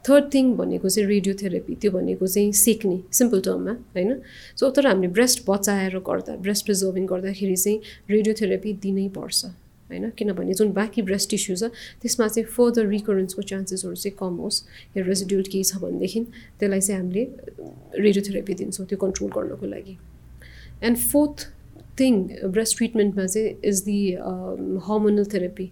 third 0.06 0.34
thing 0.34 0.54
भनेको 0.58 0.90
चाहिँ 0.90 1.08
रेडियोथेरापी 1.10 1.76
त्यो 1.82 1.92
भनेको 1.92 2.28
चाहिँ 2.28 2.52
सेक्ने 2.60 3.00
सिम्पल 3.14 3.42
टर्ममा 3.42 3.72
होइन? 3.96 4.22
सो 4.56 4.70
तर 4.70 4.88
हामीले 4.88 5.08
ब्रेस्ट 5.14 5.44
बचाएर 5.50 5.98
गर्दा 6.08 6.36
ब्रेस्ट 6.42 6.66
प्रिजर्भिङ 6.66 7.06
गर्दाखेरि 7.08 7.56
चाहिँ 7.56 7.80
रेडियोथेरापी 8.10 8.74
दिनै 8.84 9.08
पर्छ। 9.18 9.46
होइन? 9.92 10.10
किनभने 10.18 10.54
जुन 10.54 10.72
बाँकी 10.74 11.02
ब्रेस्ट 11.02 11.30
टिस्यु 11.30 11.56
छ 11.56 11.72
त्यसमा 12.02 12.28
चाहिँ 12.28 12.48
फर्दर 12.50 12.88
रिकरेन्सको 12.88 13.42
चान्सेसहरू 13.52 13.96
चाहिँ 13.96 14.16
कम 14.20 14.36
होस् 14.44 14.64
या 14.98 15.04
रेजिड्युल 15.06 15.44
केही 15.52 15.64
छ 15.64 15.78
भनेदेखि 15.84 16.20
त्यसलाई 16.60 16.82
चाहिँ 16.82 17.02
हामीले 17.02 17.24
रेडियोथेरापी 18.00 18.54
दिन्छौँ 18.62 18.86
त्यो 18.88 18.98
कन्ट्रोल 18.98 19.32
गर्नको 19.36 19.66
लागि। 19.76 19.98
एन्ड 20.84 20.98
फोर्थ 20.98 21.38
थिङ 22.00 22.14
ब्रेस्ट 22.52 22.78
ट्रिटमेन्टमा 22.78 23.26
चाहिँ 23.26 23.50
is 23.66 23.84
the 23.86 24.00
hormonal 24.88 25.26
therapy 25.34 25.68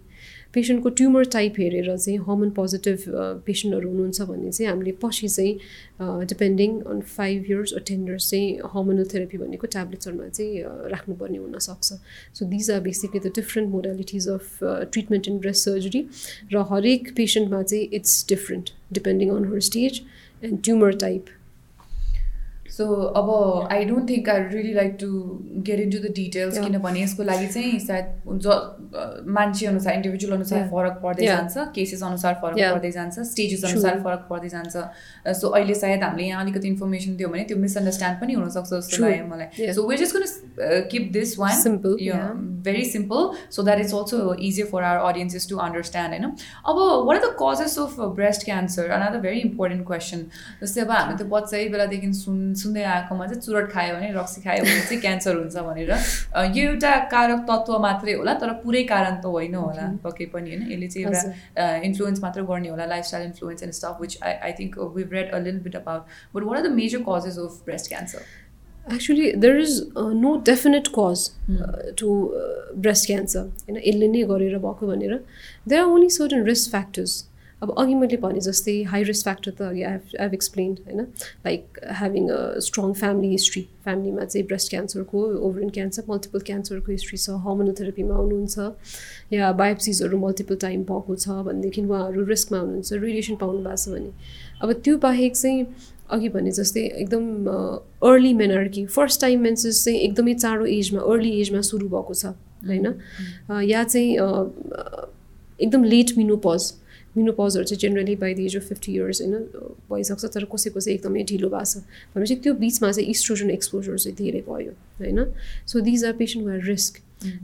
पेसेन्टको 0.54 0.88
tumour 0.98 1.24
type 1.32 1.54
हेरेर 1.58 1.96
चाहिँ 1.96 2.18
हर्मोन 2.28 2.50
पोजिटिभ 2.50 3.04
पेसेन्टहरू 3.46 3.88
हुनुहुन्छ 3.88 4.22
भने 4.30 4.50
चाहिँ 4.50 4.70
हामीले 4.70 4.92
पछि 5.02 5.28
चाहिँ 5.28 6.26
depending 6.26 6.80
on 6.90 7.00
five 7.16 7.44
years 7.50 7.72
or 7.72 7.82
ten 7.88 8.06
years 8.08 8.30
चाहिँ 8.30 8.48
हर्मोनल 8.74 9.04
थेरापी 9.14 9.38
भनेको 9.38 9.66
ट्याब्लेट्सहरूमा 9.76 10.28
चाहिँ 10.28 10.62
राख्नुपर्ने 10.94 11.38
हुनसक्छ। 11.38 11.92
So 12.38 12.50
these 12.50 12.70
are 12.70 12.80
basically 12.88 13.20
the 13.20 13.32
different 13.36 13.70
modalities 13.70 14.28
of 14.28 14.58
treatment 14.62 15.28
in 15.28 15.38
breast 15.38 15.64
surgery 15.64 16.06
र 16.52 16.66
हरेक 16.70 17.12
पेसेन्टमा 17.16 17.62
चाहिँ 17.62 17.84
it's 18.00 18.24
different 18.28 18.70
depending 18.92 19.36
on 19.36 19.52
her 19.52 19.60
stage 19.70 20.00
and 20.44 20.62
tumour 20.64 20.96
type 21.04 21.36
so 22.70 22.86
अब 23.20 23.30
I 23.72 23.84
don't 23.84 24.08
think 24.10 24.28
I 24.28 24.42
really 24.50 24.72
like 24.74 24.96
to 25.00 25.08
get 25.68 25.80
into 25.90 25.98
the 25.98 26.12
details 26.16 26.58
किनभने 26.58 27.02
यसको 27.02 27.22
लागि 27.22 27.46
चाहिँ 27.48 27.78
सायद 27.80 28.38
ज 28.42 28.58
मान्छे 29.30 29.66
अनुसार 29.66 29.94
इन्डिभिजुअल 29.94 30.34
अनुसार 30.34 30.68
फरक 30.70 31.00
पर्दै 31.02 31.26
जान्छ 31.26 31.66
केसेस 31.74 32.02
अनुसार 32.02 32.34
फरक 32.42 32.72
पर्दै 32.72 32.90
जान्छ 32.90 33.26
स्टेजेस 33.30 33.64
अनुसार 33.64 34.00
फरक 34.04 34.26
पर्दै 34.30 34.48
जान्छ। 34.48 34.84
सो 35.40 35.48
अहिले 35.48 35.74
सायद 35.74 36.02
हामीले 36.02 36.26
यहाँ 36.28 36.42
अलिकति 36.44 36.68
इन्फर्मेसन 36.68 37.16
दियो 37.16 37.28
भने 37.28 37.44
त्यो 37.50 37.58
मिसअन्डरस्ट्यान्ड 37.58 38.20
पनि 38.20 38.34
हुनसक्छ 38.34 38.70
जस्तो 38.72 39.02
लाग्यो 39.02 39.26
मलाई। 39.26 39.72
सो 39.74 39.86
वेज 39.88 40.02
इज 40.02 40.12
कुन 40.12 40.24
keep 40.90 41.10
this 41.12 41.38
one 41.38 41.60
simple 41.60 41.96
very 42.64 42.84
simple 42.86 43.30
so 43.50 43.62
that 43.62 43.80
is 43.80 43.94
also 43.94 44.34
easier 44.50 44.66
for 44.72 44.82
our 44.84 45.10
audiences 45.10 45.48
to 45.50 45.56
understand 45.66 46.14
होइन 46.14 46.32
अब 46.66 46.82
what 47.08 47.16
are 47.16 47.24
the 47.26 47.34
causes 47.42 47.78
of 47.78 48.00
breast 48.16 48.44
cancer 48.44 48.90
another 48.98 49.20
very 49.20 49.40
important 49.42 49.86
question 49.86 50.26
जस्तै 50.62 50.80
अब 50.80 50.90
हामी 50.92 51.14
त 51.14 51.28
बच्चै 51.36 51.64
बेलादेखि 51.76 52.12
सुन 52.22 52.54
सुन्दै 52.62 52.84
आएकोमा 52.94 53.26
चाहिँ 53.26 53.42
चुरट 53.46 53.70
खायो 53.72 53.94
भने 53.96 54.12
रक्सी 54.18 54.40
खायो 54.46 54.62
भने 54.64 54.80
चाहिँ 54.88 55.00
क्यान्सर 55.06 55.34
हुन्छ 55.40 55.56
भनेर। 55.68 55.92
यो 56.56 56.62
एउटा 56.70 56.92
कारक 57.16 57.40
तत्त्व 57.50 57.78
मात्रै 57.86 58.14
होला 58.20 58.34
तर 58.44 58.52
पुरै 58.64 58.82
कारण 58.92 59.20
त 59.20 59.34
होइन 59.36 59.54
होला। 59.54 59.86
पक्कै 60.04 60.26
पनि 60.34 60.50
होइन। 60.50 60.62
यसले 60.72 60.88
चाहिँ 60.88 61.06
एउटा 61.06 61.70
इन्फ्लुएन्स 61.90 62.22
मात्र 62.22 62.42
गर्ने 62.52 62.68
होला 62.74 62.86
lifestyle 62.94 63.24
influence 63.26 63.62
and 63.62 63.74
stuff 63.80 64.00
which 64.00 64.18
I 64.22 64.34
I 64.48 64.52
think 64.60 64.78
a 65.32 65.38
little 65.40 65.60
bit 65.60 65.74
about. 65.74 66.06
But 66.32 66.44
what 66.44 66.58
are 66.58 66.62
the 66.62 66.74
major 66.76 67.00
causes 67.00 67.36
of 67.38 67.64
breast 67.64 67.90
cancer? 67.90 68.22
Actually, 68.86 69.32
there 69.32 69.58
is 69.58 69.82
uh, 69.96 70.12
no 70.12 70.40
definite 70.40 70.90
cause 70.92 71.32
uh, 71.50 71.92
to 71.96 72.34
uh, 72.34 72.74
breast 72.74 73.06
cancer. 73.06 73.44
यसले 73.68 74.08
नै 74.08 74.22
गरेर 74.30 74.58
भएको 74.58 74.86
भनेर। 74.86 75.14
There 75.68 75.80
are 75.82 75.88
only 75.88 76.10
certain 76.10 76.44
risk 76.44 76.70
factors 76.70 77.12
अब 77.62 77.74
अघि 77.78 77.94
मैले 77.94 78.16
भने 78.16 78.40
जस्तै 78.40 78.74
हाई 78.90 79.02
रिस्क 79.04 79.24
फ्याक्टर 79.24 79.50
त 79.50 79.62
अघि 79.62 79.82
आई 79.82 79.98
हेभ 80.20 80.34
एक्सप्लेन्ड 80.34 80.78
होइन? 80.86 81.00
Like 81.46 81.80
having 81.98 82.28
a 82.28 82.58
strong 82.66 82.92
family 83.00 83.30
history 83.30 83.62
फ्यामिलीमा 83.84 84.24
चाहिँ 84.24 84.46
ब्रेस्ट 84.46 84.70
क्यान्सरको 84.70 85.24
ओभरिन 85.48 85.70
क्यान्सर 85.76 86.02
मल्टिपल 86.08 86.40
क्यान्सरको 86.46 86.92
हिस्ट्री 86.92 87.18
छ 87.18 87.36
हर्मोनोथेरापीमा 87.46 88.14
हुनुहुन्छ 88.14 89.34
या 89.34 89.52
बायोप्सिजहरू 89.60 90.18
मल्टिपल 90.24 90.56
टाइम 90.62 90.82
भएको 90.90 91.16
छ 91.16 91.38
भनेदेखि 91.50 91.84
उहाँहरू 91.84 92.24
रिस्कमा 92.32 92.58
हुनुहुन्छ 92.58 92.92
रेडिएसन 93.04 93.36
पाउनु 93.44 93.62
भएको 93.68 93.76
छ 93.76 93.88
भने। 93.94 94.10
अब 94.62 94.72
त्यो 94.84 94.96
बाहेक 95.04 95.36
चाहिँ 95.36 95.66
अघि 96.10 96.28
भने 96.34 96.50
जस्तै 96.52 96.80
एकदम 97.04 97.24
early 98.08 98.32
menarche 98.34 98.86
first 98.96 99.20
time 99.20 99.40
menses 99.42 99.84
चाहिँ 99.84 99.98
एकदमै 100.00 100.34
चाँडो 100.34 100.64
एजमा 100.80 101.00
अर्ली 101.12 101.38
एजमा 101.40 101.60
सुरु 101.68 101.88
भएको 101.88 102.14
छ 102.14 102.26
होइन? 102.66 102.86
या 103.68 103.84
चाहिँ 103.84 104.10
एकदम 105.60 105.84
लेट 105.84 106.16
मिनोपज 106.16 106.72
मिनोपजहरू 107.16 107.64
चाहिँ 107.64 107.80
generally 107.80 108.16
by 108.16 108.34
the 108.34 108.40
age 108.40 108.56
of 108.56 108.68
fifty 108.68 108.92
years 108.92 109.20
होइन 109.22 109.34
भइसक्छ 109.90 110.24
तर 110.26 110.44
कसैको 110.52 110.80
चाहिँ 110.80 110.96
एकदमै 110.96 111.22
ढिलो 111.24 111.48
भएको 111.50 111.64
छ 111.64 111.82
भनेपछि 112.14 112.36
त्यो 112.44 112.54
बिचमा 112.56 112.90
चाहिँ 112.92 113.08
इस्ट्रोजन 113.10 113.50
एक्सपोजर 113.50 113.98
चाहिँ 113.98 114.16
धेरै 114.16 114.42
भयो 114.48 114.72
होइन 115.00 115.24
so 115.66 115.80
these 115.82 116.04
are 116.04 116.12
patient 116.16 116.46
were 116.46 116.66
risk 116.66 117.00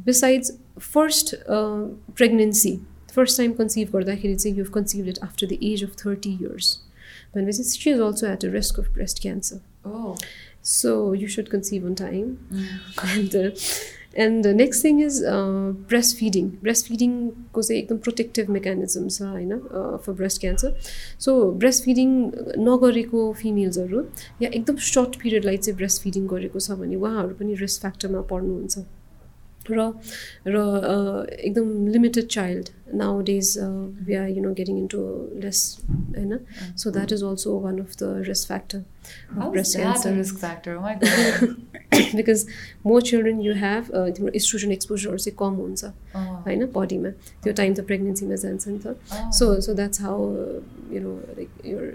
besides 0.07 0.53
first 0.81 1.35
pregnancy 1.51 2.75
first 3.13 3.39
time 3.39 3.53
conceive 3.55 3.93
गर्दाखेरि 3.93 4.35
चाहिँ 4.37 4.57
you've 4.59 4.71
conceive 4.73 5.09
it 5.09 5.19
after 5.23 5.47
the 5.47 5.59
age 5.65 5.85
of 5.85 5.97
thirty 6.05 6.33
years 6.35 6.75
भनेपछि 7.35 7.63
she 7.65 7.91
is 7.91 8.01
also 8.01 8.27
at 8.27 8.45
a 8.45 8.53
risk 8.53 8.81
of 8.81 8.93
breast 8.95 9.23
cancer 9.23 10.27
so 10.71 10.93
you 11.15 11.29
should 11.31 11.49
conceive 11.49 11.87
on 11.87 11.95
time 11.95 12.37
and 13.09 13.37
and 14.25 14.47
next 14.57 14.85
thing 14.85 15.01
is 15.05 15.21
breast 15.93 16.17
feeding 16.19 16.49
breast 16.63 16.89
फिडिङको 16.89 17.63
चाहिँ 17.63 17.81
एकदम 17.83 17.99
protective 18.09 18.51
mechanism 18.59 19.09
छ 19.09 19.23
होइन 19.23 19.59
for 20.05 20.13
breast 20.21 20.41
cancer 20.41 20.71
so 21.27 21.35
breast 21.65 21.85
feeding 21.85 22.13
नगरेको 22.69 23.33
फिमेल्सहरू 23.41 24.05
या 24.43 24.51
एकदम 24.51 24.77
short 24.91 25.23
पिरियडलाई 25.23 25.57
चाहिँ 25.65 25.77
breast 25.77 26.03
feeding 26.03 26.27
गरेको 26.35 26.59
छ 26.61 26.79
भने 26.85 26.97
उहाँहरू 27.03 27.35
पनि 27.41 27.55
रिस्क 27.65 27.81
फ्याक्टरमा 27.81 28.21
पर्नुहुन्छ। 28.33 28.87
र 29.71 29.93
र 30.47 30.57
एकदम 31.31 31.87
limited 31.89 32.27
child 32.37 32.69
nowadays 33.31 33.55
we 34.09 34.15
are 34.15 34.29
you 34.29 34.43
know 34.43 34.53
getting 34.55 34.79
into 34.95 35.01
less 35.45 35.63
होइन 35.89 36.39
so 36.83 36.91
that 36.91 37.13
is 37.13 37.25
also 37.31 37.59
one 37.61 37.79
of 37.81 37.97
the 38.03 38.13
risk 38.29 38.49
factor 38.49 38.85
breast 39.51 39.77
cancer 39.77 40.13
because 42.17 42.47
more 42.87 43.03
children 43.11 43.41
you 43.41 43.55
have 43.65 43.91
तिम्रो 43.95 44.33
इस्ट्रोजन 44.43 44.73
एक्सपोजरहरू 44.73 45.19
चाहिँ 45.19 45.37
कम 45.39 45.61
हुन्छ 45.65 45.85
होइन 46.47 46.67
बडीमा 46.79 47.11
त्यो 47.43 47.53
टाइम 47.53 47.75
त 47.75 47.87
प्रेग्नेन्सीमा 47.91 48.41
जान्छ 48.47 48.69
नि 48.69 48.79
त 48.87 49.33
so 49.41 49.53
so 49.69 49.75
that's 49.75 50.01
how 50.01 50.31
you 50.93 51.01
know 51.01 51.19
like 51.37 51.51
your 51.65 51.93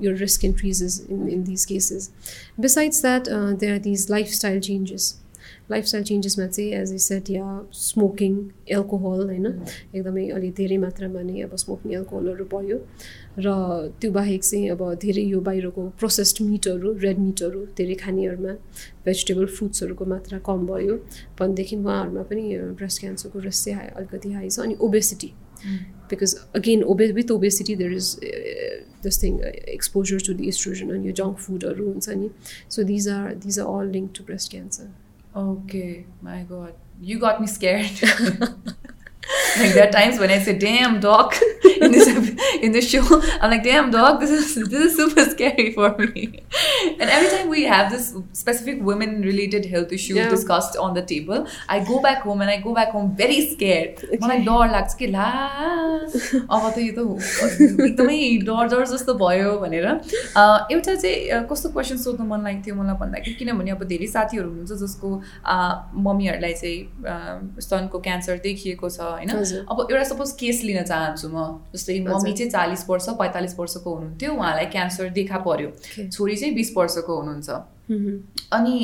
your 0.00 0.14
risk 0.14 0.44
increases 0.44 1.00
in, 1.00 1.28
in 1.28 1.44
these 1.44 1.66
cases. 1.66 2.10
Besides 2.58 3.02
that, 3.02 3.28
uh, 3.28 3.52
there 3.54 3.74
are 3.74 3.78
these 3.78 4.08
lifestyle 4.10 4.60
changes. 4.60 5.16
Lifestyle 5.70 6.04
चेन्जेसमा 6.04 6.46
चाहिँ 6.46 6.70
एज 6.80 6.92
ए 6.92 6.98
सेट 6.98 7.30
या 7.30 7.46
स्मोकिङ 7.72 8.32
एल्कोहल 8.76 9.20
होइन? 9.30 9.46
एकदमै 9.94 10.28
अलिक 10.36 10.54
धेरै 10.54 10.78
मात्रामा 10.84 11.22
नै 11.22 11.40
अब 11.42 11.54
स्मोकिङ 11.64 11.92
एल्कोहलहरू 11.98 12.44
भयो। 12.54 12.78
र 13.38 13.48
त्यो 14.00 14.10
बाहेक 14.12 14.42
चाहिँ 14.44 14.70
अब 14.70 14.82
धेरै 15.02 15.24
यो 15.24 15.40
बाहिरको 15.40 15.82
प्रोसेस्ड 16.00 16.42
मिटहरू 16.46 16.92
रेड 17.04 17.18
मिटहरू 17.18 17.60
धेरै 17.78 17.94
खानेहरूमा 18.02 18.54
भेजिटेबल 19.06 19.46
फ्रुट्सहरूको 19.56 20.04
मात्रा 20.14 20.38
कम 20.48 20.66
भयो। 20.66 20.96
भनेदेखि 21.38 21.76
उहाँहरूमा 21.76 22.22
पनि 22.30 22.42
ब्रेस्ट 22.80 23.00
क्यान्सरको 23.00 23.38
रिस्क 23.46 23.64
चाहिँ 23.64 23.78
हाई 23.78 23.88
अलिकति 23.96 24.32
हाई 24.32 24.48
छ। 24.50 24.58
अनि 24.66 24.74
ओबेसिटी 24.80 25.30
बिकज 26.10 26.34
अगेन 26.56 26.82
ओबे 26.90 27.06
with 27.12 27.30
obesity 27.30 27.74
there 27.76 27.92
is 27.92 28.08
this 29.04 29.22
thing 29.22 29.38
exposure 29.76 30.18
to 30.26 30.32
the 30.34 30.40
oestrogen 30.52 30.90
अनि 30.94 31.06
यो 31.08 31.12
जङ्क 31.20 31.36
फुडहरू 31.44 31.84
हुन्छ 31.86 32.08
नि। 32.16 32.28
So 32.68 32.82
these 32.90 33.08
are 33.08 33.34
these 33.44 33.58
are 33.60 33.66
all 33.76 33.86
link 33.92 34.10
to 34.16 34.24
breast 34.24 34.50
cancer 34.50 34.86
Okay, 35.34 36.06
my 36.20 36.42
God. 36.42 36.74
You 37.00 37.18
got 37.18 37.40
me 37.40 37.46
scared. 37.46 37.90
like 39.59 39.73
there 39.73 39.87
are 39.87 39.91
times 39.91 40.19
when 40.19 40.29
I 40.29 40.37
say, 40.47 40.53
"Damn, 40.63 40.99
doc," 41.03 41.35
in 41.85 41.91
this 41.93 42.09
in 42.67 42.71
this 42.75 42.87
show, 42.89 43.03
I'm 43.41 43.49
like, 43.53 43.63
"Damn, 43.67 43.87
doc, 43.95 44.19
this 44.23 44.33
is 44.39 44.49
this 44.73 44.83
is 44.87 44.95
super 44.99 45.23
scary 45.29 45.65
for 45.77 45.87
me." 46.01 46.25
And 46.99 47.09
every 47.15 47.29
time 47.31 47.49
we 47.53 47.63
have 47.71 47.89
this 47.93 48.09
specific 48.41 48.83
women-related 48.89 49.65
health 49.71 49.95
issue 49.99 50.17
Yeah. 50.19 50.29
discussed 50.35 50.77
on 50.85 50.93
the 50.99 51.03
table, 51.13 51.47
I 51.77 51.79
go 51.89 51.97
back 52.07 52.21
home 52.29 52.43
and 52.47 52.53
I 52.55 52.57
go 52.67 52.75
back 52.79 52.91
home 52.97 53.09
very 53.23 53.39
scared. 53.53 54.05
मलाई 54.25 54.45
डर 54.49 54.69
लाग्छ 54.75 54.93
कि 55.01 55.07
ला 55.15 55.25
अब 55.87 56.69
त 56.75 56.77
यो 56.85 56.93
त 56.99 57.81
एकदमै 57.87 58.19
डर 58.51 58.67
डर 58.75 58.85
जस्तो 58.93 59.13
भयो 59.23 59.57
भनेर 59.65 59.85
अ, 59.89 60.43
एउटा 60.71 60.95
चाहिँ 60.95 61.29
अ, 61.29 61.41
कस्तो 61.51 61.69
क्वेसन 61.75 61.97
सोध्नु 62.05 62.25
मन 62.33 62.43
लागेको 62.49 62.65
थियो 62.67 62.75
मलाई 62.83 62.97
भन्दाखेरि 63.01 63.35
किनभने 63.41 63.71
अब 63.77 63.83
धेरै 63.95 64.07
साथीहरू 64.15 64.47
हुनुहुन्छ 64.49 64.79
जसको 64.85 65.09
अ, 65.45 65.55
मम्मीहरूलाई 66.07 66.53
चाहिँ 66.61 66.79
अ, 67.13 67.15
स्तनको 67.67 67.99
क्यान्सर 68.09 68.37
देखिएको 68.47 68.89
छ 68.97 69.11
होइन। 69.20 69.66
अब 69.68 69.86
एउटा 69.90 70.04
सपोज 70.04 70.32
केस 70.40 70.62
लिन 70.64 70.82
चाहन्छु 70.82 71.28
म। 71.28 71.60
जस्तै 71.74 71.98
मम्मी 72.02 72.32
चाहिँ 72.32 72.50
चालिस 72.50 72.88
वर्ष 72.88 73.08
पैँतालिस 73.20 73.58
वर्षको 73.58 73.88
हुनुहुन्थ्यो 73.94 74.32
उहाँलाई 74.32 74.66
क्यान्सर 74.72 75.08
देखा 75.12 75.38
पर्यो. 75.44 75.68
छोरी 76.08 76.36
चाहिँ 76.36 76.54
बिस 76.54 76.76
वर्षको 76.76 77.12
हुनुहुन्छ। 77.20 77.50
अनि 78.54 78.76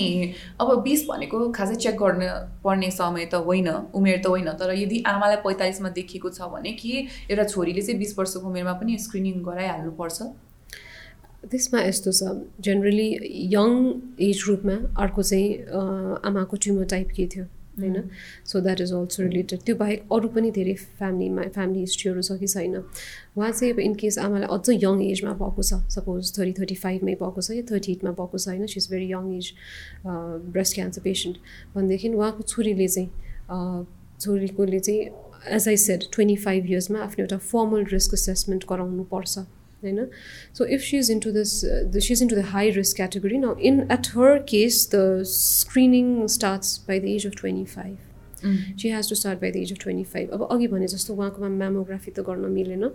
अब 0.60 0.68
बिस 0.82 1.06
भनेको 1.08 1.36
खासै 1.54 1.74
चेक 1.74 1.96
गर्न 1.96 2.22
पर्ने 2.64 2.90
समय 2.90 3.24
त 3.32 3.34
होइन 3.46 3.68
उमेर 3.94 4.18
त 4.18 4.26
होइन। 4.26 4.50
तर 4.58 4.74
यदि 4.74 5.02
आमालाई 5.06 5.36
पैँतालिसमा 5.44 5.88
देखिएको 5.94 6.30
छ 6.30 6.50
भने 6.50 6.72
कि 6.74 7.06
एउटा 7.30 7.44
छोरीले 7.44 7.82
चाहिँ 7.82 7.98
बिस 7.98 8.18
वर्षको 8.18 8.46
उमेरमा 8.48 8.72
पनि 8.82 8.98
स्क्रिनिङ 8.98 9.42
गराइहाल्नुपर्छ? 9.46 10.18
त्यसमा 11.46 11.80
यस्तो 11.82 12.10
छ। 12.12 12.22
जेनरली 12.58 13.08
यङ 13.54 13.70
एज 14.20 14.42
ग्रुपमा 14.44 14.76
अर्को 14.98 15.22
चाहिँ 15.22 15.46
आमाको 16.26 16.56
ट्युमर 16.58 16.84
टाइप 16.90 17.08
के 17.16 17.26
थियो? 17.30 17.44
होइन? 17.80 18.08
So 18.44 18.60
that 18.60 18.80
is 18.80 18.92
also 18.92 19.22
related 19.22 19.60
त्यो 19.66 19.76
बाहेक 19.76 20.12
अरू 20.12 20.28
पनि 20.36 20.50
धेरै 20.58 20.74
फ्यामिलीमा 20.98 21.42
फ्यामिली 21.56 21.80
हिस्ट्रीहरू 21.80 22.22
छ 22.22 22.38
कि 22.40 22.46
छैन? 22.54 22.76
उहाँ 23.36 23.50
चाहिँ 23.52 23.72
अब 23.72 23.80
इनकेस 23.80 24.18
आमालाई 24.18 24.48
अझ 24.58 24.78
यङ 24.84 25.02
एजमा 25.10 25.32
भएको 25.42 25.62
छ 25.62 25.80
सपोज 25.96 26.32
थर्टी 26.38 26.52
थर्टी 26.60 26.74
फाइभमै 26.84 27.14
भएको 27.22 27.40
छ 27.40 27.50
या 27.58 27.62
थर्टी 27.72 27.92
एटमा 27.92 28.10
भएको 28.22 28.38
छ 28.38 28.48
होइन? 28.48 28.66
She 28.66 28.80
is 28.80 28.88
very 28.90 29.10
young 29.12 29.28
age 29.36 29.52
breast 30.06 30.74
cancer 30.74 31.02
patient 31.10 31.36
भनेदेखि 31.76 32.08
उहाँको 32.14 32.42
छोरीले 32.54 32.88
चाहिँ 32.88 33.08
अ, 33.50 33.84
छोरीकोले 34.20 34.78
चाहिँ 34.80 35.00
as 35.56 35.68
I 35.68 35.76
said 35.76 36.04
twenty 36.12 36.36
five 36.44 36.66
इयर्समा 36.70 36.98
आफ्नो 37.00 37.24
एउटा 37.24 37.36
फर्मल 37.50 37.84
रिस्क 37.92 38.14
एसेसमेन्ट 38.14 38.64
गराउनु 38.70 39.04
होइन 39.86 40.08
so 40.58 40.64
if 40.64 40.80
she 40.80 40.98
is 40.98 41.10
in 41.10 41.20
this 41.26 41.54
the 41.94 42.06
is 42.12 42.22
in 42.22 42.28
the 42.28 42.44
high 42.54 42.70
risk 42.80 42.96
category 42.96 43.38
now 43.38 43.58
in 43.70 43.80
at 43.92 44.10
her 44.16 44.38
case 44.50 44.88
the 44.94 45.22
screening 45.34 46.26
starts 46.38 46.76
by 46.88 47.00
the 47.00 47.14
age 47.14 47.26
of 47.26 47.40
twenty 47.40 47.64
five 47.76 47.96
she 48.80 48.88
has 48.90 49.08
to 49.08 49.14
start 49.14 49.40
by 49.40 49.50
the 49.50 49.56
age 49.56 49.72
of 49.72 49.78
twenty 49.82 50.04
five 50.12 50.30
अब 50.32 50.48
अघि 50.50 50.66
भने 50.68 50.86
जस्तो 50.88 51.14
उहाँकोमा 51.14 51.48
mammography 51.48 52.10
त 52.10 52.20
गर्न 52.26 52.50
मिलेन। 52.52 52.90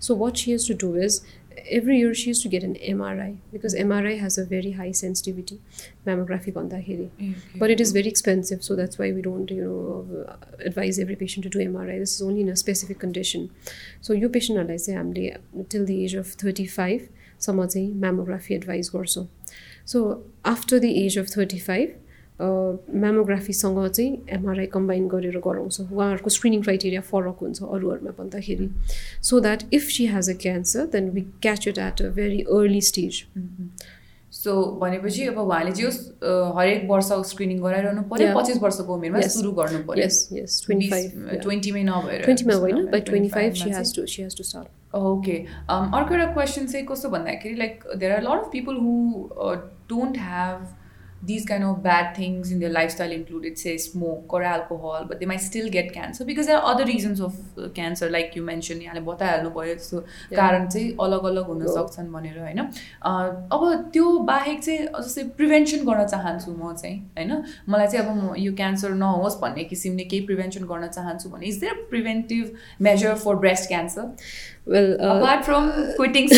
So 0.00 0.16
what 0.16 0.36
she 0.36 0.50
has 0.50 0.68
to 0.68 0.74
do 0.86 0.96
is 1.04 1.20
every 1.69 1.97
year 1.99 2.13
she 2.13 2.29
used 2.29 2.41
to 2.43 2.49
get 2.49 2.63
an 2.63 2.75
MRI 2.75 3.37
because 3.51 3.75
MRI 3.75 4.17
has 4.19 4.37
a 4.37 4.45
very 4.45 4.71
high 4.71 4.91
sensitivity 4.91 5.59
mammography 6.07 6.53
भन्दाखेरि 6.53 7.35
but 7.57 7.69
it 7.69 7.81
is 7.85 7.91
very 7.91 8.07
expensive 8.07 8.63
so 8.63 8.75
that's 8.75 8.97
why 8.97 9.11
we 9.11 9.21
don't 9.21 9.51
you 9.51 9.63
know 9.63 10.37
advise 10.65 10.99
every 10.99 11.15
patient 11.15 11.43
to 11.43 11.49
do 11.49 11.59
MRI 11.59 11.99
this 11.99 12.15
is 12.15 12.21
only 12.21 12.41
in 12.41 12.49
a 12.49 12.55
specific 12.55 12.99
condition 12.99 13.49
so 14.01 14.13
यो 14.13 14.29
पेसेन्टहरूलाई 14.29 14.77
चाहिँ 14.85 14.99
हामीले 14.99 15.67
till 15.69 15.85
the 15.85 15.97
age 16.03 16.15
of 16.23 16.35
35 16.43 17.09
सम्म 17.47 17.67
चाहिँ 17.67 17.89
mammography 18.05 18.57
advise 18.61 18.89
गर्छौँ 18.95 19.27
so 19.85 20.23
after 20.55 20.79
the 20.79 20.93
age 21.03 21.17
of 21.17 21.27
35 21.27 21.95
म्यामोग्राफीसँग 22.40 23.78
चाहिँ 23.88 24.12
MRI 24.36 24.66
combine 24.72 25.08
गरेर 25.08 25.38
गराउँछ। 25.40 25.80
उहाँहरूको 25.80 26.30
स्क्रिनिङ 26.30 26.62
क्राइटेरिया 26.62 27.00
फरक 27.08 27.38
हुन्छ 27.42 27.62
अरूहरूमा 27.64 28.12
भन्दाखेरि। 28.18 28.68
So 29.22 29.40
that 29.40 29.62
if 29.72 29.82
she 29.96 30.06
has 30.06 30.30
a 30.30 30.34
cancer 30.42 30.86
then 30.92 31.10
we 31.10 31.20
catch 31.42 31.68
it 31.68 31.78
at 31.78 32.02
a 32.02 32.08
very 32.12 32.40
early 32.42 32.80
stage 32.90 33.24
so 34.32 34.52
भनेपछि 34.80 35.26
अब 35.26 35.38
उहाँले 35.38 35.72
चाहिँ 35.72 35.90
हरेक 36.56 36.88
वर्ष 36.90 37.10
स्क्रिनिङ 37.30 37.58
गराइरहनु 37.62 38.02
पर्यो 38.12 38.34
पच्चिस 38.36 38.62
वर्षको 38.62 38.94
उमेरमा 38.94 39.20
सुरु 39.32 39.52
गर्नु 39.58 39.82
पर्यो। 39.88 40.08
ट्वेन्टीमै 41.42 41.82
नभएर। 41.82 42.22
ट्वेन्टीमा 42.22 42.54
होइन 42.54 42.86
but 42.86 43.04
twenty 43.06 43.28
five 43.30 43.52
she 43.54 43.70
has 43.70 43.94
to 43.96 44.06
she 44.06 44.22
has 44.22 44.36
to 44.38 44.44
start 44.44 44.94
okay 44.96 45.36
अर्को 45.68 46.14
एउटा 46.14 46.32
क्वेसन 46.32 46.66
चाहिँ 46.66 46.86
कस्तो 46.86 47.08
भन्दाखेरि 47.10 47.56
like 47.56 47.84
there 47.96 48.12
are 48.12 48.22
lot 48.22 48.38
of 48.40 48.48
people 48.52 48.74
who 48.82 48.92
don't 49.90 50.18
have 50.18 50.58
these 51.25 51.45
kind 51.45 51.63
of 51.63 51.83
bad 51.83 52.15
things 52.15 52.51
in 52.51 52.59
their 52.59 52.69
lifestyle 52.69 53.11
included 53.11 53.57
say 53.57 53.77
smoke 53.77 54.33
or 54.33 54.41
alcohol 54.41 55.05
but 55.07 55.19
they 55.19 55.25
might 55.25 55.41
still 55.41 55.69
get 55.69 55.93
cancer 55.93 56.25
because 56.25 56.47
there 56.47 56.57
are 56.57 56.73
other 56.73 56.85
reasons 56.85 57.21
of 57.21 57.35
uh, 57.57 57.69
cancer 57.69 58.09
like 58.09 58.35
you 58.35 58.43
mentioned 58.43 58.81
यहाँले 58.81 59.01
बताइहाल्नु 59.05 59.49
भयो 59.57 59.75
त्यस्तो 59.75 59.99
कारण 60.35 60.67
चाहिँ 60.67 60.95
अलग 61.01 61.25
अलग 61.31 61.45
हुन 61.47 61.65
सक्छन् 61.67 62.11
भनेर 62.13 62.39
होइन 62.39 62.59
अब 62.59 63.91
त्यो 63.93 64.17
बाहेक 64.31 64.63
चाहिँ 64.63 64.87
जस्तै 64.97 65.23
प्रिभेन्सन 65.37 65.85
गर्न 65.85 66.07
चाहन्छु 66.07 66.51
म 66.53 66.73
चाहिँ 66.73 66.97
होइन 67.17 67.43
मलाई 67.69 67.87
चाहिँ 67.87 68.05
अब 68.05 68.15
म 68.17 68.33
यो 68.37 68.53
क्यान्सर 68.63 68.97
नहोस् 69.05 69.39
भन्ने 69.41 69.63
किसिमले 69.75 70.03
केही 70.09 70.25
प्रिभेन्सन 70.25 70.65
गर्न 70.73 70.87
चाहन्छु 70.97 71.29
भने 71.29 71.45
is 71.53 71.59
there 71.59 71.85
preventive 71.93 72.51
measure 72.89 73.15
for 73.25 73.35
breast 73.45 73.67
cancer 73.67 74.09
well 74.65 74.91
uh, 75.01 75.17
apart 75.17 75.43
from 75.43 75.71
quitting 75.95 76.29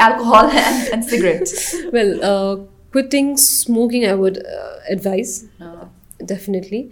alcohol 0.00 0.46
and, 0.46 0.88
and 0.94 1.04
cigarettes 1.04 1.74
well 1.92 2.12
uh, 2.24 2.56
quitting 2.93 3.37
smoking 3.37 4.05
i 4.05 4.13
would 4.13 4.37
uh, 4.39 4.75
advise. 4.89 5.45
Uh, 5.59 5.85
definitely. 6.25 6.91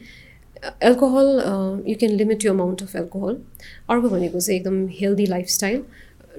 Alcohol 0.81 1.39
uh, 1.41 1.77
you 1.83 1.95
can 1.95 2.17
limit 2.17 2.43
your 2.43 2.53
amount 2.53 2.81
of 2.81 2.95
alcohol. 2.95 3.35
अर्को 3.89 4.09
भनेको 4.09 4.39
चाहिँ 4.39 4.59
एकदम 4.59 4.87
healthy 4.99 5.25
lifestyle 5.25 5.83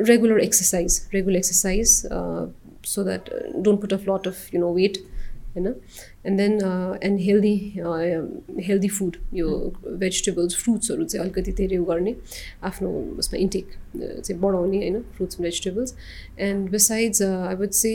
regular 0.09 0.41
exercise 0.41 1.01
regular 1.15 1.37
exercise 1.37 1.95
so 2.87 3.05
that 3.05 3.31
don't 3.65 3.81
put 3.81 3.93
off 3.93 4.09
lot 4.09 4.27
of 4.29 4.55
you 4.55 4.61
know 4.61 4.73
weight 4.75 4.99
होइन 5.57 5.67
and 6.27 6.41
then 6.41 6.53
and 7.05 7.21
healthy 7.21 7.55
healthy 8.67 8.89
food 8.89 9.17
यो 9.35 9.49
vegetables 9.87 10.57
फ्रुट्सहरू 10.63 11.05
चाहिँ 11.05 11.25
अलिकति 11.25 11.53
धेरै 11.61 11.77
उ 11.77 11.85
गर्ने 11.85 12.15
आफ्नो 12.71 12.91
उसमा 13.19 13.39
इन्टेक 13.39 13.77
चाहिँ 13.97 14.41
बढाउने 14.41 14.79
होइन 14.79 15.01
fruits 15.17 15.41
vegetables 15.41 15.95
and 16.49 16.71
besides 16.71 17.23
I 17.23 17.55
would 17.63 17.71
say 17.83 17.95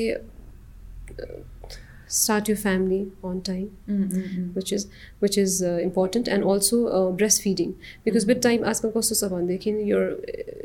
start 2.07 2.47
your 2.47 2.57
family 2.57 3.11
on 3.23 3.41
time 3.41 3.69
mm-hmm. 3.89 4.53
which 4.53 4.71
is 4.71 4.87
which 5.19 5.37
is 5.37 5.61
uh, 5.61 5.77
important 5.77 6.27
and 6.27 6.43
also 6.43 6.87
uh, 6.87 7.11
breastfeeding 7.11 7.73
because 8.03 8.25
with 8.25 8.41
time 8.41 8.63
आजकल 8.63 8.91
कस्तो 8.97 9.15
छ 9.15 9.31
भनेदेखि 9.31 9.73
you're 9.87 10.11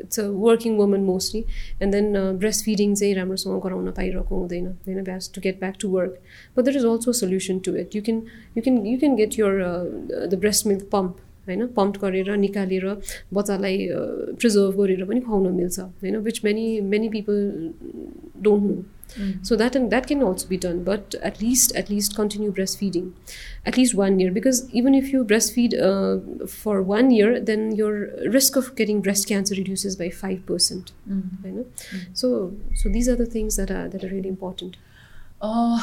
it's 0.03 0.17
a 0.17 0.31
working 0.31 0.77
woman 0.77 1.05
mostly 1.05 1.45
and 1.79 1.93
then 1.93 2.15
uh, 2.15 2.33
breastfeeding 2.33 2.95
चाहिँ 2.95 3.15
राम्रोसँग 3.15 3.61
गराउन 3.63 3.91
पाइरहेको 3.91 4.35
हुँदैन 4.35 4.67
होइन 4.87 5.07
has 5.07 5.27
to 5.27 5.41
get 5.41 5.59
back 5.59 5.77
to 5.77 5.89
work 5.89 6.21
but 6.55 6.65
there 6.65 6.77
is 6.77 6.85
also 6.85 7.11
a 7.11 7.19
solution 7.23 7.59
to 7.61 7.75
it 7.75 7.95
you 7.95 8.01
can 8.01 8.23
you 8.55 8.61
can 8.61 8.85
you 8.85 8.97
can 8.99 9.15
get 9.15 9.37
your 9.37 9.53
uh, 9.61 9.85
the 10.29 10.41
breast 10.45 10.65
milk 10.65 10.89
pump 10.95 11.27
होइन 11.47 11.65
pump 11.75 11.97
गरेर 12.01 12.35
निकालेर 12.37 12.85
बच्चालाई 13.33 13.87
प्रिजर्भ 14.41 14.75
गरेर 14.81 15.03
पनि 15.09 15.19
खुवाउन 15.27 15.53
मिल्छ 15.55 15.79
होइन 15.79 16.17
which 16.27 16.41
many 16.43 16.65
many 16.93 17.09
people 17.09 17.37
don't 18.45 18.63
know 18.63 18.75
Mm. 19.15 19.45
So 19.45 19.55
that 19.55 19.75
and 19.75 19.91
that 19.91 20.07
can 20.07 20.23
also 20.23 20.47
be 20.47 20.57
done, 20.57 20.83
but 20.83 21.15
at 21.21 21.41
least 21.41 21.75
at 21.75 21.89
least 21.89 22.15
continue 22.15 22.51
breastfeeding, 22.51 23.11
at 23.65 23.77
least 23.77 23.93
one 23.93 24.19
year. 24.19 24.31
Because 24.31 24.69
even 24.71 24.95
if 24.95 25.11
you 25.11 25.23
breastfeed 25.25 25.73
uh, 25.79 26.47
for 26.47 26.81
one 26.81 27.11
year, 27.11 27.39
then 27.39 27.75
your 27.75 28.09
risk 28.29 28.55
of 28.55 28.75
getting 28.75 29.01
breast 29.01 29.27
cancer 29.27 29.55
reduces 29.55 29.95
by 29.95 30.09
five 30.09 30.45
percent. 30.45 30.91
Mm. 31.09 31.45
You 31.45 31.51
know? 31.51 31.65
mm. 31.91 32.05
So 32.13 32.53
so 32.73 32.89
these 32.89 33.09
are 33.09 33.15
the 33.15 33.25
things 33.25 33.55
that 33.57 33.71
are 33.71 33.87
that 33.89 34.03
are 34.03 34.09
really 34.09 34.29
important. 34.29 34.77
Uh, 35.41 35.79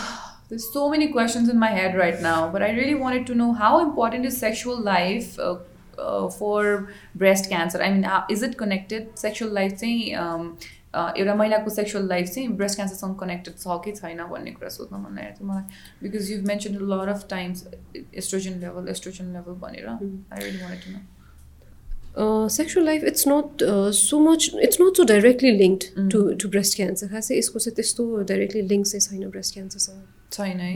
there's 0.49 0.73
so 0.73 0.89
many 0.89 1.09
questions 1.09 1.49
in 1.49 1.59
my 1.59 1.71
head 1.71 1.97
right 1.97 2.21
now, 2.23 2.49
but 2.49 2.63
I 2.63 2.71
really 2.71 2.95
wanted 2.95 3.27
to 3.27 3.35
know 3.35 3.53
how 3.53 3.81
important 3.81 4.25
is 4.25 4.39
sexual 4.39 4.81
life. 4.81 5.39
Uh, 5.39 5.59
uh, 5.99 6.29
for 6.29 6.93
breast 7.17 7.51
cancer, 7.51 7.83
I 7.83 7.91
mean, 7.91 8.05
uh, 8.05 8.25
is 8.31 8.45
it 8.45 8.57
connected? 8.57 9.19
Sexual 9.19 9.51
life, 9.51 9.79
say, 9.79 10.15
um, 10.15 10.57
एउटा 10.95 11.35
महिलाको 11.35 11.71
sexual 11.71 12.09
life 12.09 12.29
चाहिँ 12.29 12.49
breast 12.57 12.77
क्यान्सरसँग 12.77 13.17
connected 13.21 13.55
छ 13.59 13.77
कि 13.85 13.93
छैन 13.93 14.23
भन्ने 14.31 14.51
कुरा 14.53 14.69
सोध्न 14.77 14.97
मन 14.97 15.17
लागेको 15.17 15.39
थियो। 15.39 15.49
मलाई 15.49 15.65
because 16.03 16.31
you 16.31 16.41
mention 16.49 16.75
lot 16.93 17.09
of 17.09 17.27
times 17.31 17.65
oestrogen 17.97 18.59
level 18.61 18.89
oestrogen 18.91 19.33
level 19.33 19.59
भनेर। 19.65 19.89
I 19.89 20.39
really 20.43 20.63
wanted 20.63 20.85
to 20.85 20.91
know 20.93 22.49
sexual 22.59 22.87
life 22.87 23.05
it's 23.13 23.29
not 23.29 23.65
so 24.03 24.19
much 24.31 24.51
it's 24.63 24.81
not 24.81 24.97
so 24.97 25.05
directly 25.13 25.51
linked 25.59 26.09
to 26.13 26.23
to 26.43 26.49
breast 26.49 26.77
cancer 26.77 27.09
खासै 27.09 27.39
यसको 27.39 27.59
चाहिँ 27.59 27.75
त्यस्तो 27.77 28.07
डाइरेक्टली 28.33 28.63
लिङ्क 28.73 28.87
चाहिँ 28.87 29.01
छैन 29.09 29.31
breast 29.31 29.55
क्यान्सरसँग 29.55 30.01
छैन 30.33 30.61
है? 30.61 30.73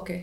Okay 0.00 0.18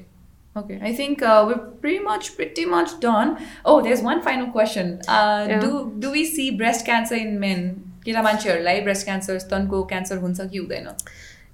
Okay, 0.56 0.80
I 0.82 0.92
think 0.96 1.22
uh, 1.22 1.46
we're 1.48 1.64
pretty 1.82 2.00
much 2.04 2.36
pretty 2.36 2.66
much 2.66 2.94
done. 3.00 3.38
Oh, 3.64 3.82
there's 3.88 4.02
one 4.02 4.22
final 4.28 4.48
question. 4.52 4.88
Uh, 5.08 5.46
yeah. 5.50 5.60
Do 5.60 5.94
do 6.06 6.10
we 6.12 6.24
see 6.26 6.50
breast 6.62 6.86
cancer 6.88 7.20
in 7.26 7.40
men? 7.44 7.68
केटा 8.07 8.23
मान्छेहरूलाई 8.23 8.81
ब्रेस्ट 8.89 9.05
क्यान्सर 9.07 9.39
स्तनको 9.49 9.83
क्यान्सर 9.93 10.25
हुन्छ 10.25 10.49
कि 10.53 10.59
हुँदैन 10.59 10.89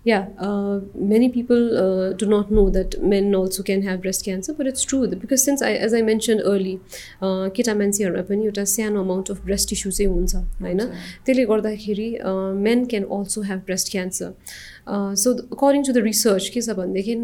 Yeah, 0.05 0.29
uh, 0.39 0.81
many 0.95 1.29
people 1.29 1.77
uh, 1.77 2.13
do 2.13 2.27
not 2.27 2.51
know 2.51 2.71
that 2.71 3.03
men 3.03 3.35
also 3.35 3.63
can 3.63 3.83
have 3.83 4.01
breast 4.01 4.25
cancer, 4.25 4.55
but 4.55 4.67
it's 4.67 4.83
true 4.83 5.07
because 5.09 5.43
since 5.45 5.61
I, 5.61 5.73
as 5.73 5.93
I 5.93 6.03
mentioned 6.03 6.43
early, 6.45 6.75
केटा 7.57 7.75
मान्छेहरूमा 7.75 8.23
पनि 8.29 8.47
एउटा 8.47 8.65
सानो 8.73 9.03
अमाउन्ट 9.03 9.31
अफ 9.31 9.45
ब्रेस्ट 9.45 9.69
टिस्यु 9.69 9.93
चाहिँ 9.93 10.13
हुन्छ 10.13 10.35
होइन 10.63 10.81
त्यसले 11.27 11.45
गर्दाखेरि 11.51 12.09
men 12.69 12.85
can 12.93 13.05
also 13.17 13.43
have 13.51 13.59
breast 13.67 13.91
cancer 13.93 14.33
so 15.25 15.35
according 15.59 15.85
to 15.89 15.93
the 15.93 16.05
research 16.07 16.49
के 16.55 16.61
छ 16.61 16.79
भनेदेखि 16.81 17.17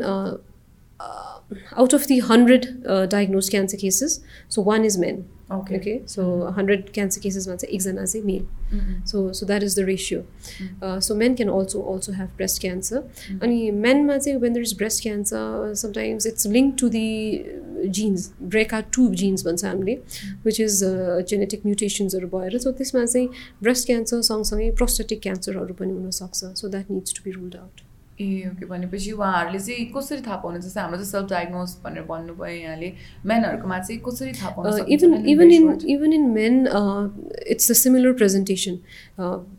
out 1.76 1.92
of 1.92 2.06
the 2.06 2.20
100 2.20 2.86
uh, 2.86 3.06
diagnosed 3.06 3.50
cancer 3.52 3.76
cases, 3.76 4.20
so 4.48 4.62
one 4.62 4.84
is 4.84 4.96
men. 4.98 5.28
Okay. 5.51 5.77
Okay. 5.77 6.01
So 6.05 6.23
mm-hmm. 6.23 6.45
100 6.45 6.93
cancer 6.93 7.19
cases, 7.19 7.47
one 7.47 7.57
is 7.57 8.15
male. 8.23 8.45
Mm-hmm. 8.71 9.05
So 9.05 9.31
so 9.31 9.45
that 9.45 9.63
is 9.63 9.75
the 9.75 9.85
ratio. 9.85 10.21
Mm-hmm. 10.21 10.83
Uh, 10.83 10.99
so 11.01 11.15
men 11.15 11.35
can 11.35 11.49
also 11.49 11.81
also 11.81 12.11
have 12.11 12.35
breast 12.37 12.61
cancer. 12.61 13.01
Mm-hmm. 13.01 13.43
And 13.43 13.81
men, 13.81 14.07
when 14.07 14.53
there 14.53 14.61
is 14.61 14.73
breast 14.73 15.03
cancer, 15.03 15.71
sometimes 15.73 16.25
it's 16.25 16.45
linked 16.45 16.77
to 16.79 16.89
the 16.89 17.45
genes, 17.89 18.31
BRCA2 18.47 19.15
genes 19.15 19.43
one 19.43 19.57
family, 19.57 19.97
mm-hmm. 19.97 20.35
which 20.43 20.59
is 20.59 20.83
uh, 20.83 21.21
genetic 21.25 21.65
mutations 21.65 22.13
or 22.13 22.27
भएर 22.27 22.61
So 22.61 22.71
this 22.71 22.91
चाहिँ 22.91 23.29
breast 23.61 23.87
cancer 23.87 24.21
सँगसँगै 24.21 24.75
prostatic 24.75 25.21
cancer 25.21 25.53
So 26.55 26.69
that 26.69 26.89
needs 26.89 27.13
to 27.13 27.23
be 27.23 27.31
ruled 27.31 27.55
out. 27.55 27.88
ए 28.21 28.49
okay 28.51 28.65
भनेपछि 28.67 29.11
उहाँहरूले 29.11 29.59
चाहिँ 29.59 29.85
कसरी 29.95 30.21
थाहा 30.27 30.37
पाउनु 30.43 30.59
जस्तै 30.59 30.81
हाम्रो 30.81 30.97
चाहिँ 30.97 31.11
सेल्फ 31.11 31.29
डायग्नोज 31.29 31.75
भनेर 31.83 32.03
भन्नुभयो 32.09 32.55
यहाँले 32.61 32.89
मेनहरूकोमा 33.25 33.77
चाहिँ 33.79 33.99
कसरी 34.07 34.31
थाहा 34.39 34.49
पाउनु 34.55 34.85
even 34.95 35.13
even 35.33 35.51
in 35.51 35.67
even 35.95 36.13
in 36.13 36.25
men 36.35 36.55
it's 37.55 37.71
a 37.71 37.75
similar 37.81 38.13
presentation 38.19 38.75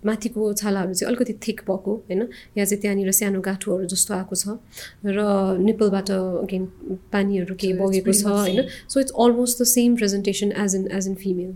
माथिको 0.06 0.52
छालाहरू 0.60 0.92
चाहिँ 0.94 1.08
अलिकति 1.08 1.32
थिक 1.46 1.60
भएको 1.70 1.94
होइन? 2.08 2.20
यहाँ 2.56 2.66
चाहिँ 2.66 2.80
त्यहाँनिर 2.82 3.10
सानो 3.12 3.40
गाँठोहरू 3.40 3.86
जस्तो 3.92 4.14
आएको 4.14 4.36
छ। 4.36 4.58
र 5.04 5.56
निप्पलबाट 5.60 6.10
अगेन 6.44 6.64
पानीहरू 7.12 7.54
केही 7.56 7.72
बगेको 7.80 8.12
छ 8.12 8.24
होइन? 8.26 8.60
So 8.88 9.00
it's 9.00 9.12
almost 9.24 9.62
the 9.62 9.66
same 9.72 9.96
presentation 9.96 10.52
as 10.64 10.74
in 10.76 10.88
as 11.00 11.08
in 11.08 11.14
female 11.24 11.50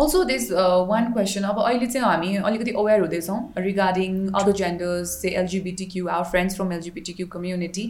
also 0.00 0.24
this 0.32 0.50
one 0.88 1.12
question 1.12 1.52
अब 1.52 1.62
अहिले 1.68 1.86
चाहिँ 1.86 2.06
हामी 2.06 2.36
अलिकति 2.48 2.76
अवेर 2.80 3.00
हुँदैछौँ 3.00 3.38
रिगार्डिङ 3.68 4.18
अदर 4.42 4.52
जेन्डर्स 4.64 5.16
चाहिँ 5.22 5.36
LGBT 5.36 5.84
Q 5.92 6.08
our 6.08 6.29
friends 6.30 6.56
from 6.56 6.72
LGBT 6.72 7.12
community 7.34 7.84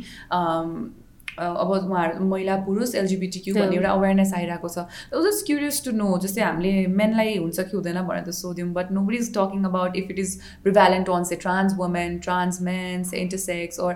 अब 1.38 1.70
उहाँहरू 1.72 2.24
महिला 2.28 2.56
पुरुष 2.64 2.94
एलजिबिटी 2.94 3.52
भन्ने 3.52 3.76
एउटा 3.76 3.90
अवेरनेस 3.90 4.32
आइरहेको 4.34 4.68
छ। 4.68 4.84
जस्ट 5.26 5.46
क्युरियस 5.46 5.84
टु 5.84 5.90
नो 5.96 6.08
जस्तै 6.24 6.42
हामीले 6.42 6.86
मेनलाई 7.00 7.36
हुन्छ 7.36 7.60
कि 7.60 7.76
हुँदैन 7.76 8.00
भनेर 8.08 8.24
त 8.24 8.34
सोध्यौँ 8.38 8.72
but 8.78 8.90
no 8.92 9.04
is 9.18 9.30
talking 9.36 9.64
about 9.68 9.96
if 9.96 10.10
it 10.10 10.18
is 10.18 10.34
prevalent 10.62 11.10
on 11.10 11.24
say 11.30 11.36
trans 11.44 11.76
women 11.78 12.18
trans 12.26 12.60
mens 12.68 13.14
intersex 13.22 13.80
or 13.80 13.92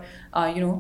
you 0.57 0.67
know 0.67 0.73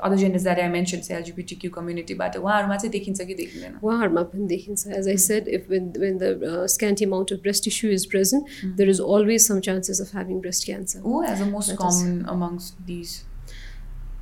other 0.00 0.16
genders 0.16 0.42
that 0.42 0.58
I 0.60 0.68
mention 0.68 1.14
LGBT 1.14 1.68
कम्युनिटीबाट 1.74 2.36
उहाँहरूमा 2.36 2.76
चाहिँ 2.76 2.92
देखिन्छ 2.92 3.20
कि 3.22 3.34
देखिँदैन। 3.34 3.78
उहाँहरूमा 3.82 4.22
पनि 4.32 4.46
देखिन्छ। 4.54 4.86
As 4.98 5.08
I 5.08 5.16
said 5.26 5.48
if 5.58 5.66
when 5.70 5.92
when 5.98 6.18
the 6.22 6.66
scanty 6.76 7.04
amount 7.04 7.32
of 7.32 7.42
breast 7.42 7.68
tissue 7.68 7.90
is 7.98 8.06
present 8.14 8.76
there 8.76 8.90
is 8.90 9.00
always 9.00 9.46
some 9.48 9.60
chances 9.68 10.00
of 10.00 10.14
having 10.14 10.40
breast 10.40 10.64
cancer 10.64 11.02
oh 11.04 11.22
as 11.32 11.42
a 11.42 11.50
most 11.50 11.76
common 11.82 12.24
amongst 12.36 12.72
these 12.86 13.20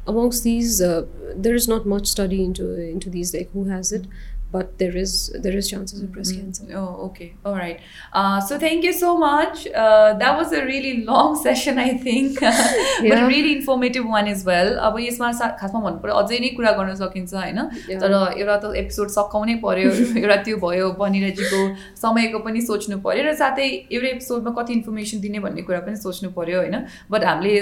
amongst 0.06 0.44
these. 0.44 0.80
Uh, 0.82 1.06
there 1.36 1.54
is 1.54 1.68
not 1.68 1.86
much 1.86 2.06
study 2.06 2.42
into 2.44 2.68
into 2.84 3.10
these 3.10 3.32
like 3.34 3.50
who 3.52 3.64
has 3.64 3.92
it. 3.92 4.06
But 4.52 4.78
there 4.78 4.96
is 4.96 5.12
there 5.42 5.56
is 5.56 5.68
chances 5.68 6.02
of 6.02 6.12
breast 6.12 6.34
cancer. 6.34 6.64
Oh, 6.74 7.06
okay, 7.08 7.34
all 7.44 7.54
right. 7.54 7.80
Uh, 8.12 8.40
so 8.40 8.58
thank 8.58 8.84
you 8.84 8.92
so 8.92 9.16
much. 9.16 9.66
Uh, 9.68 10.14
that 10.14 10.36
was 10.36 10.52
a 10.52 10.64
really 10.64 11.04
long 11.04 11.36
session, 11.42 11.78
I 11.78 11.96
think, 11.96 12.40
but 12.40 13.18
a 13.18 13.26
really 13.26 13.52
informative 13.56 14.04
one 14.04 14.26
as 14.26 14.44
well. 14.44 14.72
अब 14.88 14.98
यसमा 15.00 15.30
खासमा 15.60 15.80
भन्नु 15.80 16.00
पऱ्यो 16.04 16.14
अझै 16.22 16.38
नै 16.44 16.48
कुरा 16.56 16.72
गर्न 16.78 16.94
सकिन्छ 17.02 17.34
होइन? 17.34 17.60
तर 18.02 18.16
एउटा 18.40 18.56
त 18.56 18.72
एपिसोड 18.82 19.14
सकाउनै 19.16 19.54
पऱ्यो 19.66 19.92
एउटा 20.22 20.36
त्यो 20.48 20.56
भयो 20.64 20.90
बनिरजीको 21.02 21.60
समयको 22.02 22.42
पनि 22.48 22.64
सोच्नु 22.70 22.98
पऱ्यो 23.06 23.24
र 23.28 23.34
साथै 23.42 23.68
एउटा 23.92 24.08
एपिसोडमा 24.16 24.54
कति 24.58 24.72
इन्फर्मेसन 24.80 25.20
दिने 25.26 25.44
भन्ने 25.46 25.66
कुरा 25.70 25.80
पनि 25.86 26.02
सोच्नु 26.06 26.32
पऱ्यो 26.40 26.58
होइन? 26.64 26.76
बट 27.10 27.28
हामीले 27.30 27.54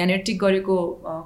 यहाँनिर 0.00 0.24
टिक 0.30 0.40
गरेको 0.46 0.78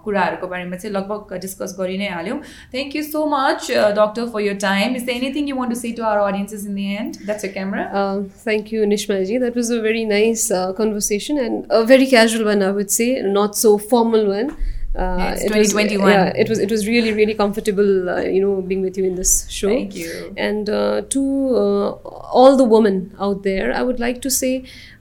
कुराहरूको 0.09 0.53
बारेमा 0.55 0.83
चाहिँ 0.83 0.95
लगभग 0.99 1.39
डिस्कस 1.47 1.79
गरि 1.79 1.99
नै 2.03 2.11
हाल्यौँ. 2.19 2.39
Thank 2.75 2.97
you 2.97 3.03
so 3.13 3.25
much 3.37 3.71
doctor 4.03 4.29
for 4.35 4.47
your 4.49 4.61
time 4.69 5.03
is 5.05 5.09
there 5.09 5.23
anything 5.23 5.47
you 5.47 5.57
want 5.57 5.71
to 5.71 5.77
say 5.77 5.93
to 5.93 6.03
our 6.03 6.21
audiences 6.27 6.65
in 6.65 6.75
the 6.75 6.97
end? 6.97 7.19
That's 7.27 7.45
your 7.45 7.53
camera. 7.53 7.83
Uh, 8.03 8.23
thank 8.45 8.73
you, 8.73 8.85
Nishmaji. 8.93 9.39
That 9.39 9.55
was 9.55 9.69
a 9.69 9.81
very 9.83 10.05
nice 10.05 10.51
uh, 10.51 10.73
conversation 10.73 11.37
and 11.39 11.67
a 11.69 11.85
very 11.85 12.07
casual 12.07 12.47
one, 12.47 12.63
I 12.63 12.71
would 12.71 12.91
say, 12.91 13.21
not 13.21 13.55
so 13.55 13.77
formal 13.77 14.27
one. 14.29 14.57
Uh, 14.97 15.35
it 15.37 15.49
2021. 15.49 16.07
Was, 16.07 16.15
yeah, 16.15 16.33
it 16.43 16.49
was 16.49 16.59
it 16.59 16.71
was 16.71 16.87
really 16.87 17.13
really 17.13 17.35
comfortable, 17.35 18.09
uh, 18.09 18.21
you 18.23 18.41
know, 18.41 18.63
being 18.63 18.81
with 18.81 18.97
you 18.97 19.05
in 19.05 19.17
this 19.17 19.33
show. 19.51 19.69
Thank 19.69 19.97
you. 19.97 20.33
And 20.37 20.71
uh, 20.71 21.03
to 21.17 21.23
uh, 21.63 21.91
all 22.41 22.57
the 22.57 22.65
women 22.65 23.15
out 23.19 23.43
there, 23.43 23.75
I 23.75 23.83
would 23.83 24.01
like 24.01 24.23
to 24.23 24.31
say, 24.31 24.53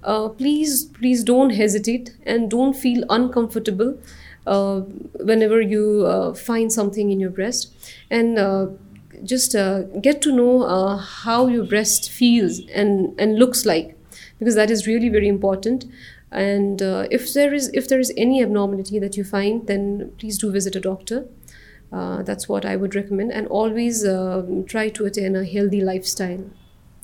uh, 0.03 0.29
please 0.29 0.85
please 0.99 1.23
don't 1.23 1.51
hesitate 1.51 2.11
and 2.25 2.49
don't 2.49 2.75
feel 2.85 3.05
uncomfortable 3.09 3.97
uh, 4.47 4.79
whenever 5.31 5.61
you 5.61 6.33
find 6.35 6.73
something 6.73 7.11
in 7.11 7.19
your 7.19 7.29
breast, 7.29 7.71
and 8.09 8.39
just 9.23 9.55
uh, 9.55 9.83
get 10.01 10.21
to 10.21 10.31
know 10.31 10.63
uh, 10.63 10.97
how 10.97 11.47
your 11.47 11.65
breast 11.65 12.09
feels 12.09 12.59
and, 12.73 13.19
and 13.19 13.37
looks 13.37 13.65
like 13.65 13.97
because 14.39 14.55
that 14.55 14.69
is 14.69 14.87
really 14.87 15.09
very 15.09 15.27
important 15.27 15.85
and 16.31 16.81
uh, 16.81 17.07
if 17.11 17.33
there 17.33 17.53
is 17.53 17.69
if 17.73 17.87
there 17.87 17.99
is 17.99 18.11
any 18.17 18.41
abnormality 18.41 18.99
that 18.99 19.15
you 19.15 19.23
find 19.23 19.67
then 19.67 20.11
please 20.17 20.37
do 20.37 20.51
visit 20.51 20.75
a 20.75 20.79
doctor 20.79 21.25
uh, 21.91 22.23
that's 22.23 22.49
what 22.49 22.65
i 22.65 22.75
would 22.75 22.95
recommend 22.95 23.31
and 23.31 23.47
always 23.47 24.05
um, 24.05 24.65
try 24.65 24.89
to 24.89 25.05
attain 25.05 25.35
a 25.35 25.45
healthy 25.45 25.81
lifestyle 25.81 26.43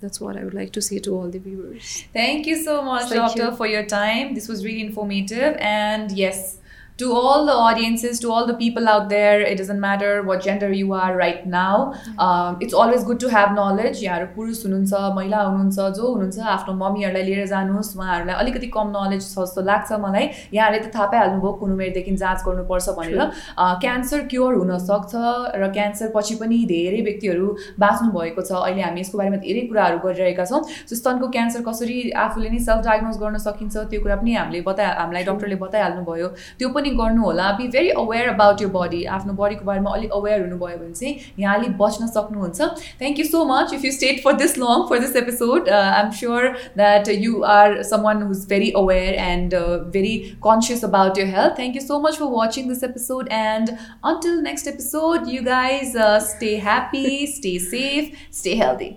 that's 0.01 0.21
what 0.21 0.37
I 0.37 0.43
would 0.45 0.53
like 0.53 0.71
to 0.73 0.81
say 0.81 0.99
to 0.99 1.13
all 1.13 1.29
the 1.29 1.39
viewers. 1.39 2.05
Thank 2.13 2.45
you 2.45 2.63
so 2.63 2.81
much, 2.81 3.09
Thank 3.09 3.15
Doctor, 3.15 3.45
you. 3.45 3.55
for 3.57 3.67
your 3.67 3.85
time. 3.85 4.33
This 4.33 4.47
was 4.47 4.63
really 4.63 4.81
informative. 4.81 5.57
And 5.59 6.09
yes, 6.11 6.58
to 6.99 7.13
all 7.13 7.45
the 7.45 7.53
audiences, 7.53 8.19
to 8.19 8.31
all 8.31 8.45
the 8.45 8.53
people 8.53 8.87
out 8.87 9.09
there, 9.09 9.39
it 9.41 9.57
doesn't 9.57 9.79
matter 9.79 10.21
what 10.23 10.43
gender 10.43 10.71
you 10.71 10.93
are 10.93 11.15
right 11.15 11.45
now. 11.47 11.93
Um, 12.17 12.57
it's 12.59 12.73
always 12.73 13.03
good 13.03 13.19
to 13.21 13.29
have 13.29 13.53
knowledge. 13.55 14.01
यहाँहरू 14.03 14.27
पुरुष 14.35 14.63
हुनुहुन्छ 14.65 14.93
महिला 15.15 15.39
हुनुहुन्छ 15.41 15.79
जो 15.97 16.07
हुनुहुन्छ 16.07 16.39
आफ्नो 16.55 16.73
मम्मीहरूलाई 16.81 17.23
लिएर 17.23 17.45
जानुहोस् 17.53 17.95
उहाँहरूलाई 17.97 18.35
अलिकति 18.43 18.67
कम 18.75 18.91
नलेज 18.95 19.23
छ 19.23 19.39
जस्तो 19.39 19.61
लाग्छ 19.69 19.91
मलाई 20.05 20.29
यहाँहरूले 20.53 20.83
त 20.85 20.93
थाहा 20.95 21.05
पाइहाल्नुभयो 21.13 21.51
कुन 21.61 21.71
उमेरदेखि 21.73 22.15
जाँच 22.23 22.43
गर्नुपर्छ 22.47 22.89
भनेर 22.99 23.21
क्यान्सर 23.85 24.27
क्योर 24.33 24.53
हुनसक्छ 24.61 25.13
र 25.63 25.71
क्यान्सर 25.79 26.11
पछि 26.15 26.35
पनि 26.43 26.59
धेरै 26.73 27.01
व्यक्तिहरू 27.07 27.47
बाँच्नु 27.85 28.11
भएको 28.17 28.41
छ 28.43 28.51
अहिले 28.59 28.83
हामी 28.87 29.01
यसको 29.01 29.17
बारेमा 29.23 29.41
धेरै 29.47 29.63
कुराहरू 29.71 30.03
गरिरहेका 30.05 30.45
छौँ 30.51 30.61
सो 30.91 30.99
स्तनको 31.01 31.31
क्यान्सर 31.37 31.65
कसरी 31.69 31.97
आफूले 32.25 32.49
नै 32.49 32.59
सेल्फ 32.67 32.85
डायग्नोज 32.89 33.17
गर्न 33.23 33.43
सकिन्छ 33.47 33.87
त्यो 33.95 34.03
कुरा 34.03 34.21
पनि 34.21 34.37
हामीले 34.41 34.61
बताए 34.69 34.93
हामीलाई 35.01 35.29
डक्टरले 35.31 35.59
बताइहाल्नु 35.65 36.05
भयो 36.11 36.29
त्यो 36.59 36.69
पनि 36.75 36.88
पनि 36.89 36.97
गर्नु 36.97 37.23
होला. 37.23 37.51
Be 37.59 37.67
very 37.67 37.89
aware 38.01 38.27
about 38.29 38.61
your 38.61 38.67
body 38.75 39.03
आफ्नो 39.17 39.33
बडीको 39.33 39.65
बारेमा 39.65 39.91
अलिक 39.95 40.11
अवेर 40.13 40.41
हुनुभयो 40.41 40.77
भने 40.77 40.93
चाहिँ 40.93 41.15
यहाँ 41.39 41.57
अलिक 41.57 41.77
बच्न 41.77 42.07
सक्नुहुन्छ. 42.09 42.61
Thank 42.99 43.19
you 43.19 43.25
so 43.25 43.43
much 43.45 43.73
if 43.73 43.85
you 43.85 43.91
stayed 43.91 44.23
for 44.23 44.33
this 44.43 44.57
long 44.57 44.85
for 44.89 44.99
this 44.99 45.15
episode 45.23 45.69
I 45.71 46.01
am 46.01 46.11
sure 46.19 46.47
that 46.77 47.09
you 47.17 47.41
are 47.55 47.81
someone 48.03 48.23
who's 48.23 48.45
very 48.49 48.71
aware 48.77 49.13
and 49.25 49.55
very 49.97 50.15
conscious 50.45 50.83
about 50.85 51.19
your 51.19 51.27
health 51.35 51.57
thank 51.57 51.75
you 51.75 51.81
so 51.81 51.99
much 52.07 52.17
for 52.19 52.33
watching 52.37 52.69
this 52.69 52.83
episode 52.83 53.29
and 53.33 53.75
until 54.05 54.39
next 54.43 54.67
episode 54.67 55.29
you 55.33 55.43
guys 55.43 55.93
stay 56.29 56.55
happy 56.63 57.05
stay 57.35 57.57
safe 57.67 58.17
stay 58.39 58.55
healthy 58.63 58.91